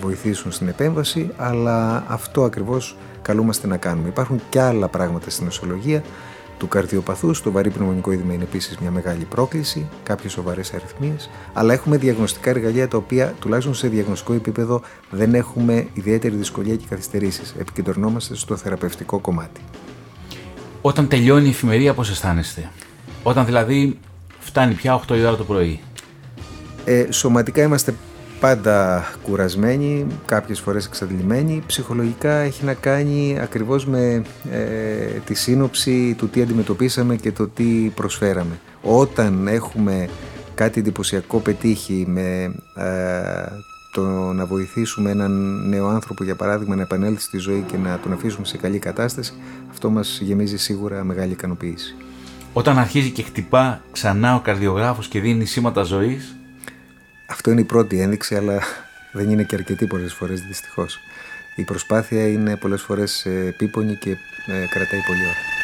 βοηθήσουν 0.00 0.52
στην 0.52 0.68
επέμβαση 0.68 1.30
αλλά 1.36 2.04
αυτό 2.08 2.44
ακριβώς 2.44 2.96
καλούμαστε 3.22 3.66
να 3.66 3.76
κάνουμε. 3.76 4.08
Υπάρχουν 4.08 4.40
και 4.48 4.60
άλλα 4.60 4.88
πράγματα 4.88 5.30
στην 5.30 5.44
νοσολογία 5.44 6.02
του 6.58 6.68
καρδιοπαθούς, 6.68 7.42
το 7.42 7.50
βαρύ 7.50 7.70
πνευμονικό 7.70 8.12
είδημα 8.12 8.32
είναι 8.32 8.42
επίσης 8.42 8.78
μια 8.78 8.90
μεγάλη 8.90 9.24
πρόκληση, 9.24 9.88
κάποιες 10.02 10.32
σοβαρές 10.32 10.74
αριθμίες, 10.74 11.30
αλλά 11.52 11.72
έχουμε 11.72 11.96
διαγνωστικά 11.96 12.50
εργαλεία 12.50 12.88
τα 12.88 12.96
οποία 12.96 13.34
τουλάχιστον 13.40 13.74
σε 13.74 13.88
διαγνωστικό 13.88 14.32
επίπεδο 14.32 14.82
δεν 15.10 15.34
έχουμε 15.34 15.86
ιδιαίτερη 15.94 16.36
δυσκολία 16.36 16.76
και 16.76 16.84
καθυστερήσεις. 16.88 17.54
Επικεντρωνόμαστε 17.58 18.34
στο 18.34 18.56
θεραπευτικό 18.56 19.18
κομμάτι. 19.18 19.60
Όταν 20.80 21.08
τελειώνει 21.08 21.46
η 21.46 21.50
εφημερία, 21.50 21.94
πώς 21.94 22.10
αισθάνεστε, 22.10 22.70
Όταν 23.22 23.44
δηλαδή 23.44 23.98
φτάνει 24.38 24.74
πια 24.74 25.00
8 25.08 25.16
η 25.16 25.24
ώρα 25.24 25.36
το 25.36 25.44
πρωί; 25.44 25.80
Ε, 26.84 27.12
σωματικά 27.12 27.62
είμαστε 27.62 27.94
πάντα 28.40 29.04
κουρασμένοι, 29.22 30.06
κάποιες 30.24 30.60
φορές 30.60 30.86
εξαντλημένοι. 30.86 31.62
Ψυχολογικά 31.66 32.32
έχει 32.32 32.64
να 32.64 32.74
κάνει 32.74 33.38
ακριβώς 33.40 33.86
με 33.86 34.22
ε, 34.50 34.60
τη 35.24 35.34
σύνοψη 35.34 36.14
του 36.18 36.28
τι 36.28 36.42
αντιμετωπίσαμε 36.42 37.16
και 37.16 37.32
το 37.32 37.48
τι 37.48 37.92
προσφέραμε. 37.94 38.60
Όταν 38.82 39.46
έχουμε 39.46 40.08
κάτι 40.54 40.80
εντυπωσιακό 40.80 41.38
πετύχει 41.38 42.04
με 42.08 42.54
ε, 42.74 43.48
το 43.92 44.02
να 44.32 44.46
βοηθήσουμε 44.46 45.10
έναν 45.10 45.32
νέο 45.68 45.86
άνθρωπο 45.86 46.24
για 46.24 46.34
παράδειγμα 46.34 46.76
να 46.76 46.82
επανέλθει 46.82 47.22
στη 47.22 47.38
ζωή 47.38 47.64
και 47.66 47.76
να 47.76 47.98
τον 48.02 48.12
αφήσουμε 48.12 48.46
σε 48.46 48.56
καλή 48.56 48.78
κατάσταση 48.78 49.32
αυτό 49.70 49.90
μας 49.90 50.20
γεμίζει 50.22 50.56
σίγουρα 50.56 51.04
μεγάλη 51.04 51.32
ικανοποίηση. 51.32 51.96
Όταν 52.52 52.78
αρχίζει 52.78 53.10
και 53.10 53.22
χτυπά 53.22 53.80
ξανά 53.92 54.34
ο 54.34 54.40
καρδιογράφος 54.40 55.08
και 55.08 55.20
δίνει 55.20 55.44
σήματα 55.44 55.82
ζωής 55.82 56.35
Αυτό 57.26 57.50
είναι 57.50 57.60
η 57.60 57.64
πρώτη 57.64 58.00
ένδειξη 58.00 58.36
αλλά 58.36 58.62
δεν 59.12 59.30
είναι 59.30 59.42
και 59.42 59.54
αρκετή 59.54 59.86
πολλές 59.86 60.14
φορές 60.14 60.40
δυστυχώς. 60.40 61.00
Η 61.56 61.62
προσπάθεια 61.62 62.28
είναι 62.28 62.56
πολλές 62.56 62.82
φορές 62.82 63.26
ε, 63.26 63.46
επίπονη 63.46 63.94
και 63.94 64.10
ε, 64.10 64.66
κρατάει 64.70 65.00
πολύ 65.06 65.20
ώρα. 65.20 65.54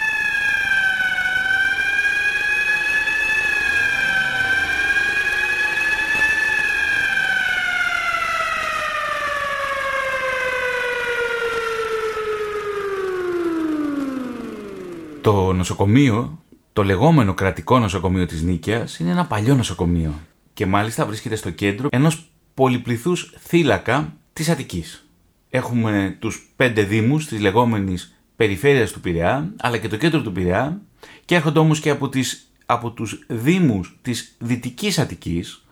Το 15.21 15.53
νοσοκομείο, 15.53 16.39
το 16.73 16.85
λεγόμενο 16.85 17.35
κρατικό 17.35 17.79
νοσοκομείο 17.79 18.27
της 18.27 18.43
Νίκαιας, 18.43 18.99
είναι 18.99 19.11
ένα 19.11 19.27
παλιό 19.27 19.55
νοσοκομείο 19.55 20.13
και 20.55 20.67
μάλιστα 20.67 21.07
βρίσκεται 21.07 21.37
στο 21.37 21.51
κέντρο 21.51 21.89
ενός 21.93 22.31
πολυπληθούς 22.55 23.35
θύλακα 23.39 24.17
της 24.33 24.49
Αττικής. 24.49 25.07
Έχουμε 25.51 26.17
τους 26.19 26.53
πέντε 26.57 26.83
δήμους 26.83 27.27
της 27.27 27.41
λεγόμενης 27.41 28.17
περιφέρειας 28.37 28.93
του 28.93 29.01
Πειραιά, 29.01 29.53
αλλά 29.61 29.79
και 29.79 29.89
το 29.89 29.97
κέντρο 29.97 30.23
του 30.23 30.33
Πειραιά 30.33 30.81
και 31.25 31.35
έρχονται 31.35 31.59
όμως 31.59 31.81
και 31.81 31.91
από, 31.91 32.09
τις, 32.09 32.53
από 32.67 32.91
τους 32.91 33.25
δήμους 33.27 33.99
της 34.03 34.37
Δυτικής 34.39 34.99
Αττικής, 34.99 35.65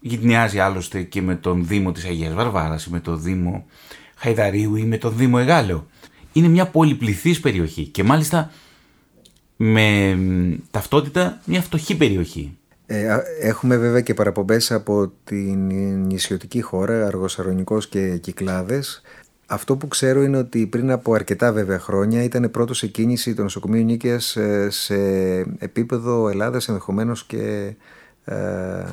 γυτνιάζει 0.00 0.58
άλλωστε 0.58 1.02
και 1.02 1.22
με 1.22 1.36
τον 1.36 1.66
Δήμο 1.66 1.92
της 1.92 2.04
Αγίας 2.04 2.34
Βαρβάρας 2.34 2.84
ή 2.84 2.90
με 2.90 3.00
τον 3.00 3.22
Δήμο 3.22 3.66
Χαϊδαρίου 4.14 4.76
ή 4.76 4.82
με 4.82 4.98
τον 4.98 5.16
Δήμο 5.16 5.36
Εγάλεο. 5.40 5.86
Είναι 6.32 6.48
μια 6.48 6.66
πολυπληθής 6.66 7.40
περιοχή 7.40 7.84
και 7.86 8.02
μάλιστα 8.02 8.50
με 9.56 10.18
ταυτότητα 10.70 11.40
μια 11.44 11.62
φτωχή 11.62 11.96
περιοχή. 11.96 12.57
Ε, 12.90 13.18
έχουμε 13.40 13.76
βέβαια 13.76 14.00
και 14.00 14.14
παραπομπές 14.14 14.72
από 14.72 15.12
την 15.24 15.66
νησιωτική 16.06 16.60
χώρα, 16.60 17.06
Αργοσαρονικός 17.06 17.88
και 17.88 18.16
Κυκλάδες. 18.16 19.02
Αυτό 19.46 19.76
που 19.76 19.88
ξέρω 19.88 20.22
είναι 20.22 20.36
ότι 20.36 20.66
πριν 20.66 20.90
από 20.90 21.14
αρκετά 21.14 21.52
βέβαια 21.52 21.78
χρόνια 21.78 22.22
ήταν 22.22 22.50
πρώτο 22.50 22.74
σε 22.74 22.86
κίνηση 22.86 23.34
το 23.34 23.42
νοσοκομείο 23.42 23.82
Νίκαιας 23.82 24.36
ε, 24.36 24.70
σε 24.70 24.96
επίπεδο 25.58 26.28
Ελλάδας 26.28 26.68
ενδεχομένως 26.68 27.24
και 27.24 27.74
ε, 28.24 28.34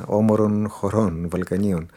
όμορων 0.05 0.67
χωρών, 0.69 1.27
Βαλκανίων. 1.29 1.89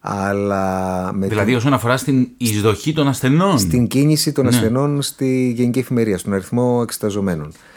Αλλά 0.00 1.10
με 1.12 1.26
δηλαδή 1.26 1.54
όσον 1.54 1.72
αφορά 1.72 1.96
στην 1.96 2.28
εισδοχή 2.36 2.92
των 2.92 3.08
ασθενών. 3.08 3.58
Στην 3.58 3.86
κίνηση 3.86 4.32
των 4.32 4.44
ναι. 4.44 4.50
ασθενών 4.50 5.02
στη 5.02 5.52
γενική 5.56 5.78
εφημερία, 5.78 6.18
στον 6.18 6.32
αριθμό 6.32 6.80
εξεταζομένων 6.82 7.46
ε, 7.46 7.75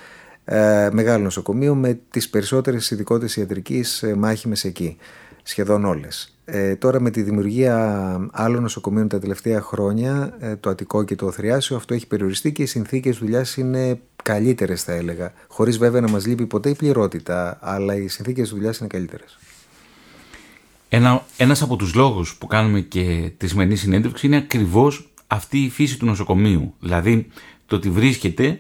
μεγάλο 0.92 1.24
νοσοκομείο 1.24 1.76
με 1.76 2.00
τις 2.10 2.30
περισσότερες 2.30 2.92
ειδικότητες 2.92 3.36
ιατρικής 3.36 4.04
ε, 4.04 4.16
μάχημες 4.16 4.64
εκεί, 4.64 4.98
σχεδόν 5.44 5.86
όλες. 5.86 6.34
Ε, 6.46 6.76
τώρα 6.76 7.02
με 7.02 7.10
τη 7.10 7.22
δημιουργία 7.22 8.30
άλλων 8.32 8.62
νοσοκομείων 8.62 9.08
τα 9.08 9.20
τελευταία 9.20 9.62
χρόνια, 9.62 10.34
ε, 10.40 10.56
το 10.56 10.70
Αττικό 10.70 11.04
και 11.04 11.16
το 11.16 11.32
Θριάσιο, 11.32 11.76
αυτό 11.76 11.94
έχει 11.94 12.08
περιοριστεί 12.08 12.52
και 12.52 12.62
οι 12.62 12.66
συνθήκες 12.66 13.18
δουλειάς 13.18 13.58
είναι 13.58 14.00
καλύτερες 14.24 14.84
θα 14.84 14.94
έλεγα. 14.94 15.34
Χωρίς 15.48 15.78
βέβαια 15.78 16.02
να 16.02 16.10
μας 16.10 16.26
λείπει 16.26 16.46
ποτέ 16.46 16.70
η 16.70 16.76
πληρότητα, 16.76 17.58
αλλά 17.62 17.96
οι 17.96 18.08
συνθήκες 18.08 18.50
δουλειάς 18.50 18.78
είναι 18.78 18.88
καλύτερες. 18.88 19.40
Ένα, 20.90 21.26
ένας 21.38 21.62
από 21.62 21.76
τους 21.76 21.94
λόγους 21.94 22.36
που 22.36 22.48
κάνουμε 22.48 22.80
και 22.80 23.32
τη 23.38 23.48
σημερινή 23.48 23.76
συνέντευξη 23.76 24.26
είναι 24.26 24.38
ακριβώς 24.38 25.12
αυτή 25.28 25.58
η 25.58 25.70
φύση 25.70 26.00
του 26.00 26.06
νοσοκομείου. 26.06 26.74
Δηλαδή 26.80 27.28
το 27.66 27.76
ότι 27.76 27.90
βρίσκεται 27.90 28.60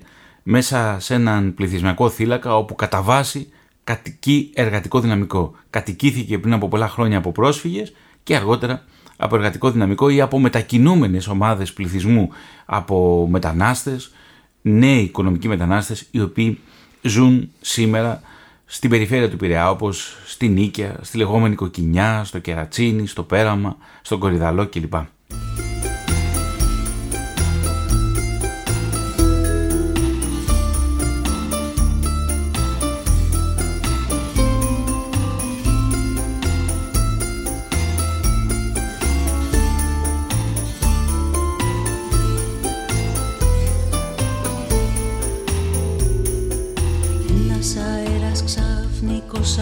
μέσα 0.52 0.98
σε 1.00 1.14
έναν 1.14 1.54
πληθυσμιακό 1.54 2.10
θύλακα 2.10 2.58
όπου 2.58 2.76
κατά 2.76 3.02
βάση 3.02 3.50
κατοικεί 3.84 4.52
εργατικό 4.54 5.00
δυναμικό. 5.00 5.56
Κατοικήθηκε 5.70 6.40
πριν 6.40 6.54
από 6.54 6.68
πολλά 6.68 6.88
χρόνια 6.88 7.18
από 7.18 7.32
πρόσφυγες 7.32 7.94
και 8.24 8.36
αργότερα 8.36 8.84
από 9.18 9.36
εργατικό 9.36 9.72
δυναμικό 9.72 10.10
ή 10.10 10.22
από 10.22 10.40
μετακινούμενες 10.40 11.28
ομάδες 11.28 11.74
πληθυσμού 11.74 12.30
από 12.66 13.28
μετανάστες, 13.30 14.12
νέοι 14.62 15.02
οικονομικοί 15.02 15.48
μετανάστες 15.48 16.08
οι 16.12 16.22
οποίοι 16.22 16.60
ζουν 17.02 17.50
σήμερα 17.62 18.22
στην 18.66 18.90
περιφέρεια 18.90 19.30
του 19.30 19.38
Πειραιά 19.38 19.70
όπως 19.70 20.18
στη 20.26 20.48
Νίκαια, 20.48 20.96
στη 21.02 21.18
λεγόμενη 21.18 21.56
Κοκκινιά, 21.56 22.24
στο 22.24 22.40
Κερατσίνι, 22.40 23.08
στο 23.08 23.24
Πέραμα, 23.24 23.78
στον 24.02 24.20
Κορυδαλό 24.20 24.68
κλπ. 24.68 24.94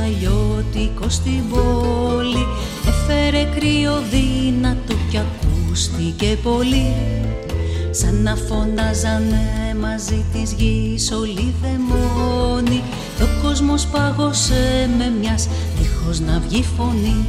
Αλλιώτικο 0.04 1.10
στην 1.10 1.50
πόλη 1.50 2.46
Έφερε 2.88 3.44
κρύο 3.44 4.04
δύνατο 4.12 4.94
κι 5.10 5.18
ακούστηκε 5.18 6.38
πολύ. 6.44 6.96
Σαν 7.92 8.22
να 8.22 8.36
φωνάζανε 8.36 9.76
μαζί 9.82 10.26
της 10.34 10.54
γης 10.54 11.12
όλοι 11.12 11.54
δαιμόνοι 11.62 12.82
Κι 13.16 13.24
ο 13.24 13.28
κόσμος 13.44 13.86
πάγωσε 13.86 14.90
με 14.98 15.14
μιας 15.20 15.48
δίχως 15.80 16.20
να 16.20 16.40
βγει 16.48 16.64
φωνή. 16.78 17.26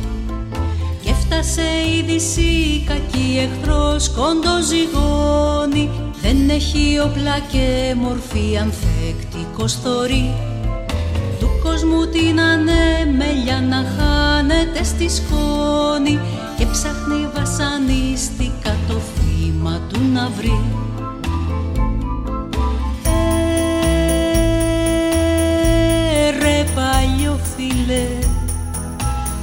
Κι 1.02 1.08
έφτασε 1.08 1.62
η 1.98 2.02
δύση 2.02 2.84
κακή 2.86 3.48
εχθρός 3.48 4.08
κοντό 4.08 4.62
ζυγόνι 4.62 5.90
Δεν 6.22 6.48
έχει 6.50 6.98
όπλα 7.04 7.38
και 7.52 7.94
μορφή 7.96 8.58
ανθεκτικός 8.58 9.72
θωρεί 9.72 10.47
μου 11.84 12.06
την 12.06 12.40
ανέμελια 12.40 13.60
να 13.60 13.84
χάνεται 13.96 14.84
στη 14.84 15.08
σκόνη 15.08 16.20
και 16.58 16.66
ψάχνει 16.66 17.28
βασανίστικα 17.34 18.76
το 18.88 18.94
θύμα 18.94 19.80
του 19.92 20.00
να 20.12 20.30
βρει. 20.36 20.64
Ε, 23.04 23.08
ρε 26.30 26.64
παλιό 26.74 27.40
φίλε, 27.56 28.06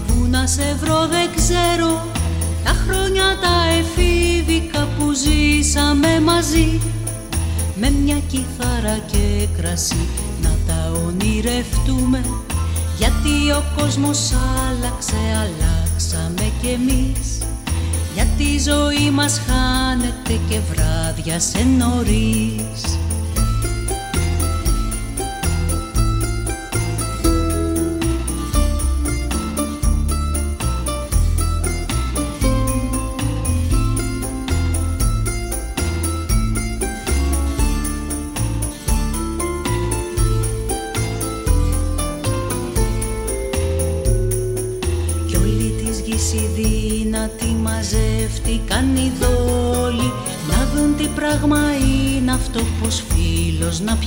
που 0.07 0.25
να 0.29 0.47
σε 0.47 0.77
βρω 0.81 1.07
δεν 1.07 1.29
ξέρω 1.35 2.05
τα 2.63 2.75
χρόνια 2.87 3.37
τα 3.41 3.63
εφήβικα 3.79 4.87
που 4.99 5.13
ζήσαμε 5.13 6.19
μαζί 6.19 6.79
με 7.75 7.89
μια 7.89 8.17
κιθάρα 8.27 8.97
και 9.11 9.47
κρασί 9.57 10.24
ονειρευτούμε 11.05 12.21
γιατί 12.97 13.51
ο 13.51 13.63
κόσμος 13.77 14.31
άλλαξε, 14.67 15.15
αλλάξαμε 15.15 16.51
κι 16.61 16.67
εμείς. 16.67 17.37
Γιατί 18.13 18.43
η 18.43 18.59
ζωή 18.59 19.11
μας 19.11 19.41
χάνεται 19.47 20.39
και 20.49 20.59
βράδια 20.59 21.39
σε 21.39 21.65
νωρίς 21.77 23.04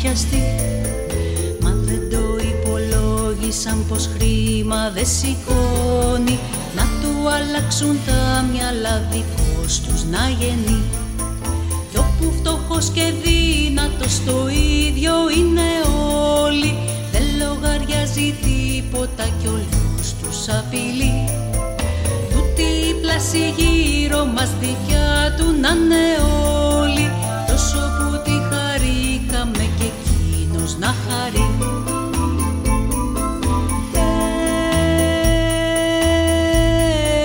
πιαστεί. 0.03 0.42
Μα 1.61 1.70
δεν 1.70 2.11
το 2.11 2.22
υπολόγισαν 2.53 3.84
πως 3.88 4.09
χρήμα 4.16 4.90
δεν 4.94 5.07
σηκώνει. 5.07 6.38
Να 6.76 6.82
του 7.01 7.12
αλλάξουν 7.36 7.99
τα 8.07 8.44
μυαλά 8.53 9.09
δικός 9.11 9.80
τους 9.80 10.05
να 10.05 10.28
γεννεί. 10.38 10.82
Κι 11.90 11.99
όπου 11.99 12.32
φτωχός 12.38 12.90
και 12.94 13.12
δύνατος 13.22 14.24
το 14.26 14.49
ίδιο 14.49 15.14
είναι 15.38 15.70
όλοι. 16.44 16.76
Δεν 17.12 17.22
λογαριάζει 17.42 18.34
τίποτα 18.42 19.24
κι 19.40 19.46
όλους 19.46 20.09
τους 20.20 20.55
απειλεί. 20.59 21.14
Τούτη 22.30 22.68
η 22.90 22.94
πλάση 23.03 23.55
γύρω 23.57 24.24
μας 24.24 24.51
δικιά 24.61 25.34
του 25.36 25.46
να 25.61 25.68
είναι 25.68 26.05
όλοι 26.22 26.78
να 31.29 31.35
χαρεί 31.35 31.51
Ε, 33.93 33.97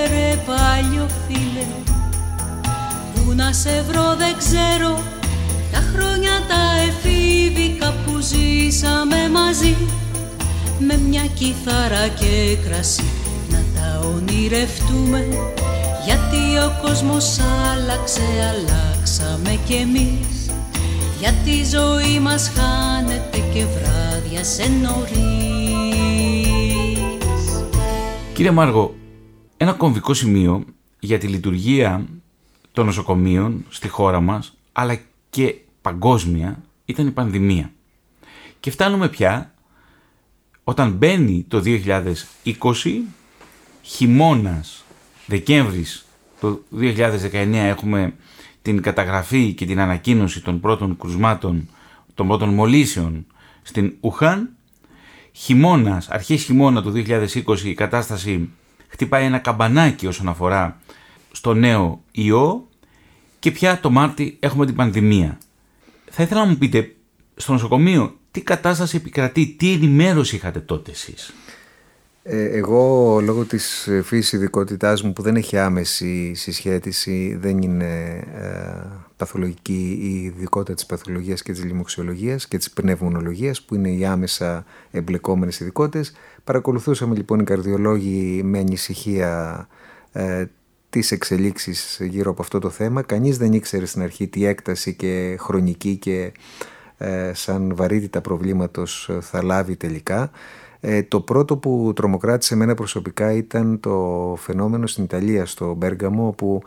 ρε 0.07 0.35
παλιό 0.45 1.07
φίλε 1.27 1.65
Πού 3.13 3.33
να 3.35 3.53
σε 3.53 3.83
βρω 3.87 4.15
δεν 4.17 4.35
ξέρω. 4.37 5.03
Τα 5.71 5.83
χρόνια 5.93 6.31
τα 6.47 6.61
εφήβικα 6.87 7.93
που 8.05 8.19
ζήσαμε 8.19 9.29
μαζί. 9.29 9.75
Με 10.79 10.97
μια 10.97 11.25
κιθάρα 11.25 12.07
και 12.07 12.57
κρασί 12.67 13.03
Να 13.49 13.63
τα 13.75 14.07
ονειρευτούμε. 14.07 15.27
Γιατί 16.05 16.57
ο 16.65 16.79
κόσμος 16.81 17.39
άλλαξε, 17.71 18.21
αλλάξαμε 18.49 19.59
κι 19.65 19.73
εμείς 19.73 20.32
Γιατί 21.23 21.49
η 21.49 21.63
ζωή 21.65 22.19
μας 22.19 22.51
χάνεται 22.55 23.37
και 23.53 23.65
βράδια 23.65 24.43
σε 24.43 24.69
νωρίς 24.69 25.13
Κύριε 28.33 28.51
Μάργο, 28.51 28.95
ένα 29.57 29.73
κομβικό 29.73 30.13
σημείο 30.13 30.65
για 30.99 31.17
τη 31.17 31.27
λειτουργία 31.27 32.05
των 32.71 32.85
νοσοκομείων 32.85 33.65
στη 33.69 33.87
χώρα 33.87 34.19
μας, 34.19 34.53
αλλά 34.71 34.99
και 35.29 35.55
παγκόσμια, 35.81 36.63
ήταν 36.85 37.07
η 37.07 37.11
πανδημία. 37.11 37.71
Και 38.59 38.71
φτάνουμε 38.71 39.09
πια 39.09 39.53
όταν 40.63 40.91
μπαίνει 40.91 41.45
το 41.47 41.61
2020, 41.65 43.05
χειμώνας, 43.81 44.83
Δεκέμβρης 45.25 46.05
το 46.39 46.61
2019 46.71 47.53
έχουμε 47.53 48.13
την 48.63 48.81
καταγραφή 48.81 49.53
και 49.53 49.65
την 49.65 49.79
ανακοίνωση 49.79 50.41
των 50.41 50.59
πρώτων 50.59 50.97
κρουσμάτων, 50.97 51.69
των 52.13 52.27
πρώτων 52.27 52.49
μολύσεων 52.49 53.25
στην 53.61 53.93
Ουχάν. 53.99 54.49
Χειμώνας, 55.31 56.09
αρχές 56.09 56.43
χειμώνα 56.43 56.81
του 56.81 56.91
2020 56.91 57.63
η 57.63 57.73
κατάσταση 57.73 58.49
χτυπάει 58.87 59.25
ένα 59.25 59.37
καμπανάκι 59.37 60.07
όσον 60.07 60.27
αφορά 60.27 60.79
στο 61.31 61.53
νέο 61.53 62.03
ιό 62.11 62.67
και 63.39 63.51
πια 63.51 63.79
το 63.79 63.89
Μάρτι 63.89 64.37
έχουμε 64.39 64.65
την 64.65 64.75
πανδημία. 64.75 65.37
Θα 66.09 66.23
ήθελα 66.23 66.39
να 66.39 66.49
μου 66.49 66.57
πείτε 66.57 66.95
στο 67.35 67.51
νοσοκομείο 67.51 68.17
τι 68.31 68.41
κατάσταση 68.41 68.95
επικρατεί, 68.95 69.55
τι 69.57 69.71
ενημέρωση 69.71 70.35
είχατε 70.35 70.59
τότε 70.59 70.91
εσείς; 70.91 71.33
Ε, 72.25 72.43
εγώ 72.43 73.19
λόγω 73.21 73.45
της 73.45 73.87
ε, 73.87 74.01
φύσης 74.01 74.31
ειδικότητάς 74.31 75.01
μου 75.01 75.13
που 75.13 75.21
δεν 75.21 75.35
έχει 75.35 75.57
άμεση 75.57 76.33
συσχέτιση, 76.33 77.37
δεν 77.41 77.61
είναι 77.61 78.23
ε, 78.35 78.87
παθολογική 79.15 79.97
η 80.01 80.23
ειδικότητα 80.23 80.73
της 80.73 80.85
παθολογίας 80.85 81.41
και 81.41 81.51
της 81.51 81.63
λοιμοξιολογίας 81.63 82.47
και 82.47 82.57
της 82.57 82.71
πνευμονολογίας 82.71 83.61
που 83.61 83.75
είναι 83.75 83.89
οι 83.89 84.05
άμεσα 84.05 84.65
εμπλεκόμενες 84.91 85.59
ειδικότητες. 85.59 86.13
Παρακολουθούσαμε 86.43 87.15
λοιπόν 87.15 87.39
οι 87.39 87.43
καρδιολόγοι 87.43 88.41
με 88.43 88.59
ανησυχία 88.59 89.67
ε, 90.11 90.45
τις 90.89 91.11
εξελίξεις 91.11 91.99
γύρω 92.01 92.31
από 92.31 92.41
αυτό 92.41 92.59
το 92.59 92.69
θέμα. 92.69 93.01
Κανείς 93.01 93.37
δεν 93.37 93.53
ήξερε 93.53 93.85
στην 93.85 94.01
αρχή 94.01 94.27
τι 94.27 94.45
έκταση 94.45 94.93
και 94.93 95.35
χρονική 95.39 95.97
και 95.97 96.31
ε, 96.97 97.31
σαν 97.33 97.75
βαρύτητα 97.75 98.21
προβλήματος 98.21 99.09
θα 99.21 99.43
λάβει 99.43 99.75
τελικά. 99.75 100.31
Ε, 100.85 101.03
το 101.03 101.21
πρώτο 101.21 101.57
που 101.57 101.91
τρομοκράτησε 101.95 102.53
εμένα 102.53 102.73
προσωπικά 102.73 103.31
ήταν 103.31 103.79
το 103.79 104.35
φαινόμενο 104.39 104.87
στην 104.87 105.03
Ιταλία, 105.03 105.45
στο 105.45 105.73
Μπέργαμο, 105.73 106.27
όπου 106.27 106.61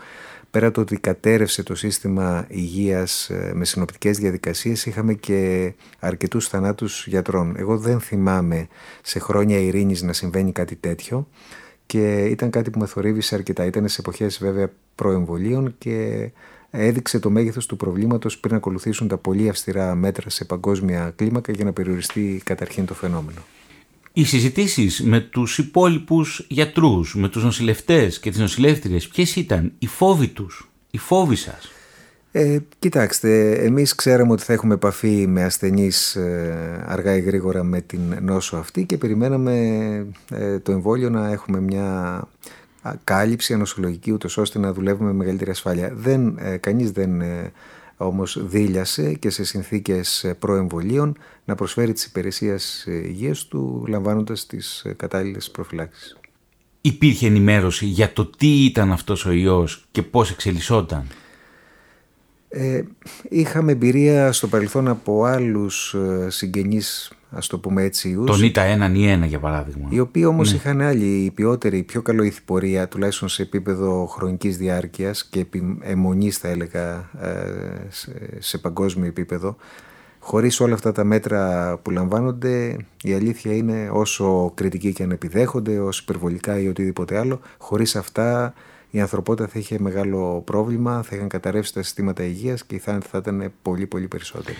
πέρα 0.51 0.71
το 0.71 0.81
ότι 0.81 0.97
κατέρευσε 0.97 1.62
το 1.62 1.75
σύστημα 1.75 2.45
υγείας 2.49 3.31
ε, 3.31 3.53
με 3.55 3.64
συνοπτικές 3.64 4.19
διαδικασίες, 4.19 4.87
είχαμε 4.87 5.14
και 5.14 5.73
αρκετούς 5.99 6.49
θανάτους 6.49 7.07
γιατρών. 7.07 7.55
Εγώ 7.59 7.79
δεν 7.79 8.01
θυμάμαι 8.01 8.69
σε 9.03 9.19
χρόνια 9.19 9.59
ειρήνης 9.59 10.03
να 10.03 10.12
συμβαίνει 10.12 10.53
κάτι 10.53 10.77
τέτοιο 10.77 11.29
και 11.87 12.25
ήταν 12.25 12.51
κάτι 12.51 12.71
που 12.71 12.79
με 12.79 12.87
θορύβησε 12.87 13.35
αρκετά. 13.35 13.64
Ήταν 13.64 13.89
σε 13.89 14.01
εποχές 14.01 14.39
βέβαια 14.39 14.71
προεμβολίων 14.95 15.75
και 15.79 16.29
έδειξε 16.71 17.19
το 17.19 17.31
μέγεθος 17.31 17.67
του 17.67 17.77
προβλήματος 17.77 18.39
πριν 18.39 18.55
ακολουθήσουν 18.55 19.09
τα 19.09 19.17
πολύ 19.17 19.49
αυστηρά 19.49 19.95
μέτρα 19.95 20.31
σε 20.31 20.45
παγκόσμια 20.45 21.12
κλίμακα 21.17 21.53
για 21.53 21.64
να 21.64 21.73
περιοριστεί 21.73 22.41
καταρχήν 22.45 22.87
το 22.87 22.95
φαινόμενο. 22.95 23.41
Οι 24.19 24.25
συζητήσεις 24.25 25.03
με 25.03 25.21
τους 25.21 25.59
υπόλοιπους 25.59 26.47
γιατρούς, 26.49 27.14
με 27.14 27.29
τους 27.29 27.45
νοσηλευτές 27.45 28.21
και 28.21 28.31
τις 28.31 28.39
νοσηλεύτριες, 28.39 29.09
ποιες 29.09 29.37
ήταν 29.37 29.73
οι 29.79 29.87
φόβοι 29.87 30.29
τους, 30.29 30.71
οι 30.91 30.99
φόβοι 30.99 31.37
σας; 31.37 31.73
Ε, 32.33 32.59
κοιτάξτε, 32.79 33.53
εμείς 33.53 33.95
ξέραμε 33.95 34.33
ότι 34.33 34.43
θα 34.43 34.53
έχουμε 34.53 34.75
επαφή 34.75 35.27
με 35.27 35.45
ασθενείς 35.45 36.14
ε, 36.14 36.85
αργά 36.87 37.17
ή 37.17 37.21
γρήγορα 37.21 37.62
με 37.62 37.81
την 37.81 38.01
νόσο 38.21 38.57
αυτή 38.57 38.85
και 38.85 38.97
περιμέναμε 38.97 39.55
ε, 40.31 40.59
το 40.59 40.73
εμβόλιο 40.73 41.11
να 41.11 41.31
έχουμε 41.33 41.61
μια 41.61 41.85
α, 42.83 42.93
κάλυψη 43.05 43.55
ανοσολογική 43.55 44.12
ούτως 44.12 44.37
ώστε 44.37 44.59
να 44.59 44.73
δουλεύουμε 44.73 45.09
με 45.09 45.17
μεγαλύτερη 45.17 45.51
ασφάλεια. 45.51 45.93
Δεν, 45.95 46.39
ε, 46.39 46.57
κανείς 46.57 46.91
δεν 46.91 47.21
ε, 47.21 47.53
όμως 47.97 48.47
δίλιασε 48.47 49.14
και 49.14 49.30
σε 49.30 49.44
συνθήκες 49.44 50.34
προεμβολίων 50.38 51.16
να 51.44 51.55
προσφέρει 51.55 51.92
τις 51.92 52.05
υπηρεσίες 52.05 52.86
υγείας 52.86 53.44
του 53.44 53.84
λαμβάνοντας 53.88 54.47
τις 54.47 54.82
ε, 54.84 54.92
κατάλληλες 54.92 55.51
προφυλάξεις. 55.51 56.16
Υπήρχε 56.80 57.26
ενημέρωση 57.26 57.86
για 57.86 58.12
το 58.12 58.26
τι 58.26 58.64
ήταν 58.64 58.92
αυτός 58.92 59.26
ο 59.26 59.32
ιός 59.32 59.86
και 59.90 60.03
πώς 60.03 60.30
εξελισσόταν; 60.30 61.07
Ε, 62.49 62.82
είχαμε 63.28 63.72
εμπειρία 63.72 64.32
στο 64.32 64.49
παρελθόν 64.49 64.88
από 64.88 65.24
άλλους 65.24 65.94
ε, 65.94 66.30
συγγενείς, 66.30 67.12
ας 67.31 67.47
το 67.47 67.59
πούμε 67.59 67.83
έτσι, 67.83 68.09
ιούς, 68.09 68.31
Τον 68.31 68.43
ΙΤΑ 68.43 68.62
1 68.62 68.95
ή 68.97 69.12
1 69.22 69.27
για 69.27 69.39
παράδειγμα. 69.39 69.89
οι 69.91 70.01
οποίοι 70.01 70.24
όμως 70.27 70.53
είχαν 70.53 70.81
άλλη 70.81 71.33
ποιότερη, 71.35 71.83
πιο 71.83 72.03
καλό 72.03 72.22
ηθιπορία, 72.22 72.89
τουλάχιστον 72.89 73.29
σε 73.29 73.43
επίπεδο 73.43 74.07
χρονικής 74.07 74.57
διάρκειας 74.57 75.24
και 75.27 75.41
επι- 75.41 75.79
αιμονής 75.83 76.39
θα 76.39 76.49
έλεγα 76.49 77.11
ε, 77.20 77.87
σε, 77.89 78.12
σε 78.39 78.59
παγκόσμιο 78.59 79.07
επίπεδο. 79.07 79.57
Χωρίς 80.18 80.61
όλα 80.61 80.74
αυτά 80.74 80.93
τα 80.93 81.05
μέτρα 81.05 81.77
που 81.83 81.91
λαμβάνονται, 81.91 82.77
η 83.03 83.12
αλήθεια 83.14 83.55
είναι 83.57 83.89
όσο 83.93 84.53
κριτική 84.55 84.93
και 84.93 85.03
αν 85.03 85.11
επιδέχονται, 85.11 85.79
όσο 85.79 86.01
υπερβολικά 86.03 86.59
ή 86.61 86.68
οτιδήποτε 86.68 87.18
άλλο, 87.18 87.41
χωρίς 87.59 87.97
αυτά 87.97 88.55
η 88.91 89.01
ανθρωπότητα 89.01 89.49
θα 89.49 89.59
είχε 89.59 89.77
μεγάλο 89.79 90.43
πρόβλημα, 90.47 91.03
θα 91.03 91.16
είχαν 91.16 91.29
καταρρεύσει 91.29 91.74
τα 91.74 91.83
συστήματα 91.83 92.22
υγείας 92.24 92.64
και 92.64 92.74
οι 92.74 92.79
θάνατοι 92.79 93.07
θα 93.11 93.18
ήταν 93.18 93.53
πολύ 93.62 93.87
πολύ 93.87 94.07
περισσότεροι. 94.07 94.57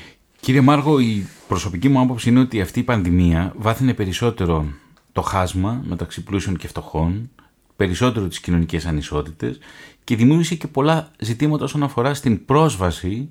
Κύριε 0.47 0.61
Μάργο, 0.61 0.99
η 1.01 1.27
προσωπική 1.49 1.89
μου 1.89 2.01
άποψη 2.01 2.29
είναι 2.29 2.41
ότι 2.41 2.61
αυτή 2.61 2.81
η 2.81 2.83
πανδημία 2.83 3.53
βάθινε 3.57 3.95
περισσότερο 3.95 4.67
το 5.13 5.23
χάσμα 5.23 5.83
μεταξύ 5.87 6.23
πλούσιων 6.23 6.57
και 6.57 6.69
φτωχών, 6.69 7.31
περισσότερο 7.77 8.29
τις 8.29 8.41
κοινωνικές 8.41 8.87
ανισότητες 8.87 9.59
και 10.05 10.17
δημιούργησε 10.17 10.55
και 10.55 10.67
πολλά 10.67 11.11
ζητήματα 11.19 11.65
όσον 11.65 11.83
αφορά 11.83 12.15
στην 12.15 12.45
πρόσβαση 12.45 13.31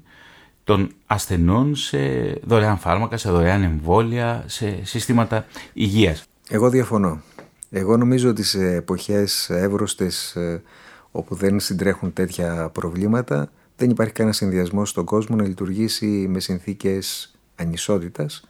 των 0.63 0.91
ασθενών 1.05 1.75
σε 1.75 1.97
δωρεάν 2.43 2.77
φάρμακα, 2.77 3.17
σε 3.17 3.29
δωρεάν 3.29 3.63
εμβόλια, 3.63 4.43
σε 4.47 4.85
συστήματα 4.85 5.45
υγείας. 5.73 6.25
Εγώ 6.49 6.69
διαφωνώ. 6.69 7.21
Εγώ 7.69 7.97
νομίζω 7.97 8.29
ότι 8.29 8.43
σε 8.43 8.73
εποχές 8.73 9.49
εύρωστες 9.49 10.35
ε, 10.35 10.61
όπου 11.11 11.35
δεν 11.35 11.59
συντρέχουν 11.59 12.13
τέτοια 12.13 12.69
προβλήματα 12.73 13.49
δεν 13.77 13.89
υπάρχει 13.89 14.13
κανένα 14.13 14.35
συνδυασμό 14.35 14.85
στον 14.85 15.05
κόσμο 15.05 15.35
να 15.35 15.47
λειτουργήσει 15.47 16.05
με 16.05 16.39
συνθήκες 16.39 17.35
ανισότητας 17.55 18.47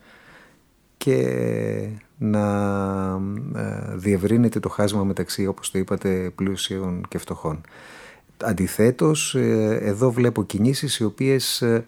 και 0.97 1.89
να 2.17 2.45
ε, 3.55 3.95
διευρύνεται 3.95 4.59
το 4.59 4.69
χάσμα 4.69 5.03
μεταξύ, 5.03 5.47
όπως 5.47 5.71
το 5.71 5.79
είπατε, 5.79 6.31
πλούσιων 6.35 7.05
και 7.07 7.17
φτωχών. 7.17 7.61
Αντιθέτως, 8.43 9.35
ε, 9.35 9.79
εδώ 9.81 10.11
βλέπω 10.11 10.43
κινήσεις 10.43 10.97
οι 10.97 11.03
οποίες 11.03 11.61
ε, 11.61 11.85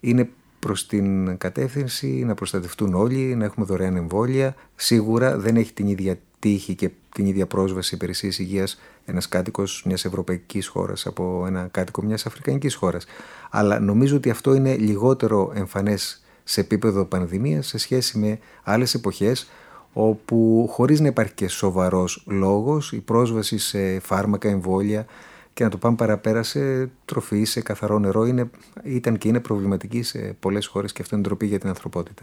είναι 0.00 0.28
προς 0.58 0.86
την 0.86 1.38
κατεύθυνση 1.38 2.06
να 2.06 2.34
προστατευτούν 2.34 2.94
όλοι, 2.94 3.34
να 3.34 3.44
έχουμε 3.44 3.66
δωρεάν 3.66 3.96
εμβόλια. 3.96 4.54
Σίγουρα 4.74 5.38
δεν 5.38 5.56
έχει 5.56 5.72
την 5.72 5.86
ίδια 5.86 6.18
τύχη 6.38 6.74
και 6.74 6.90
την 7.14 7.26
ίδια 7.26 7.46
πρόσβαση 7.46 7.94
υπηρεσίες 7.94 8.38
υγείας 8.38 8.80
ένας 9.08 9.28
κάτοικος 9.28 9.82
μιας 9.86 10.04
ευρωπαϊκής 10.04 10.66
χώρας 10.66 11.06
από 11.06 11.44
ένα 11.46 11.68
κάτοικο 11.70 12.02
μιας 12.02 12.26
αφρικανικής 12.26 12.74
χώρας. 12.74 13.06
Αλλά 13.50 13.80
νομίζω 13.80 14.16
ότι 14.16 14.30
αυτό 14.30 14.54
είναι 14.54 14.76
λιγότερο 14.76 15.52
εμφανές 15.54 16.22
σε 16.44 16.60
επίπεδο 16.60 17.04
πανδημίας 17.04 17.66
σε 17.66 17.78
σχέση 17.78 18.18
με 18.18 18.38
άλλες 18.62 18.94
εποχές 18.94 19.48
όπου 19.92 20.68
χωρίς 20.70 21.00
να 21.00 21.06
υπάρχει 21.06 21.32
και 21.32 21.48
σοβαρός 21.48 22.24
λόγος 22.26 22.92
η 22.92 23.00
πρόσβαση 23.00 23.58
σε 23.58 24.00
φάρμακα, 24.00 24.48
εμβόλια 24.48 25.06
και 25.54 25.64
να 25.64 25.70
το 25.70 25.76
πάμε 25.76 25.96
παραπέρα 25.96 26.42
σε 26.42 26.90
τροφή, 27.04 27.44
σε 27.44 27.60
καθαρό 27.60 27.98
νερό 27.98 28.26
είναι, 28.26 28.50
ήταν 28.84 29.18
και 29.18 29.28
είναι 29.28 29.40
προβληματική 29.40 30.02
σε 30.02 30.36
πολλές 30.40 30.66
χώρες 30.66 30.92
και 30.92 31.02
αυτό 31.02 31.16
είναι 31.16 31.24
ντροπή 31.24 31.46
για 31.46 31.58
την 31.58 31.68
ανθρωπότητα. 31.68 32.22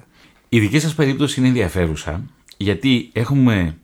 Η 0.49 0.59
δική 0.59 0.79
σας 0.79 0.95
περίπτωση 0.95 1.39
είναι 1.39 1.47
ενδιαφέρουσα 1.47 2.23
γιατί 2.57 3.09
έχουμε 3.13 3.77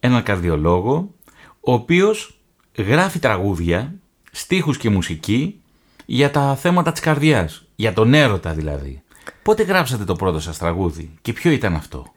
έναν 0.00 0.22
καρδιολόγο, 0.22 1.14
ο 1.60 1.72
οποίος 1.72 2.37
γράφει 2.82 3.18
τραγούδια, 3.18 3.94
στίχους 4.30 4.76
και 4.76 4.90
μουσική 4.90 5.60
για 6.06 6.30
τα 6.30 6.56
θέματα 6.56 6.92
της 6.92 7.00
καρδιάς, 7.00 7.66
για 7.76 7.92
τον 7.92 8.14
έρωτα 8.14 8.52
δηλαδή. 8.52 9.02
Πότε 9.42 9.62
γράψατε 9.62 10.04
το 10.04 10.14
πρώτο 10.14 10.40
σας 10.40 10.58
τραγούδι 10.58 11.10
και 11.22 11.32
ποιο 11.32 11.50
ήταν 11.50 11.74
αυτό; 11.74 12.12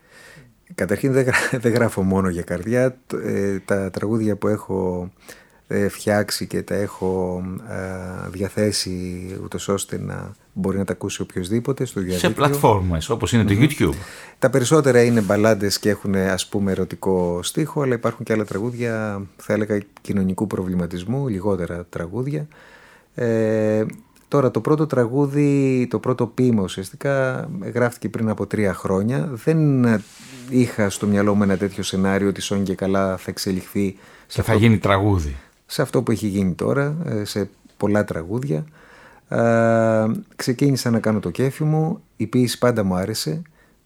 Καταρχήν 0.75 1.11
δεν, 1.11 1.27
γράφω 1.75 2.01
μόνο 2.01 2.29
για 2.29 2.41
καρδιά. 2.41 2.97
Ε, 3.23 3.59
τα 3.59 3.89
τραγούδια 3.89 4.35
που 4.35 4.47
έχω 4.47 5.11
ε, 5.67 5.87
φτιάξει 5.87 6.47
και 6.47 6.61
τα 6.61 6.75
έχω 6.75 7.43
ε, 7.69 8.29
διαθέσει 8.29 9.25
ούτως 9.43 9.67
ώστε 9.67 9.99
να 9.99 10.35
μπορεί 10.53 10.77
να 10.77 10.85
τα 10.85 10.93
ακούσει 10.93 11.21
οποιοδήποτε 11.21 11.85
στο 11.85 11.99
διαδίκτυο. 11.99 12.29
Σε 12.29 12.35
πλατφόρμες 12.35 13.09
όπως 13.09 13.33
είναι 13.33 13.43
το 13.43 13.53
YouTube. 13.57 13.95
Τα 14.39 14.49
περισσότερα 14.49 15.03
είναι 15.03 15.21
μπαλάντες 15.21 15.79
και 15.79 15.89
έχουν 15.89 16.15
ας 16.15 16.47
πούμε 16.47 16.71
ερωτικό 16.71 17.39
στίχο 17.43 17.81
αλλά 17.81 17.93
υπάρχουν 17.93 18.25
και 18.25 18.33
άλλα 18.33 18.45
τραγούδια 18.45 19.21
θα 19.37 19.53
έλεγα 19.53 19.81
κοινωνικού 20.01 20.47
προβληματισμού, 20.47 21.27
λιγότερα 21.27 21.85
τραγούδια. 21.89 22.47
Ε, 23.15 23.85
τώρα 24.27 24.51
το 24.51 24.61
πρώτο 24.61 24.87
τραγούδι, 24.87 25.87
το 25.89 25.99
πρώτο 25.99 26.27
ποίημα 26.27 26.63
ουσιαστικά 26.63 27.47
γράφτηκε 27.73 28.09
πριν 28.09 28.29
από 28.29 28.47
τρία 28.47 28.73
χρόνια. 28.73 29.29
Δεν 29.31 29.85
είχα 30.49 30.89
στο 30.89 31.07
μυαλό 31.07 31.35
μου 31.35 31.43
ένα 31.43 31.57
τέτοιο 31.57 31.83
σενάριο 31.83 32.27
ότι 32.27 32.41
σόν 32.41 32.63
και 32.63 32.75
καλά 32.75 33.17
θα 33.17 33.29
εξελιχθεί. 33.29 33.97
Και 34.27 34.41
θα 34.41 34.53
γίνει 34.53 34.77
τραγούδι 34.77 35.35
σε 35.71 35.81
αυτό 35.81 36.01
που 36.01 36.11
έχει 36.11 36.27
γίνει 36.27 36.53
τώρα, 36.53 36.95
ε, 37.05 37.23
σε 37.23 37.49
πολλά 37.77 38.03
τραγούδια. 38.03 38.65
Ε, 39.31 40.05
ξεκίνησα 40.35 40.89
να 40.89 40.99
κάνω 40.99 41.19
το 41.19 41.29
κέφι 41.29 41.63
μου, 41.63 42.01
η 42.15 42.27
ποίηση 42.27 42.57
πάντα 42.57 42.83
μου 42.83 42.95
άρεσε, 42.95 43.41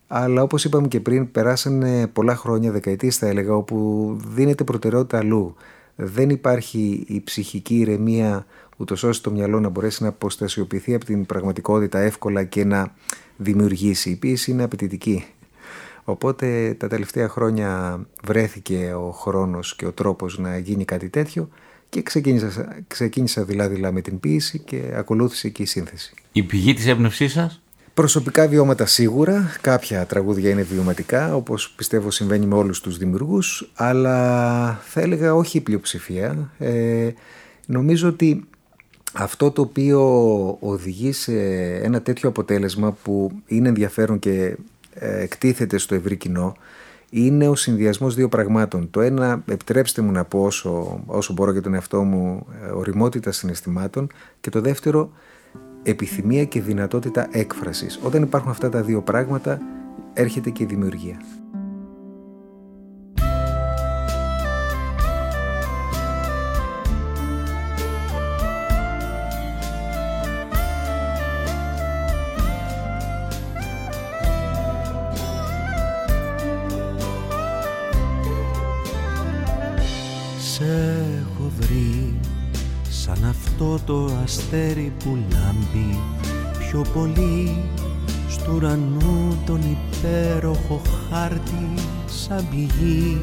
αλλά 0.08 0.42
όπως 0.42 0.66
είπαμε 0.66 0.88
και 0.88 1.00
πριν, 1.00 1.32
περάσανε 1.32 2.08
πολλά 2.08 2.36
χρόνια, 2.36 2.72
δεκαετίες 2.72 3.18
θα 3.18 3.28
έλεγα, 3.28 3.56
όπου 3.56 4.18
δίνεται 4.28 4.64
προτεραιότητα 4.64 5.18
αλλού. 5.18 5.56
Δεν 5.96 6.30
υπάρχει 6.30 7.04
η 7.08 7.22
ψυχική 7.22 7.76
ηρεμία 7.76 8.46
ούτως 8.78 9.04
ώστε 9.04 9.30
το 9.30 9.36
μυαλό 9.36 9.60
να 9.60 9.70
μπορέσει 9.70 10.04
να 10.04 10.10
αποστασιοποιηθεί 10.10 10.94
από 10.96 11.06
την 11.06 11.26
πραγματικότητα 11.26 12.00
εύκολα 12.00 12.44
και 12.44 12.66
να 12.66 12.94
δημιουργήσει. 13.38 14.10
Η 14.10 14.16
ποίηση 14.16 14.52
είναι 14.52 14.64
απαιτητική. 14.64 15.26
Οπότε 16.04 16.76
τα 16.80 16.88
τελευταία 16.88 17.30
χρόνια 17.30 18.00
βρέθηκε 18.24 18.94
ο 18.94 19.12
χρόνος 19.12 19.76
και 19.76 19.86
ο 19.86 19.92
τρόπος 19.92 20.38
να 20.38 20.58
γίνει 20.58 20.86
κάτι 20.86 21.10
τέτοιο 21.10 21.50
και 21.96 22.02
ξεκίνησα, 22.02 22.76
ξεκίνησα 22.88 23.44
δηλαδή 23.44 23.92
με 23.92 24.02
την 24.02 24.20
ποίηση 24.20 24.60
και 24.60 24.82
ακολούθησε 24.96 25.50
και 25.50 25.62
η 25.62 25.66
σύνθεση. 25.66 26.14
Η 26.32 26.44
πηγή 26.44 26.74
της 26.74 26.88
έμπνευσής 26.88 27.32
σας; 27.32 27.62
Προσωπικά 27.94 28.48
βιώματα 28.48 28.86
σίγουρα, 28.86 29.58
κάποια 29.62 30.06
τραγούδια 30.06 30.50
είναι 30.50 30.62
βιωματικά 30.62 31.36
όπως 31.36 31.74
πιστεύω 31.76 32.12
συμβαίνει 32.12 32.46
με 32.46 32.56
όλους 32.56 32.82
τους 32.82 32.98
δημιουργούς 32.98 33.72
αλλά 33.74 34.82
θα 34.84 35.02
έλεγα 35.02 35.36
όχι 35.36 35.58
η 35.58 35.62
πλειοψηφία. 35.62 36.52
Ε, 36.58 37.10
νομίζω 37.66 38.08
ότι 38.08 38.44
αυτό 39.14 39.52
το 39.52 39.62
οποίο 39.62 40.02
οδηγεί 40.60 41.12
σε 41.12 41.34
ένα 41.76 42.02
τέτοιο 42.02 42.30
αποτέλεσμα 42.30 42.92
που 42.92 43.32
είναι 43.48 43.68
ενδιαφέρον 43.68 44.20
και 44.20 44.56
ε, 44.94 45.22
εκτίθεται 45.22 45.78
στο 45.78 45.96
ευρύ 45.96 46.16
κοινό 46.16 46.56
είναι 47.10 47.48
ο 47.48 47.56
συνδυασμός 47.56 48.16
δύο 48.16 48.30
πραγμάτων. 48.30 48.90
Το 48.90 49.02
ένα, 49.02 49.44
επιτρέψτε 49.46 50.02
μου 50.02 50.12
να 50.12 50.26
πω 50.26 50.40
όσο, 50.40 51.04
όσο 51.06 51.34
μπορώ 51.34 51.52
για 51.52 51.62
τον 51.62 51.74
εαυτό 51.74 52.04
μου, 52.04 52.46
ε, 52.66 52.70
οριμότητα 52.70 53.32
συναισθημάτων 53.32 54.08
και 54.42 54.50
το 54.50 54.62
δεύτερο, 54.62 55.12
επιθυμία 55.84 56.46
και 56.46 56.62
δυνατότητα 56.62 57.28
έκφρασης. 57.32 58.00
Όταν 58.04 58.22
υπάρχουν 58.22 58.52
αυτά 58.52 58.70
τα 58.70 58.82
δύο 58.82 59.02
πράγματα, 59.02 59.60
έρχεται 60.14 60.50
και 60.50 60.64
η 60.64 60.66
δημιουργία. 60.66 61.22
Το 83.86 84.10
αστέρι 84.24 84.94
που 85.04 85.18
λάμπει 85.32 86.00
πιο 86.60 86.86
πολύ 86.94 87.64
στου 88.30 88.54
ουρανού 88.56 89.38
τον 89.46 89.62
υπέροχο 89.62 90.82
χάρτη 91.10 91.74
σαν 92.06 92.48
πηγή. 92.50 93.18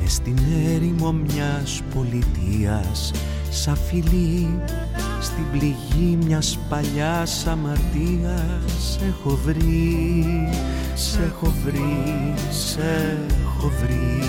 Μες 0.00 0.12
στην 0.12 0.38
έρημο 0.74 1.12
μιας 1.12 1.82
πολιτείας 1.94 3.12
σαν 3.50 3.76
φιλί 3.76 4.60
στην 5.20 5.44
πληγή 5.52 6.18
μιας 6.26 6.58
παλιάς 6.68 7.46
αμαρτίας. 7.46 8.98
Έχω 9.08 9.38
βρει, 9.44 10.24
σε 10.94 11.18
έχω 11.22 11.54
βρει, 11.64 12.34
σε 12.50 13.18
έχω 13.42 13.72
βρει. 13.80 14.22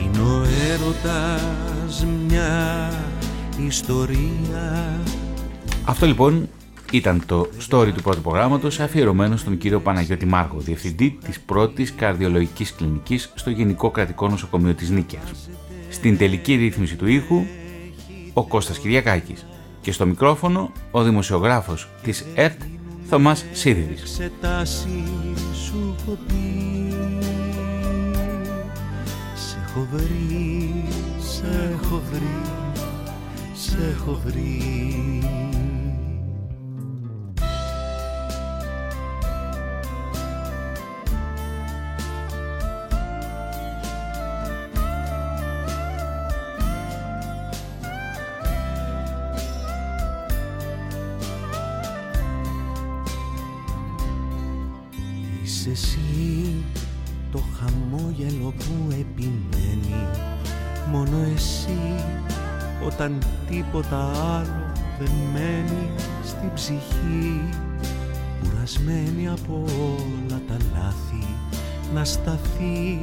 Είναι 0.00 0.18
ο 0.18 0.44
έρωτας 0.72 1.63
μια 2.26 2.90
ιστορία 3.66 5.00
Αυτό 5.84 6.06
λοιπόν 6.06 6.48
ήταν 6.92 7.22
το 7.26 7.48
story 7.70 7.92
του 7.94 8.02
πρώτου 8.02 8.20
προγράμματος 8.20 8.80
αφιερωμένο 8.80 9.36
στον 9.36 9.58
κύριο 9.58 9.80
Παναγιώτη 9.80 10.26
Μάργο, 10.26 10.58
διευθυντή 10.58 11.18
της 11.24 11.40
πρώτης 11.40 11.94
καρδιολογικής 11.94 12.74
κλινικής 12.74 13.32
στο 13.34 13.50
Γενικό 13.50 13.90
Κρατικό 13.90 14.28
Νοσοκομείο 14.28 14.74
της 14.74 14.90
Νίκαιας. 14.90 15.50
Στην 15.88 16.16
τελική 16.18 16.54
ρύθμιση 16.54 16.96
του 16.96 17.06
ήχου, 17.06 17.42
ο 18.32 18.44
Κώστας 18.44 18.78
Κυριακάκης 18.78 19.46
και 19.80 19.92
στο 19.92 20.06
μικρόφωνο 20.06 20.72
ο 20.90 21.02
δημοσιογράφος 21.02 21.88
της 22.02 22.24
ΕΡΤ 22.34 22.60
Θωμάς 23.08 23.44
Σίδηρης. 23.52 24.20
Έχω 29.76 29.86
βρει, 29.90 30.84
σε 31.18 31.70
έχω 31.72 32.02
βρει, 32.10 32.52
σε 33.54 33.76
έχω 33.96 34.20
βρει 34.24 34.62
τίποτα 63.74 64.10
άλλο 64.36 64.72
δεν 64.98 65.10
μένει 65.32 65.90
στην 66.24 66.52
ψυχή. 66.54 67.48
Κουρασμένη 68.42 69.28
από 69.28 69.64
όλα 69.66 70.40
τα 70.48 70.56
λάθη 70.74 71.26
να 71.94 72.04
σταθεί 72.04 73.02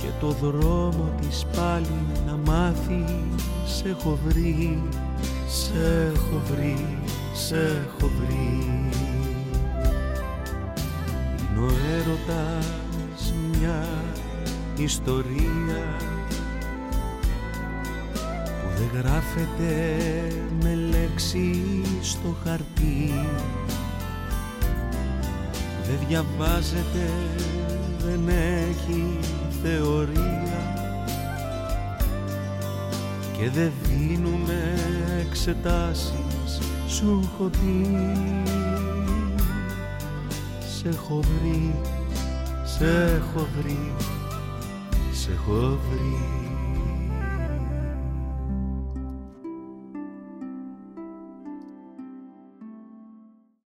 και 0.00 0.06
το 0.20 0.28
δρόμο 0.28 1.14
της 1.20 1.46
πάλι 1.56 2.06
να 2.26 2.36
μάθει. 2.52 3.04
Σε 3.66 3.88
έχω 3.88 4.18
βρει, 4.26 4.82
σε 5.48 6.12
έχω 6.14 6.42
βρει, 6.50 6.98
σε 7.34 7.56
έχω 7.56 8.10
βρει 8.20 8.90
είναι 11.38 11.66
ο 11.66 11.70
έρωτας 11.98 13.34
μια 13.50 13.84
ιστορία. 14.76 16.15
που 16.15 16.15
δεν 16.15 16.15
γράφεται 18.98 19.96
με 20.62 20.74
λέξη 20.74 21.62
στο 22.02 22.36
χαρτί. 22.44 23.12
Δεν 25.86 25.98
διαβάζεται, 26.08 27.10
δεν 27.98 28.28
έχει 28.28 29.18
θεωρία. 29.62 30.74
Και 33.38 33.50
δεν 33.50 33.72
δίνουμε 33.82 34.74
εξετάσεις 35.20 36.60
σου 36.88 37.20
έχω 37.24 37.50
πει. 37.50 37.86
Σε 40.60 40.88
έχω 40.88 41.20
βρει 41.20 41.74
σε 42.76 42.84
έχω 42.84 43.46
βρει, 43.58 43.92
σε 45.12 45.30
έχω 45.32 45.78
βρει 45.90 46.45